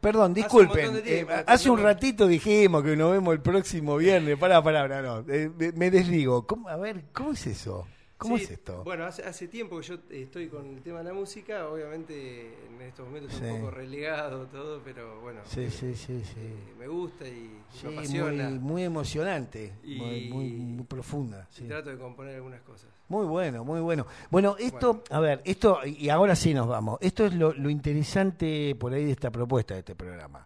Perdón, 0.00 0.22
Hace 0.22 0.28
un 0.28 0.34
disculpen. 0.34 1.02
tiempo, 1.02 1.32
eh, 1.32 1.44
hace 1.46 1.68
un 1.70 1.82
ratito 1.82 2.26
dijimos 2.26 2.82
que 2.82 2.96
nos 2.96 3.12
vemos 3.12 3.34
el 3.34 3.40
próximo 3.42 3.96
viernes. 3.96 4.38
Pará, 4.38 4.62
pará, 4.62 5.02
no. 5.02 5.18
eh, 5.28 5.50
me- 5.54 5.72
me 5.72 5.90
desligo. 5.90 6.46
¿Cómo- 6.46 6.68
a 6.68 6.76
ver, 6.76 7.04
¿cómo 7.12 7.32
es 7.32 7.46
eso? 7.46 7.86
¿Cómo 8.18 8.38
sí, 8.38 8.44
es 8.44 8.50
esto? 8.52 8.82
Bueno, 8.82 9.04
hace, 9.04 9.22
hace 9.24 9.46
tiempo 9.46 9.78
que 9.78 9.86
yo 9.86 9.96
estoy 10.10 10.48
con 10.48 10.66
el 10.66 10.80
tema 10.82 10.98
de 10.98 11.04
la 11.04 11.12
música, 11.12 11.68
obviamente 11.68 12.54
en 12.66 12.80
estos 12.80 13.06
momentos 13.06 13.32
Sí. 13.34 13.44
un 13.44 13.56
poco 13.60 13.70
relegado 13.70 14.46
todo, 14.46 14.80
pero 14.82 15.20
bueno, 15.20 15.40
Sí, 15.44 15.60
eh, 15.64 15.70
sí, 15.70 15.94
sí, 15.94 16.22
sí. 16.24 16.34
eh, 16.38 16.74
me 16.78 16.88
gusta 16.88 17.28
y 17.28 17.60
Sí, 17.74 17.86
me 17.86 17.92
apasiona. 17.92 18.48
muy, 18.48 18.58
muy 18.58 18.82
emocionante, 18.84 19.74
Y- 19.84 19.96
muy, 19.96 20.20
muy, 20.28 20.48
muy 20.50 20.84
profunda. 20.84 21.46
y 21.58 21.64
trato 21.68 21.90
de 21.90 21.98
componer 21.98 22.36
algunas 22.36 22.62
cosas. 22.62 22.88
Muy 23.08 23.26
bueno, 23.26 23.64
muy 23.64 23.80
bueno. 23.80 24.06
Bueno, 24.30 24.56
esto, 24.58 24.94
Bueno. 24.94 25.04
a 25.10 25.20
ver, 25.20 25.42
esto, 25.44 25.78
y 25.84 26.08
ahora 26.08 26.34
sí 26.34 26.54
nos 26.54 26.66
vamos. 26.66 26.98
Esto 27.02 27.26
es 27.26 27.34
lo, 27.34 27.52
lo 27.52 27.68
interesante 27.68 28.74
por 28.76 28.94
ahí 28.94 29.04
de 29.04 29.12
esta 29.12 29.30
propuesta, 29.30 29.74
de 29.74 29.80
este 29.80 29.94
programa. 29.94 30.44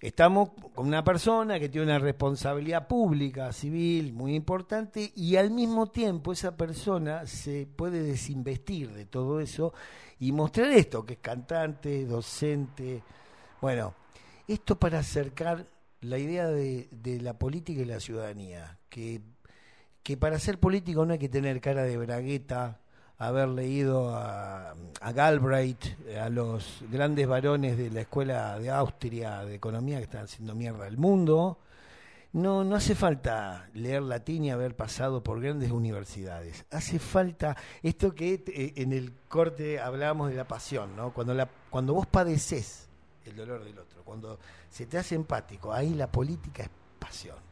Estamos 0.00 0.50
con 0.74 0.86
una 0.86 1.04
persona 1.04 1.60
que 1.60 1.68
tiene 1.68 1.88
una 1.88 1.98
responsabilidad 1.98 2.88
pública, 2.88 3.52
civil, 3.52 4.14
muy 4.14 4.34
importante, 4.34 5.12
y 5.14 5.36
al 5.36 5.50
mismo 5.50 5.88
tiempo 5.88 6.32
esa 6.32 6.56
persona 6.56 7.26
se 7.26 7.66
puede 7.66 8.02
desinvestir 8.02 8.92
de 8.92 9.04
todo 9.04 9.40
eso 9.40 9.74
y 10.18 10.32
mostrar 10.32 10.70
esto, 10.70 11.04
que 11.04 11.14
es 11.14 11.18
cantante, 11.20 12.06
docente. 12.06 13.02
Bueno, 13.60 13.94
esto 14.48 14.78
para 14.78 15.00
acercar 15.00 15.66
la 16.00 16.16
idea 16.16 16.48
de, 16.48 16.88
la 17.20 17.38
política 17.38 17.82
y 17.82 17.84
la 17.84 18.00
ciudadanía, 18.00 18.78
que 18.88 19.20
que 20.02 20.16
para 20.16 20.38
ser 20.38 20.58
político 20.58 21.04
no 21.04 21.12
hay 21.12 21.18
que 21.18 21.28
tener 21.28 21.60
cara 21.60 21.82
de 21.82 21.96
bragueta, 21.96 22.80
haber 23.20 23.48
leído 23.48 24.14
a, 24.16 24.74
Galbraith, 25.14 25.84
a 26.18 26.30
los 26.30 26.82
grandes 26.90 27.28
varones 27.28 27.76
de 27.76 27.90
la 27.90 28.00
escuela 28.00 28.58
de 28.58 28.70
Austria 28.70 29.44
de 29.44 29.54
economía 29.54 29.98
que 29.98 30.04
están 30.04 30.24
haciendo 30.24 30.54
mierda 30.54 30.86
al 30.86 30.96
mundo. 30.96 31.58
No, 32.32 32.64
no 32.64 32.76
hace 32.76 32.94
falta 32.94 33.68
leer 33.74 34.02
latín 34.02 34.44
y 34.44 34.50
haber 34.50 34.74
pasado 34.74 35.22
por 35.22 35.40
grandes 35.40 35.70
universidades. 35.70 36.64
Hace 36.70 36.98
falta 36.98 37.56
esto 37.82 38.14
que 38.14 38.42
eh, 38.46 38.72
en 38.76 38.94
el 38.94 39.12
corte 39.28 39.78
hablábamos 39.78 40.30
de 40.30 40.36
la 40.36 40.48
pasión, 40.48 40.96
¿no? 40.96 41.12
Cuando, 41.12 41.34
la, 41.34 41.46
cuando 41.68 41.92
vos 41.92 42.06
padeces 42.06 42.88
el 43.26 43.36
dolor 43.36 43.62
del 43.64 43.78
otro, 43.78 44.02
cuando 44.02 44.38
se 44.70 44.86
te 44.86 44.96
hace 44.96 45.14
empático, 45.14 45.74
ahí 45.74 45.92
la 45.92 46.10
política 46.10 46.62
es 46.62 46.70
pasión. 46.98 47.49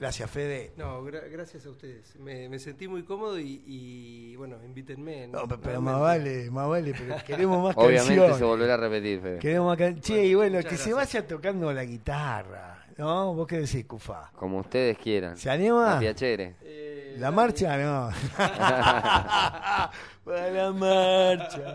Gracias, 0.00 0.30
Fede. 0.30 0.72
No, 0.76 1.04
gra- 1.04 1.30
gracias 1.30 1.64
a 1.66 1.70
ustedes. 1.70 2.16
Me, 2.16 2.48
me 2.48 2.58
sentí 2.58 2.88
muy 2.88 3.04
cómodo 3.04 3.38
y, 3.38 3.62
y, 3.66 4.36
bueno, 4.36 4.56
invítenme. 4.64 5.28
No, 5.28 5.46
pero 5.46 5.80
nuevamente. 5.80 5.80
más 5.80 6.00
vale, 6.00 6.50
más 6.50 6.68
vale, 6.68 6.94
pero 6.98 7.16
queremos 7.26 7.62
más 7.62 7.76
Obviamente 7.76 8.06
canciones. 8.06 8.36
se 8.38 8.44
volverá 8.44 8.74
a 8.74 8.76
repetir, 8.78 9.20
Fede. 9.20 9.38
Queremos 9.38 9.68
más 9.68 9.76
can- 9.78 10.00
Che, 10.00 10.24
y 10.26 10.34
bueno, 10.34 10.58
que 10.62 10.76
se 10.76 10.92
vaya 10.92 11.26
tocando 11.26 11.72
la 11.72 11.84
guitarra, 11.84 12.86
¿no? 12.96 13.34
¿Vos 13.34 13.46
qué 13.46 13.58
decís, 13.60 13.84
Cufa? 13.86 14.30
Como 14.34 14.58
ustedes 14.58 14.98
quieran. 14.98 15.36
¿Se 15.36 15.48
anima? 15.50 15.96
A 15.96 16.00
piacere. 16.00 16.56
Eh, 16.62 17.14
¿La 17.18 17.30
dale. 17.30 17.36
marcha? 17.36 17.76
No. 17.78 18.10
Para 20.24 20.50
la 20.50 20.72
marcha. 20.72 21.74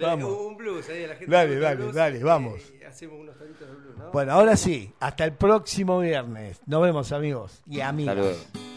Vamos. 0.00 0.30
Un 0.30 0.56
blues 0.56 0.88
ahí 0.88 1.04
a 1.04 1.08
la 1.08 1.16
gente. 1.16 1.32
Dale, 1.32 1.58
dale, 1.58 1.76
blues, 1.76 1.94
dale, 1.94 2.22
vamos. 2.22 2.60
y 2.80 2.84
hacemos 2.84 3.18
unos 3.20 3.36
taritos 3.36 3.68
de 3.68 3.74
blues, 3.74 3.96
¿no? 3.96 4.10
Bueno, 4.12 4.32
ahora 4.32 4.56
sí, 4.56 4.92
hasta 5.00 5.24
el 5.24 5.32
próximo 5.32 6.00
viernes. 6.00 6.60
Nos 6.66 6.82
vemos, 6.82 7.12
amigos 7.12 7.62
y 7.66 7.80
amigas. 7.80 8.16
Luego. 8.16 8.75